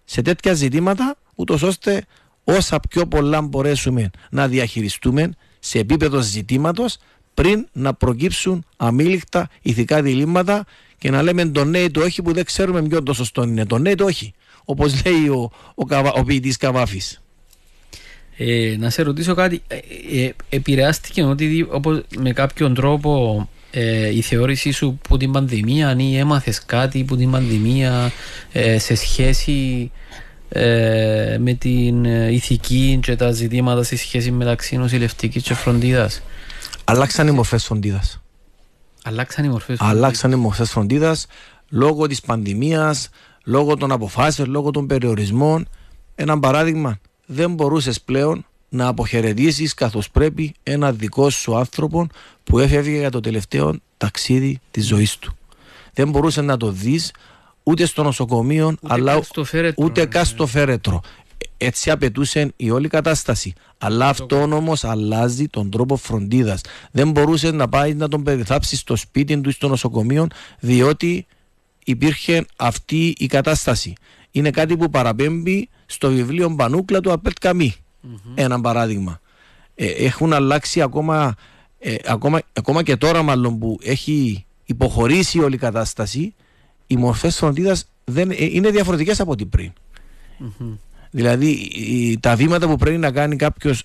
σε 0.06 0.22
τέτοια 0.22 0.54
ζητήματα, 0.54 1.16
ούτως 1.36 1.62
ώστε 1.62 2.06
όσα 2.44 2.80
πιο 2.90 3.06
πολλά 3.06 3.42
μπορέσουμε 3.42 4.10
να 4.30 4.48
διαχειριστούμε 4.48 5.32
σε 5.60 5.80
επίπεδο 5.80 6.20
ζητήματος 6.20 6.98
πριν 7.34 7.68
να 7.72 7.94
προκύψουν 7.94 8.66
αμήλικτα 8.78 9.50
ηθικά 9.62 10.02
διλήμματα 10.02 10.66
και 10.98 11.12
να 11.12 11.22
λέμε 11.22 11.46
το 11.46 11.66
ναι 11.66 11.90
το 11.90 12.02
όχι 12.02 12.22
που 12.22 12.34
δεν 12.34 12.46
ξέρουμε 12.46 12.82
ποιο 12.82 13.04
το 13.04 13.14
σωστό 13.14 13.44
είναι. 13.44 13.66
Το 13.66 13.78
ναι 13.78 13.96
το 13.96 14.06
όχι. 14.06 14.34
Όπως 14.66 15.06
λέει 15.06 15.28
ο, 15.28 15.52
ο, 15.76 15.96
ο, 15.96 16.12
ο 16.16 16.24
ποιητής 16.24 16.58
Καβάφης. 16.58 17.21
Ε, 18.44 18.76
να 18.80 18.90
σε 18.90 19.02
ρωτήσω 19.02 19.34
κάτι. 19.34 19.62
Ε, 19.68 19.76
ε, 20.22 20.34
επηρεάστηκε 20.50 21.24
ότι 21.24 21.68
όπως, 21.72 22.02
με 22.18 22.32
κάποιον 22.32 22.74
τρόπο 22.74 23.50
ε, 23.72 24.16
η 24.16 24.22
θεώρησή 24.22 24.72
σου 24.72 25.00
που 25.08 25.18
την 25.18 25.32
πανδημία, 25.32 25.88
αν 25.90 26.00
έμαθες 26.00 26.66
κάτι 26.66 27.04
που 27.04 27.16
την 27.16 27.32
πανδημία 27.32 28.12
ε, 28.52 28.80
σε 28.80 28.96
σχέση 28.96 29.92
ε, 30.50 31.38
με 31.40 31.54
την 31.54 32.06
ηθική 32.06 33.00
και 33.02 33.16
τα 33.16 33.32
ζητήματα 33.32 33.84
σε 33.84 33.98
σχέση 33.98 34.32
μεταξύ 34.32 34.78
νοσηλευτικής 34.78 35.44
και 35.44 35.54
φροντίδας; 35.54 36.22
Αλλάξαν 36.84 37.28
οι 37.28 37.32
μορφές 37.32 37.64
φροντίδας. 37.64 38.22
Αλλάξαν 39.04 39.46
οι 39.46 39.50
μορφές 39.50 39.78
Αλλάξαν 39.80 40.32
οι 40.32 40.36
μορφές 40.36 40.70
φροντίδας 40.70 41.26
λόγω 41.70 42.08
της 42.08 42.22
πανδημίας, 42.22 43.10
λόγω 43.44 43.78
των 43.78 43.92
αποφάσεων, 43.92 44.50
λόγω 44.50 44.72
των 44.72 44.88
περιορισμών. 44.88 45.68
Ένα 46.16 46.40
παράδειγμα, 46.40 47.00
δεν 47.34 47.54
μπορούσες 47.54 48.02
πλέον 48.02 48.46
να 48.70 48.88
αποχαιρετήσεις 48.88 49.74
καθώς 49.74 50.10
πρέπει 50.10 50.54
ένα 50.64 50.92
δικό 50.92 51.30
σου 51.30 51.56
άνθρωπο 51.56 52.08
που 52.44 52.60
έφευγε 52.60 52.98
για 52.98 53.10
το 53.10 53.20
τελευταίο 53.20 53.76
ταξίδι 53.98 54.60
της 54.72 54.88
ζωής 54.88 55.18
του. 55.18 55.38
Δεν 55.94 56.10
μπορούσες 56.10 56.44
να 56.44 56.58
το 56.58 56.72
δεις 56.72 57.14
ούτε 57.64 57.86
στο 57.86 58.04
νοσοκομείο, 58.04 58.68
ούτε 58.68 58.94
αλλά 58.94 59.22
ούτε 59.78 60.06
καν 60.06 60.26
στο 60.26 60.46
φέρετρο. 60.46 61.02
Έτσι 61.58 61.90
απαιτούσε 61.90 62.54
η 62.56 62.72
όλη 62.72 62.88
κατάσταση. 62.88 63.54
Αλλά 63.78 64.08
αυτό 64.08 64.42
όμως 64.42 64.84
αλλάζει 64.84 65.48
τον 65.48 65.70
τρόπο 65.70 65.96
φροντίδας. 65.96 66.62
Δεν 66.92 67.12
μπορούσες 67.12 67.52
να 67.52 67.70
πάεις 67.70 67.96
να 67.96 68.08
τον 68.08 68.24
περιθάψεις 68.24 68.80
στο 68.80 68.96
σπίτι 68.96 69.42
του 69.42 69.50
ή 69.50 69.52
στο 69.52 69.68
νοσοκομείο, 69.68 70.28
διότι 70.60 71.26
υπήρχε 71.86 72.46
αυτή 72.56 73.16
η 73.18 73.26
κατάσταση. 73.26 73.94
Είναι 74.32 74.50
κάτι 74.50 74.78
που 74.78 74.90
παραπέμπει 74.90 75.70
στο 75.86 76.10
βιβλίο 76.10 76.50
Μπανούκλα 76.50 77.02
του 77.02 77.12
Απέρτ 77.12 77.38
Καμί. 77.40 77.76
Ένα 78.36 78.62
παράδειγμα. 78.62 79.20
Ε, 79.76 79.86
έχουν 79.86 80.34
αλλάξει 80.34 80.82
ακόμα, 80.82 81.36
ε, 81.80 81.96
ακόμα, 82.06 82.42
ακόμα 82.54 82.84
και 82.84 82.96
τώρα 82.96 83.22
μάλλον 83.22 83.60
που 83.60 83.78
έχει 83.84 84.46
υποχωρήσει 84.66 85.40
όλη 85.40 85.56
η 85.56 85.58
κατάσταση, 85.58 86.34
οι 86.88 86.96
μορφές 86.96 87.36
φροντίδας 87.36 87.86
ε, 88.14 88.24
είναι 88.38 88.70
διαφορετικές 88.70 89.20
από 89.20 89.32
ό,τι 89.32 89.46
πριν. 89.46 89.72
Δηλαδή, 91.12 91.72
τα 92.20 92.36
βήματα 92.36 92.68
που 92.68 92.76
πρέπει 92.76 92.98
να 92.98 93.12
κάνει 93.12 93.36
κάποιος 93.36 93.84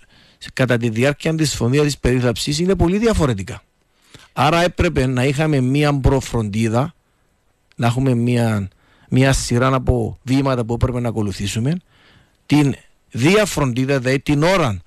κατά 0.53 0.77
τη 0.77 0.89
διάρκεια 0.89 1.35
της 1.35 1.55
φωνία 1.55 1.83
της 1.83 1.99
περίθαψης 1.99 2.59
είναι 2.59 2.75
πολύ 2.75 2.99
διαφορετικά. 2.99 3.63
Άρα 4.33 4.63
έπρεπε 4.63 5.07
να 5.07 5.25
είχαμε 5.25 5.61
μία 5.61 6.01
προφροντίδα, 6.01 6.95
να 7.77 7.87
έχουμε 7.87 8.15
μία, 8.15 8.69
μία 9.09 9.33
σειρά 9.33 9.75
από 9.75 10.19
βήματα 10.23 10.65
που 10.65 10.75
έπρεπε 10.75 11.01
να 11.01 11.09
ακολουθήσουμε, 11.09 11.73
την 12.47 12.75
διαφροντίδα, 13.11 13.99
δηλαδή 13.99 14.21
την 14.21 14.43
ώρα 14.43 14.79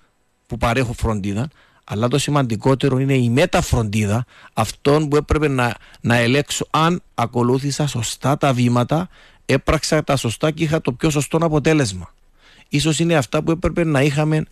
που 0.48 0.58
παρέχω 0.58 0.94
φροντίδα, 0.94 1.50
αλλά 1.84 2.08
το 2.08 2.18
σημαντικότερο 2.18 2.98
είναι 2.98 3.14
η 3.14 3.30
μεταφροντίδα 3.30 4.26
αυτών 4.54 5.08
που 5.08 5.16
έπρεπε 5.16 5.48
να, 5.48 5.76
να 6.02 6.16
ελέξω 6.16 6.68
αν 6.70 7.02
ακολούθησα 7.16 7.88
σωστά 7.88 8.38
τα 8.38 8.54
βήματα, 8.54 9.10
έπραξα 9.46 10.04
τα 10.04 10.16
σωστά 10.16 10.52
και 10.52 10.64
είχα 10.64 10.82
το 10.82 10.92
πιο 10.94 11.10
σωστό 11.10 11.38
αποτέλεσμα. 11.42 12.14
Ίσως 12.70 13.00
είναι 13.00 13.16
αυτά 13.16 13.44
που 13.44 13.52
έπρεπε 13.52 13.84
να 13.84 14.02
είχαμε 14.02 14.46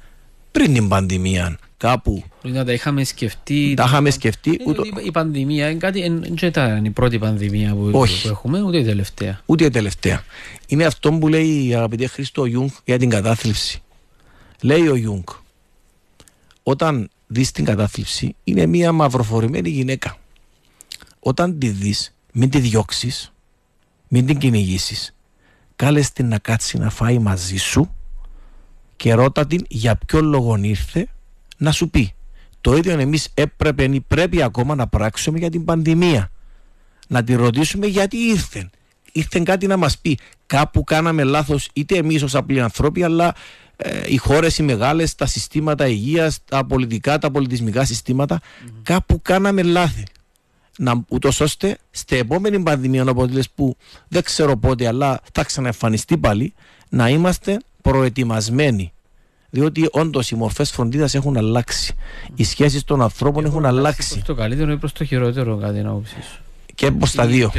πριν 0.51 0.74
την 0.74 0.88
πανδημία 0.88 1.57
κάπου. 1.78 2.23
Να 2.41 2.65
τα 2.65 2.73
είχαμε 2.73 3.03
σκεφτεί. 3.03 3.73
Τα 3.75 3.84
είχαμε 3.88 4.09
σκεφτεί. 4.09 4.51
Ε, 4.51 4.63
ούτω... 4.65 4.84
Η 5.05 5.11
πανδημία 5.11 5.69
είναι 5.69 5.80
κάτι, 5.80 6.01
δεν 6.01 6.36
ήταν 6.41 6.86
η 6.86 6.89
πρώτη 6.89 7.19
πανδημία 7.19 7.73
που, 7.73 7.89
Όχι. 7.93 8.21
που 8.21 8.28
έχουμε, 8.28 8.61
ούτε 8.61 8.78
η 8.78 8.84
τελευταία. 8.84 9.41
Ούτε 9.45 9.65
η 9.65 9.69
τελευταία. 9.69 10.23
Είναι 10.67 10.86
αυτό 10.86 11.11
που 11.11 11.28
λέει 11.28 11.75
αγαπητέ 11.75 12.07
Χρήστο 12.07 12.45
Ιούγκ 12.45 12.69
για 12.86 12.97
την 12.97 13.09
κατάθλιψη. 13.09 13.82
Λέει 14.61 14.88
ο 14.88 14.95
Ιούγκ, 14.95 15.23
όταν 16.63 17.09
δεις 17.28 17.51
την 17.51 17.65
κατάθλιψη, 17.65 18.36
είναι 18.43 18.65
μια 18.65 18.91
μαυροφορημένη 18.91 19.69
γυναίκα. 19.69 20.17
Όταν 21.19 21.59
τη 21.59 21.69
δεις, 21.69 22.13
μην 22.34 22.49
τη 22.49 22.59
διώξεις, 22.59 23.32
μην 24.07 24.25
την 24.25 24.38
κυνηγήσεις. 24.38 25.15
Κάλε 25.75 26.01
την 26.13 26.28
να 26.28 26.38
κάτσει 26.38 26.78
να 26.78 26.89
φάει 26.89 27.19
μαζί 27.19 27.57
σου 27.57 27.95
και 28.95 29.13
ρώτα 29.13 29.47
την 29.47 29.65
για 29.67 29.95
ποιο 29.95 30.21
λόγο 30.21 30.55
ήρθε 30.55 31.07
να 31.58 31.72
σου 31.72 31.89
πει. 31.89 32.14
Το 32.62 32.76
ίδιο 32.76 32.99
εμείς 32.99 33.30
έπρεπε 33.34 33.84
ή 33.84 34.01
πρέπει 34.08 34.41
ακόμα 34.41 34.76
να 34.76 34.88
πράξουμε 34.88 35.38
για 35.38 35.49
την 35.49 35.66
πανδημία. 35.66 36.32
Να 37.08 37.24
τη 37.24 37.36
ρωτήσουμε 37.36 37.86
γιατί 37.86 38.18
ήρθε. 38.18 38.70
Ήρθε 39.12 39.39
κάτι 39.39 39.68
να 39.68 39.78
μας 39.78 39.97
πει. 39.97 40.18
Κάπου 40.45 40.84
κάναμε 40.84 41.24
λάθος 41.24 41.70
είτε 41.74 41.97
εμείς 41.97 42.24
ως 42.24 42.36
απλοί 42.36 42.62
ανθρώποι 42.62 43.03
αλλά 43.03 43.36
ε, 43.76 44.01
οι 44.08 44.18
χώρες 44.18 44.58
οι 44.58 44.64
μεγάλες, 44.64 45.16
τα 45.16 45.26
συστήματα 45.26 45.88
υγείας, 45.88 46.39
τα 46.45 46.66
πολιτικά, 46.66 47.18
τα 47.18 47.32
πολιτισμικά 47.32 47.88
κάπου 48.84 49.22
κάναμε 49.22 49.64
λάθη. 49.64 50.03
Να, 50.78 51.03
ούτως 51.08 51.39
ώστε 51.39 51.78
στην 51.91 52.18
επόμενη 52.18 52.60
πανδημία 52.60 53.03
οπότε 53.03 53.43
που 53.55 53.78
δεν 54.08 54.24
ξέρω 54.24 54.58
πότε 54.58 54.88
αλλά 54.88 55.22
θα 55.34 55.43
ξαναεμφανιστεί 55.43 56.18
πάλι 56.18 56.53
να 56.89 57.10
είμαστε 57.10 57.60
προετοιμασμένοι. 57.82 58.91
Διότι 59.49 59.87
όντως 59.91 60.31
οι 60.31 60.35
μορφές 60.35 60.71
φροντίδας 60.71 61.15
έχουν 61.15 61.37
αλλάξει. 61.37 61.95
Οι 62.35 62.43
σχέσεις 62.43 62.83
των 62.83 63.01
ανθρώπων 63.01 63.45
έχουν 63.45 63.65
αλλάξει. 63.65 64.13
Προς 64.13 64.23
το 64.23 64.35
καλύτερο 64.35 64.71
ή 64.71 64.77
προς 64.77 64.91
το 64.91 65.03
χειρότερο, 65.03 65.57
κάτι 65.57 65.81
να 65.81 65.91
όψει. 65.91 66.15
Και 66.75 66.91
προς 66.91 67.11
τα 67.11 67.25
δύο. 67.25 67.51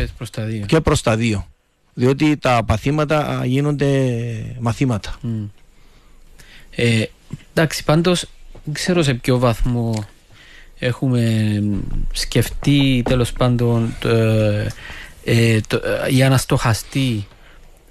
Και 0.66 0.80
προς 0.80 1.00
τα 1.02 1.16
δύο. 1.16 1.46
Διότι 1.94 2.36
τα 2.36 2.62
παθήματα 2.66 3.42
γίνονται 3.44 4.12
μαθήματα. 4.58 5.16
Mm. 5.22 5.48
Ε, 6.70 7.04
εντάξει, 7.54 7.84
πάντως 7.84 8.24
δεν 8.64 8.74
ξέρω 8.74 9.02
σε 9.02 9.14
ποιο 9.14 9.38
βαθμό 9.38 10.06
έχουμε 10.78 11.62
σκεφτεί 12.12 13.02
τέλος 13.04 13.32
πάντων 13.32 13.94
το, 13.98 14.08
ε, 15.24 15.60
το, 15.66 15.76
ε, 15.76 16.08
για 16.08 16.28
να 16.28 16.36
στοχαστεί 16.36 17.26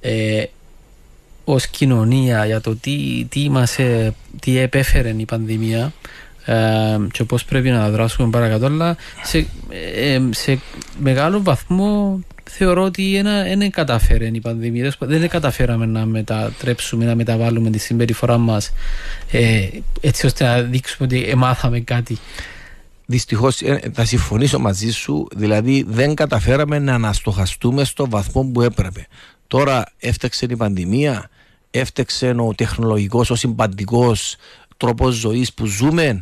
ε, 0.01 0.43
ως 1.49 1.67
κοινωνία 1.67 2.45
για 2.45 2.61
το 2.61 2.75
τι, 2.75 3.25
τι, 3.29 3.49
μας, 3.49 3.79
ε, 3.79 4.13
τι 4.39 4.57
επέφερε 4.57 5.13
η 5.17 5.25
πανδημία 5.25 5.93
ε, 6.45 6.55
και 7.11 7.23
πώς 7.23 7.45
πρέπει 7.45 7.69
να 7.69 7.89
δράσουμε 7.89 8.29
παρακάτω. 8.29 8.65
Αλλά 8.65 8.95
σε, 9.23 9.37
ε, 9.95 10.19
σε 10.29 10.59
μεγάλο 10.99 11.41
βαθμό 11.41 12.19
θεωρώ 12.43 12.83
ότι 12.83 13.21
δεν 13.57 13.71
καταφέρει 13.71 14.31
η 14.33 14.39
πανδημία. 14.39 14.93
Δεν 14.99 15.29
καταφέραμε 15.29 15.85
να 15.85 16.05
μετατρέψουμε 16.05 17.05
να 17.05 17.15
μεταβάλουμε 17.15 17.69
τη 17.69 17.77
συμπεριφορά 17.77 18.37
μας 18.37 18.73
ε, 19.31 19.67
έτσι 20.01 20.25
ώστε 20.25 20.45
να 20.45 20.61
δείξουμε 20.61 21.07
ότι 21.07 21.35
μάθαμε 21.35 21.79
κάτι. 21.79 22.17
Δυστυχώς 23.05 23.61
θα 23.93 24.05
συμφωνήσω 24.05 24.59
μαζί 24.59 24.91
σου, 24.91 25.27
δηλαδή 25.35 25.85
δεν 25.87 26.15
καταφέραμε 26.15 26.79
να 26.79 26.93
αναστοχαστούμε 26.93 27.83
στο 27.83 28.09
βαθμό 28.09 28.43
που 28.43 28.61
έπρεπε. 28.61 29.07
Τώρα 29.47 29.85
έφταξε 29.99 30.45
η 30.49 30.55
πανδημία, 30.55 31.29
έφτεξε 31.72 32.36
ο 32.38 32.53
τεχνολογικός, 32.55 33.30
ο 33.30 33.36
συμπαντικός 33.36 34.36
τρόπος 34.78 35.15
ζωής 35.15 35.53
που 35.53 35.65
ζούμε 35.65 36.20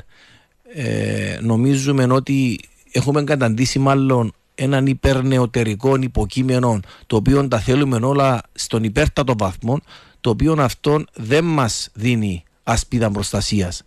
ε, 0.73 1.37
νομίζουμε 1.41 2.03
ότι 2.03 2.59
έχουμε 2.91 3.23
καταντήσει 3.23 3.79
μάλλον 3.79 4.33
έναν 4.55 4.85
υπερνεωτερικό 4.85 5.95
υποκείμενο 5.95 6.79
το 7.07 7.15
οποίο 7.15 7.47
τα 7.47 7.59
θέλουμε 7.59 7.99
όλα 8.01 8.41
στον 8.53 8.83
υπέρτατο 8.83 9.33
βαθμό 9.37 9.79
το 10.21 10.29
οποίο 10.29 10.55
αυτό 10.59 11.03
δεν 11.13 11.43
μας 11.43 11.89
δίνει 11.93 12.43
ασπίδα 12.63 13.11
προστασίας. 13.11 13.83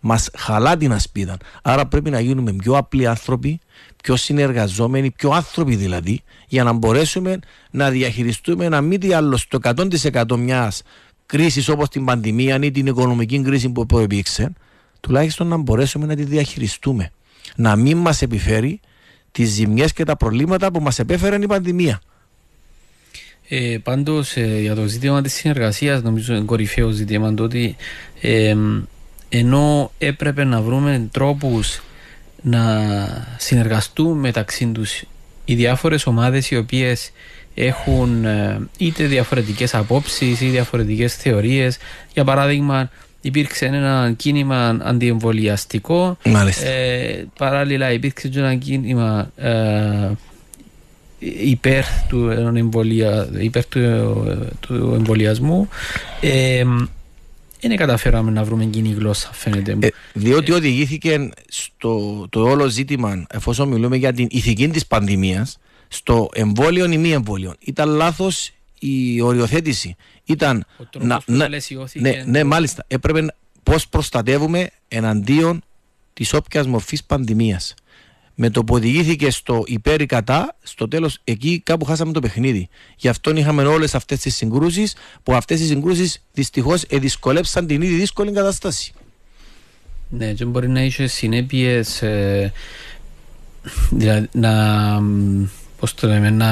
Μας 0.00 0.30
χαλά 0.36 0.76
την 0.76 0.92
ασπίδα. 0.92 1.36
Άρα 1.62 1.86
πρέπει 1.86 2.10
να 2.10 2.20
γίνουμε 2.20 2.52
πιο 2.52 2.76
απλοί 2.76 3.06
άνθρωποι, 3.06 3.60
πιο 4.02 4.16
συνεργαζόμενοι, 4.16 5.10
πιο 5.10 5.30
άνθρωποι 5.30 5.76
δηλαδή, 5.76 6.22
για 6.48 6.64
να 6.64 6.72
μπορέσουμε 6.72 7.38
να 7.70 7.90
διαχειριστούμε 7.90 8.68
να 8.68 8.80
μην 8.80 9.00
τι 9.00 9.12
άλλο 9.12 9.36
στο 9.36 9.58
100% 9.62 10.36
μιας 10.36 10.82
κρίσης 11.26 11.68
όπως 11.68 11.88
την 11.88 12.04
πανδημία 12.04 12.58
ή 12.62 12.70
την 12.70 12.86
οικονομική 12.86 13.42
κρίση 13.42 13.68
που 13.68 13.86
προεπήξε, 13.86 14.52
τουλάχιστον 15.00 15.46
να 15.46 15.56
μπορέσουμε 15.56 16.06
να 16.06 16.14
τη 16.16 16.24
διαχειριστούμε. 16.24 17.10
Να 17.56 17.76
μην 17.76 17.96
μας 17.96 18.22
επιφέρει 18.22 18.80
τις 19.32 19.48
ζημιές 19.48 19.92
και 19.92 20.04
τα 20.04 20.16
προβλήματα 20.16 20.70
που 20.70 20.80
μας 20.80 20.98
επέφερε 20.98 21.36
η 21.36 21.46
πανδημία. 21.46 22.00
Ε, 23.48 23.78
Πάντως 23.82 24.36
ε, 24.36 24.58
για 24.60 24.74
το 24.74 24.86
ζήτημα 24.86 25.22
της 25.22 25.32
συνεργασίας, 25.32 26.02
νομίζω 26.02 26.34
είναι 26.34 26.44
κορυφαίο 26.44 26.90
ζήτημα 26.90 27.34
το 27.34 27.42
ότι 27.42 27.76
ε, 28.20 28.56
ενώ 29.28 29.92
έπρεπε 29.98 30.44
να 30.44 30.60
βρούμε 30.60 31.08
τρόπους 31.12 31.82
να 32.42 32.86
συνεργαστούν 33.38 34.18
μεταξύ 34.18 34.66
τους 34.66 35.02
οι 35.44 35.54
διάφορες 35.54 36.06
ομάδες 36.06 36.50
οι 36.50 36.56
οποίες 36.56 37.10
έχουν 37.54 38.24
ε, 38.24 38.60
είτε 38.76 39.04
διαφορετικές 39.04 39.74
απόψεις 39.74 40.40
ή 40.40 40.46
διαφορετικές 40.46 41.14
θεωρίες. 41.14 41.78
Για 42.12 42.24
παράδειγμα, 42.24 42.90
υπήρξε 43.20 43.66
ένα 43.66 44.12
κίνημα 44.16 44.78
αντιεμβολιαστικό. 44.82 46.16
Ε, 46.64 47.24
παράλληλα, 47.38 47.92
υπήρξε 47.92 48.28
και 48.28 48.38
ένα 48.38 48.54
κίνημα 48.54 49.30
ε, 49.36 50.10
υπέρ 51.40 51.84
του, 52.08 52.28
εμβολια, 52.56 53.28
υπέρ 53.38 53.66
του, 53.66 53.80
του 54.60 54.92
εμβολιασμού. 54.96 55.68
Ε, 56.20 56.64
δεν 57.68 57.76
καταφέραμε 57.76 58.30
να 58.30 58.44
βρούμε 58.44 58.64
κοινή 58.64 58.88
γλώσσα, 58.92 59.30
φαίνεται. 59.32 59.76
Ε, 59.80 59.88
διότι 60.12 60.52
οδηγήθηκε 60.52 61.30
στο 61.48 62.26
το 62.30 62.42
όλο 62.42 62.68
ζήτημα, 62.68 63.26
εφόσον 63.28 63.68
μιλούμε 63.68 63.96
για 63.96 64.12
την 64.12 64.26
ηθική 64.30 64.68
της 64.68 64.86
πανδημίας, 64.86 65.58
στο 65.88 66.28
εμβόλιο 66.34 66.92
ή 66.92 66.98
μη 66.98 67.10
εμβόλιο. 67.10 67.54
Ήταν 67.58 67.88
λάθος 67.88 68.50
η 68.78 69.20
οριοθέτηση. 69.20 69.96
Ήταν. 70.24 70.64
να, 70.98 71.20
να, 71.26 71.48
ναι, 71.92 72.22
ναι, 72.26 72.44
μάλιστα. 72.44 72.84
Έπρεπε 72.88 73.26
πώς 73.62 73.88
προστατεύουμε 73.88 74.70
εναντίον 74.88 75.62
της 76.12 76.32
όποιας 76.32 76.66
μορφής 76.66 77.04
πανδημίας 77.04 77.74
με 78.34 78.50
το 78.50 78.64
που 78.64 78.74
οδηγήθηκε 78.74 79.30
στο 79.30 79.62
υπέρ 79.66 80.00
ή 80.00 80.06
κατά, 80.06 80.56
στο 80.62 80.88
τέλος 80.88 81.18
εκεί 81.24 81.60
κάπου 81.64 81.84
χάσαμε 81.84 82.12
το 82.12 82.20
παιχνίδι. 82.20 82.68
Γι' 82.96 83.08
αυτό 83.08 83.36
είχαμε 83.36 83.62
όλες 83.62 83.94
αυτές 83.94 84.18
τις 84.18 84.36
συγκρούσεις, 84.36 84.94
που 85.22 85.34
αυτές 85.34 85.60
οι 85.60 85.66
συγκρούσεις 85.66 86.22
δυστυχώς 86.32 86.82
εδυσκολέψαν 86.82 87.66
την 87.66 87.82
ήδη 87.82 87.94
δύσκολη 87.94 88.32
κατάσταση. 88.32 88.92
Ναι, 90.08 90.32
και 90.32 90.44
μπορεί 90.44 90.68
να 90.68 90.82
είχε 90.82 91.06
συνέπειες. 91.06 92.02
Ε, 92.02 92.52
δηλαδή 93.90 94.28
να. 94.32 94.52
Πώς 95.78 95.94
το 95.94 96.06
λέμε, 96.06 96.30
να 96.30 96.50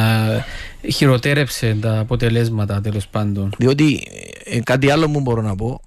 χειροτέρεψε 0.92 1.76
τα 1.80 1.98
αποτελέσματα 1.98 2.80
τέλος 2.80 3.08
πάντων. 3.08 3.52
Διότι 3.58 4.06
ε, 4.44 4.60
κάτι 4.60 4.90
άλλο 4.90 5.10
που 5.10 5.20
μπορώ 5.20 5.42
να 5.42 5.56
πω, 5.56 5.80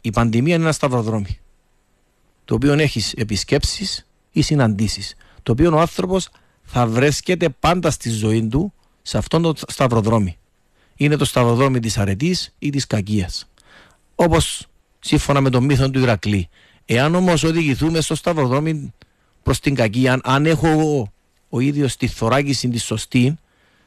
η 0.00 0.10
πανδημία 0.10 0.54
είναι 0.54 0.62
ένα 0.62 0.72
σταυροδρόμι. 0.72 1.38
Το 2.44 2.54
οποίο 2.54 2.72
έχεις 2.72 3.12
επισκέψεις, 3.12 4.06
ή 4.36 4.42
συναντήσεις. 4.42 5.14
Το 5.42 5.52
οποίο 5.52 5.74
ο 5.74 5.80
άνθρωπος 5.80 6.28
θα 6.64 6.86
βρίσκεται 6.86 7.48
πάντα 7.48 7.90
στη 7.90 8.10
ζωή 8.10 8.46
του 8.46 8.72
σε 9.02 9.18
αυτόν 9.18 9.42
το 9.42 9.54
σταυροδρόμι. 9.68 10.38
Είναι 10.96 11.16
το 11.16 11.24
σταυροδρόμι 11.24 11.80
της 11.80 11.98
αρετής 11.98 12.54
ή 12.58 12.70
της 12.70 12.86
κακίας. 12.86 13.48
Όπως 14.14 14.66
σύμφωνα 14.98 15.40
με 15.40 15.50
τον 15.50 15.64
μύθο 15.64 15.90
του 15.90 15.98
Ηρακλή. 15.98 16.48
Εάν 16.84 17.14
όμως 17.14 17.42
οδηγηθούμε 17.42 18.00
στο 18.00 18.14
σταυροδρόμι 18.14 18.94
προς 19.42 19.60
την 19.60 19.74
κακία, 19.74 20.20
αν 20.22 20.46
έχω 20.46 20.66
εγώ 20.66 21.12
ο 21.48 21.60
ίδιος 21.60 21.96
τη 21.96 22.06
θωράκιση 22.06 22.68
της 22.68 22.84
σωστή, 22.84 23.38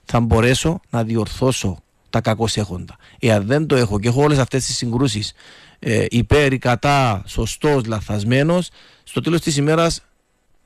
θα 0.03 0.19
μπορέσω 0.19 0.79
να 0.89 1.03
διορθώσω 1.03 1.83
τα 2.09 2.21
κακώ 2.21 2.47
έχοντα. 2.53 2.97
Εάν 3.19 3.45
δεν 3.45 3.67
το 3.67 3.75
έχω 3.75 3.99
και 3.99 4.07
έχω 4.07 4.21
όλες 4.21 4.37
αυτές 4.37 4.65
τις 4.65 4.75
συγκρούσεις 4.75 5.33
ε, 5.79 6.05
υπέρ 6.09 6.53
ή 6.53 6.57
κατά, 6.57 7.23
σωστός, 7.25 7.85
λαθασμένος, 7.85 8.69
στο 9.03 9.21
τέλος 9.21 9.41
της 9.41 9.57
ημέρας 9.57 10.01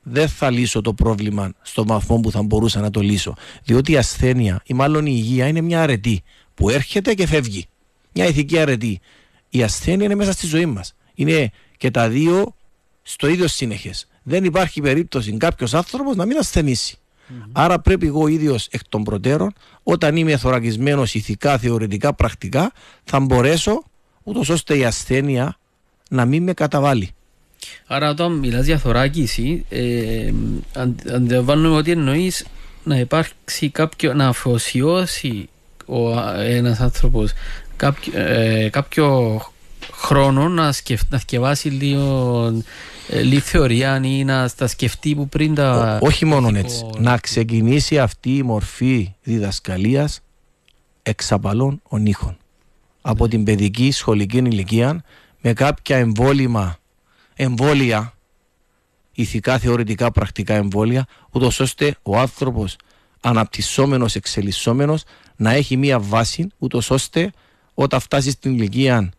δεν 0.04 0.28
θα 0.28 0.50
λύσω 0.50 0.80
το 0.80 0.94
πρόβλημα 0.94 1.52
στο 1.62 1.86
βαθμό 1.86 2.20
που 2.20 2.30
θα 2.30 2.42
μπορούσα 2.42 2.80
να 2.80 2.90
το 2.90 3.00
λύσω. 3.00 3.34
Διότι 3.64 3.92
η 3.92 3.96
ασθένεια 3.96 4.62
ή 4.66 4.74
μάλλον 4.74 5.06
η 5.06 5.12
υγεία 5.16 5.46
είναι 5.46 5.60
μια 5.60 5.82
αρετή 5.82 6.22
που 6.54 6.70
έρχεται 6.70 7.14
και 7.14 7.26
φεύγει. 7.26 7.66
Μια 8.12 8.26
ηθική 8.26 8.58
αρετή. 8.58 9.00
Η 9.48 9.62
ασθένεια 9.62 10.04
είναι 10.04 10.14
μέσα 10.14 10.32
στη 10.32 10.46
ζωή 10.46 10.66
μας. 10.66 10.94
Είναι 11.14 11.50
και 11.76 11.90
τα 11.90 12.08
δύο 12.08 12.54
στο 13.02 13.28
ίδιο 13.28 13.48
σύνεχες. 13.48 14.08
Δεν 14.22 14.44
υπάρχει 14.44 14.80
περίπτωση 14.80 15.36
κάποιος 15.36 15.74
άνθρωπος 15.74 16.16
να 16.16 16.24
μην 16.24 16.38
ασθενήσει. 16.38 16.98
Άρα 17.52 17.78
πρέπει 17.80 18.06
εγώ 18.06 18.26
ίδιος 18.26 18.66
εκ 18.70 18.80
των 18.88 19.02
προτέρων, 19.02 19.52
όταν 19.82 20.16
είμαι 20.16 20.36
θωρακισμένος 20.36 21.14
ηθικά, 21.14 21.58
θεωρητικά, 21.58 22.14
πρακτικά, 22.14 22.72
θα 23.04 23.20
μπορέσω 23.20 23.82
ούτως 24.22 24.48
ώστε 24.48 24.76
η 24.76 24.84
ασθένεια 24.84 25.58
να 26.10 26.24
μην 26.24 26.42
με 26.42 26.52
καταβάλει. 26.52 27.10
Άρα 27.86 28.10
όταν 28.10 28.32
μιλάς 28.32 28.66
για 28.66 28.78
θωράκιση, 28.78 29.64
ε, 29.68 30.32
αντιλαμβάνομαι 31.14 31.76
ότι 31.76 31.90
εννοείς 31.90 32.46
να 32.84 32.98
υπάρξει 32.98 33.68
κάποιο, 33.70 34.14
να 34.14 34.28
αφοσιώσει 34.28 35.48
ο, 35.86 36.18
ένας 36.38 36.80
άνθρωπος 36.80 37.32
κάποιο, 37.76 38.12
ε, 38.20 38.68
κάποιο 38.68 39.40
χρόνο 39.92 40.48
να, 40.48 40.72
σκεφ, 40.72 41.00
να 41.08 41.18
σκεφάσει 41.18 41.68
λίγο 41.68 42.46
ε, 43.08 43.22
λίγη 43.22 43.40
θεωρία 43.40 44.00
ή 44.04 44.24
να 44.24 44.50
τα 44.56 44.66
σκεφτεί 44.66 45.14
που 45.14 45.28
πριν 45.28 45.54
τα... 45.54 45.98
Ό, 46.02 46.06
όχι 46.06 46.24
μόνο 46.24 46.58
έτσι. 46.58 46.86
Να 46.98 47.18
ξεκινήσει 47.18 47.98
αυτή 47.98 48.36
η 48.36 48.42
μορφή 48.42 49.14
διδασκαλίας 49.22 50.20
εξαπαλών 51.02 51.80
ονείχων. 51.82 52.36
Από 53.00 53.28
την 53.28 53.44
παιδική 53.44 53.90
σχολική 53.90 54.36
ηλικία 54.36 55.04
με 55.40 55.52
κάποια 55.52 55.96
εμβόλυμα 55.96 56.78
εμβόλια, 57.34 58.14
ηθικά, 59.12 59.58
θεωρητικά, 59.58 60.10
πρακτικά 60.10 60.54
εμβόλια, 60.54 61.06
ούτως 61.30 61.60
ώστε 61.60 61.96
ο 62.02 62.18
άνθρωπος 62.18 62.76
αναπτυσσόμενος, 63.20 64.14
εξελισσόμενος 64.14 65.02
να 65.36 65.52
έχει 65.52 65.76
μία 65.76 65.98
βάση, 65.98 66.48
ούτως 66.58 66.90
ώστε 66.90 67.32
όταν 67.74 68.00
φτάσει 68.00 68.30
στην 68.30 68.52
ηλικία 68.54 69.12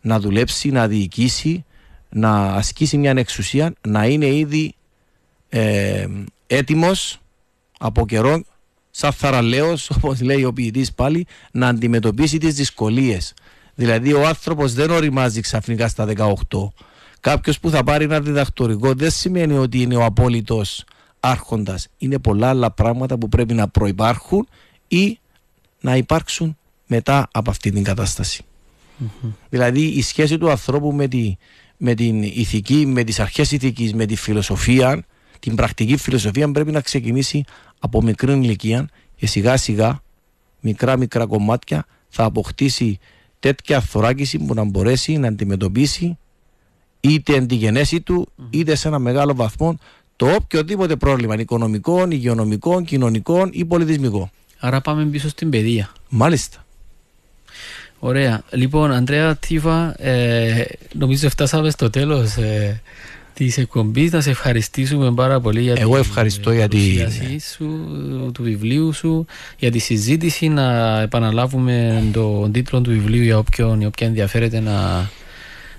να 0.00 0.20
δουλέψει, 0.20 0.70
να 0.70 0.88
διοικήσει, 0.88 1.64
να 2.08 2.44
ασκήσει 2.44 2.96
μια 2.96 3.14
εξουσία, 3.16 3.72
να 3.88 4.06
είναι 4.06 4.26
ήδη 4.26 4.74
ε, 5.48 6.06
έτοιμος 6.46 7.20
από 7.78 8.06
καιρό, 8.06 8.44
σαν 8.90 9.12
θαραλέος, 9.12 9.90
όπως 9.96 10.20
λέει 10.20 10.44
ο 10.44 10.52
ποιητής 10.52 10.92
πάλι, 10.92 11.26
να 11.52 11.68
αντιμετωπίσει 11.68 12.38
τις 12.38 12.54
δυσκολίες. 12.54 13.34
Δηλαδή 13.74 14.12
ο 14.12 14.26
άνθρωπος 14.26 14.72
δεν 14.72 14.90
οριμάζει 14.90 15.40
ξαφνικά 15.40 15.88
στα 15.88 16.06
18, 16.16 16.34
Κάποιος 17.20 17.60
που 17.60 17.70
θα 17.70 17.84
πάρει 17.84 18.04
ένα 18.04 18.20
διδακτορικό 18.20 18.94
δεν 18.94 19.10
σημαίνει 19.10 19.56
ότι 19.56 19.82
είναι 19.82 19.96
ο 19.96 20.04
απόλυτος 20.04 20.84
άρχοντας. 21.20 21.88
Είναι 21.98 22.18
πολλά 22.18 22.48
άλλα 22.48 22.70
πράγματα 22.70 23.18
που 23.18 23.28
πρέπει 23.28 23.54
να 23.54 23.68
προπάρχουν 23.68 24.48
ή 24.88 25.18
να 25.80 25.96
υπάρξουν 25.96 26.56
μετά 26.86 27.28
από 27.32 27.50
αυτή 27.50 27.70
την 27.70 27.84
κατασταση 27.84 28.42
Δηλαδή 29.48 29.80
η 29.80 30.02
σχέση 30.02 30.38
του 30.38 30.50
ανθρώπου 30.50 30.92
με, 30.92 31.08
τη, 31.08 31.36
με 31.76 31.94
την 31.94 32.22
ηθική, 32.22 32.86
με 32.86 33.04
τις 33.04 33.20
αρχές 33.20 33.52
ηθικής, 33.52 33.94
με 33.94 34.06
τη 34.06 34.16
φιλοσοφία, 34.16 35.04
την 35.38 35.54
πρακτική 35.54 35.96
φιλοσοφία 35.96 36.50
πρέπει 36.50 36.72
να 36.72 36.80
ξεκινήσει 36.80 37.44
από 37.78 38.02
μικρή 38.02 38.32
ηλικία 38.32 38.88
και 39.16 39.26
σιγά 39.26 39.56
σιγά 39.56 40.02
μικρά 40.60 40.96
μικρά 40.96 41.26
κομμάτια 41.26 41.86
θα 42.08 42.24
αποκτήσει 42.24 42.98
τέτοια 43.38 43.80
θωράκιση 43.80 44.38
που 44.38 44.54
να 44.54 44.64
μπορέσει 44.64 45.16
να 45.16 45.28
αντιμετωπίσει 45.28 46.18
είτε 47.00 47.34
εν 47.34 47.46
τη 47.46 47.54
γενέση 47.54 48.00
του, 48.00 48.28
είτε 48.50 48.74
σε 48.74 48.88
ένα 48.88 48.98
μεγάλο 48.98 49.34
βαθμό 49.34 49.78
το 50.16 50.34
οποιοδήποτε 50.34 50.96
πρόβλημα 50.96 51.34
οικονομικό, 51.38 52.06
υγειονομικό, 52.10 52.82
κοινωνικό 52.82 53.48
ή 53.50 53.64
πολιτισμικό. 53.64 54.30
Άρα 54.58 54.80
πάμε 54.80 55.04
πίσω 55.04 55.28
στην 55.28 55.50
παιδεία. 55.50 55.92
Μάλιστα. 56.08 56.64
Ωραία. 57.98 58.42
Λοιπόν, 58.50 58.92
Αντρέα 58.92 59.36
Τίβα, 59.36 60.02
ε, 60.02 60.66
νομίζω 60.92 61.30
φτάσαμε 61.30 61.70
στο 61.70 61.90
τέλος 61.90 62.36
ε, 62.36 62.80
της 63.34 63.58
εκπομπής. 63.58 64.12
Να 64.12 64.20
σε 64.20 64.30
ευχαριστήσουμε 64.30 65.12
πάρα 65.12 65.40
πολύ 65.40 65.60
για 65.60 65.74
Εγώ 65.78 65.96
ευχαριστώ 65.96 66.52
για 66.52 66.68
τη 66.68 66.78
σου, 67.54 67.66
του 68.34 68.42
βιβλίου 68.42 68.92
σου, 68.92 69.26
για 69.58 69.70
τη 69.70 69.78
συζήτηση. 69.78 70.48
Να 70.48 71.00
επαναλάβουμε 71.00 72.04
τον 72.12 72.52
τίτλο 72.52 72.80
του 72.80 72.90
βιβλίου 72.90 73.22
για 73.22 73.38
όποιον, 73.38 73.84
όποια 73.84 74.06
ενδιαφέρεται 74.06 74.60
να 74.60 75.08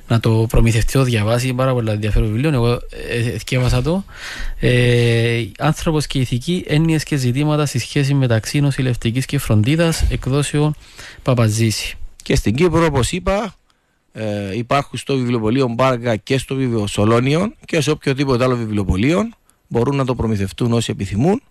να 0.09 0.19
το 0.19 0.45
προμηθευτεί, 0.49 0.91
το 0.91 1.03
διαβάσει. 1.03 1.53
πάρα 1.53 1.73
πολύ 1.73 1.89
ενδιαφέρον 1.89 2.27
βιβλίο. 2.27 2.49
Εγώ 2.53 2.79
διάβασα 3.45 3.77
ε, 3.77 3.81
το. 3.81 4.03
Ε, 4.59 5.43
Άνθρωπος 5.59 6.07
και 6.07 6.19
ηθική, 6.19 6.63
έννοιες 6.67 7.03
και 7.03 7.15
ζητήματα 7.15 7.65
στη 7.65 7.79
σχέση 7.79 8.13
μεταξύ 8.13 8.59
νοσηλευτικής 8.59 9.25
και 9.25 9.37
φροντίδας, 9.37 10.05
εκδόσεων 10.09 10.75
Παπαζήση. 11.23 11.97
Και 12.23 12.35
στην 12.35 12.55
Κύπρο, 12.55 12.85
όπως 12.85 13.11
είπα, 13.11 13.55
ε, 14.11 14.57
υπάρχουν 14.57 14.99
στο 14.99 15.15
βιβλιοπωλείο 15.15 15.67
Μπάργα 15.67 16.15
και 16.15 16.37
στο 16.37 16.55
βιβλίο 16.55 16.87
Σολόνιον 16.87 17.55
και 17.65 17.81
σε 17.81 17.91
οποιοδήποτε 17.91 18.43
άλλο 18.43 18.55
βιβλιοπωλείο 18.55 19.29
μπορούν 19.67 19.95
να 19.95 20.05
το 20.05 20.15
προμηθευτούν 20.15 20.73
όσοι 20.73 20.91
επιθυμούν. 20.91 21.41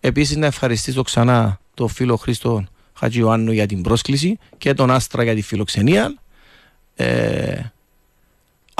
Επίσης 0.00 0.36
να 0.36 0.46
ευχαριστήσω 0.46 1.02
ξανά 1.02 1.60
τον 1.74 1.88
φίλο 1.88 2.16
Χρήστο 2.16 2.64
Χατζιωάννου 2.92 3.52
για 3.52 3.66
την 3.66 3.82
πρόσκληση 3.82 4.38
και 4.58 4.74
τον 4.74 4.90
Άστρα 4.90 5.22
για 5.22 5.34
τη 5.34 5.42
φιλοξενία. 5.42 6.14
Ε, 6.94 7.60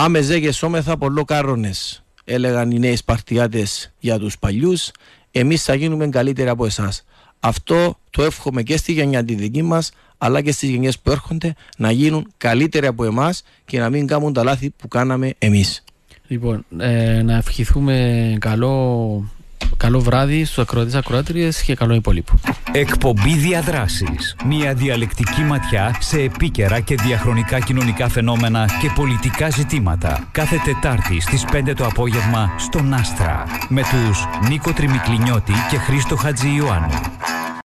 Άμεζε 0.03 0.41
και 0.41 0.53
σώμεθα 0.53 0.97
πολλοκάρονες 0.97 2.03
έλεγαν 2.25 2.71
οι 2.71 2.79
νέοι 2.79 2.97
Σπαρτιάτες 2.97 3.93
για 3.99 4.19
τους 4.19 4.39
παλιούς 4.39 4.91
εμείς 5.31 5.63
θα 5.63 5.75
γίνουμε 5.75 6.09
καλύτεροι 6.09 6.49
από 6.49 6.67
εσάς. 6.67 7.05
Αυτό 7.41 7.99
το 8.11 8.23
εύχομαι 8.23 8.63
και 8.63 8.77
στη 8.77 8.93
γενιά 8.93 9.25
τη 9.25 9.35
δική 9.35 9.63
μας 9.63 9.91
αλλά 10.19 10.41
και 10.41 10.53
στις 10.53 10.69
γενιές 10.69 10.99
που 10.99 11.11
έρχονται 11.11 11.55
να 11.77 11.91
γίνουν 11.91 12.33
καλύτεροι 12.37 12.87
από 12.87 13.05
εμάς 13.05 13.43
και 13.65 13.79
να 13.79 13.91
μην 13.91 14.07
κάνουν 14.07 14.33
τα 14.33 14.43
λάθη 14.43 14.71
που 14.71 14.89
κάναμε 14.89 15.35
εμείς. 15.39 15.85
Λοιπόν, 16.27 16.65
ε, 16.79 17.23
να 17.23 17.37
ευχηθούμε 17.37 18.37
καλό 18.41 19.25
Καλό 19.81 20.01
βράδυ 20.01 20.45
στους 20.45 20.59
ακροατές 20.59 20.95
ακροάτριες 20.95 21.63
και 21.63 21.75
καλό 21.75 21.95
υπόλοιπο. 21.95 22.33
Εκπομπή 22.73 23.35
Διαδράσεις. 23.35 24.37
Μια 24.45 24.75
διαλεκτική 24.75 25.41
ματιά 25.41 25.97
σε 26.01 26.21
επίκαιρα 26.21 26.81
και 26.81 26.95
διαχρονικά 26.95 27.61
κοινωνικά 27.61 28.09
φαινόμενα 28.09 28.69
και 28.81 28.91
πολιτικά 28.95 29.51
ζητήματα. 29.51 30.29
Κάθε 30.33 30.57
Τετάρτη 30.65 31.21
στις 31.21 31.45
5 31.53 31.75
το 31.77 31.87
απόγευμα 31.87 32.55
στον 32.59 32.95
Άστρα. 32.95 33.45
Με 33.69 33.81
τους 33.83 34.49
Νίκο 34.49 34.73
Τριμικλινιώτη 34.73 35.53
και 35.71 35.77
Χρήστο 35.77 36.17
Χατζη 36.17 36.55
Ιωάννου. 36.57 37.01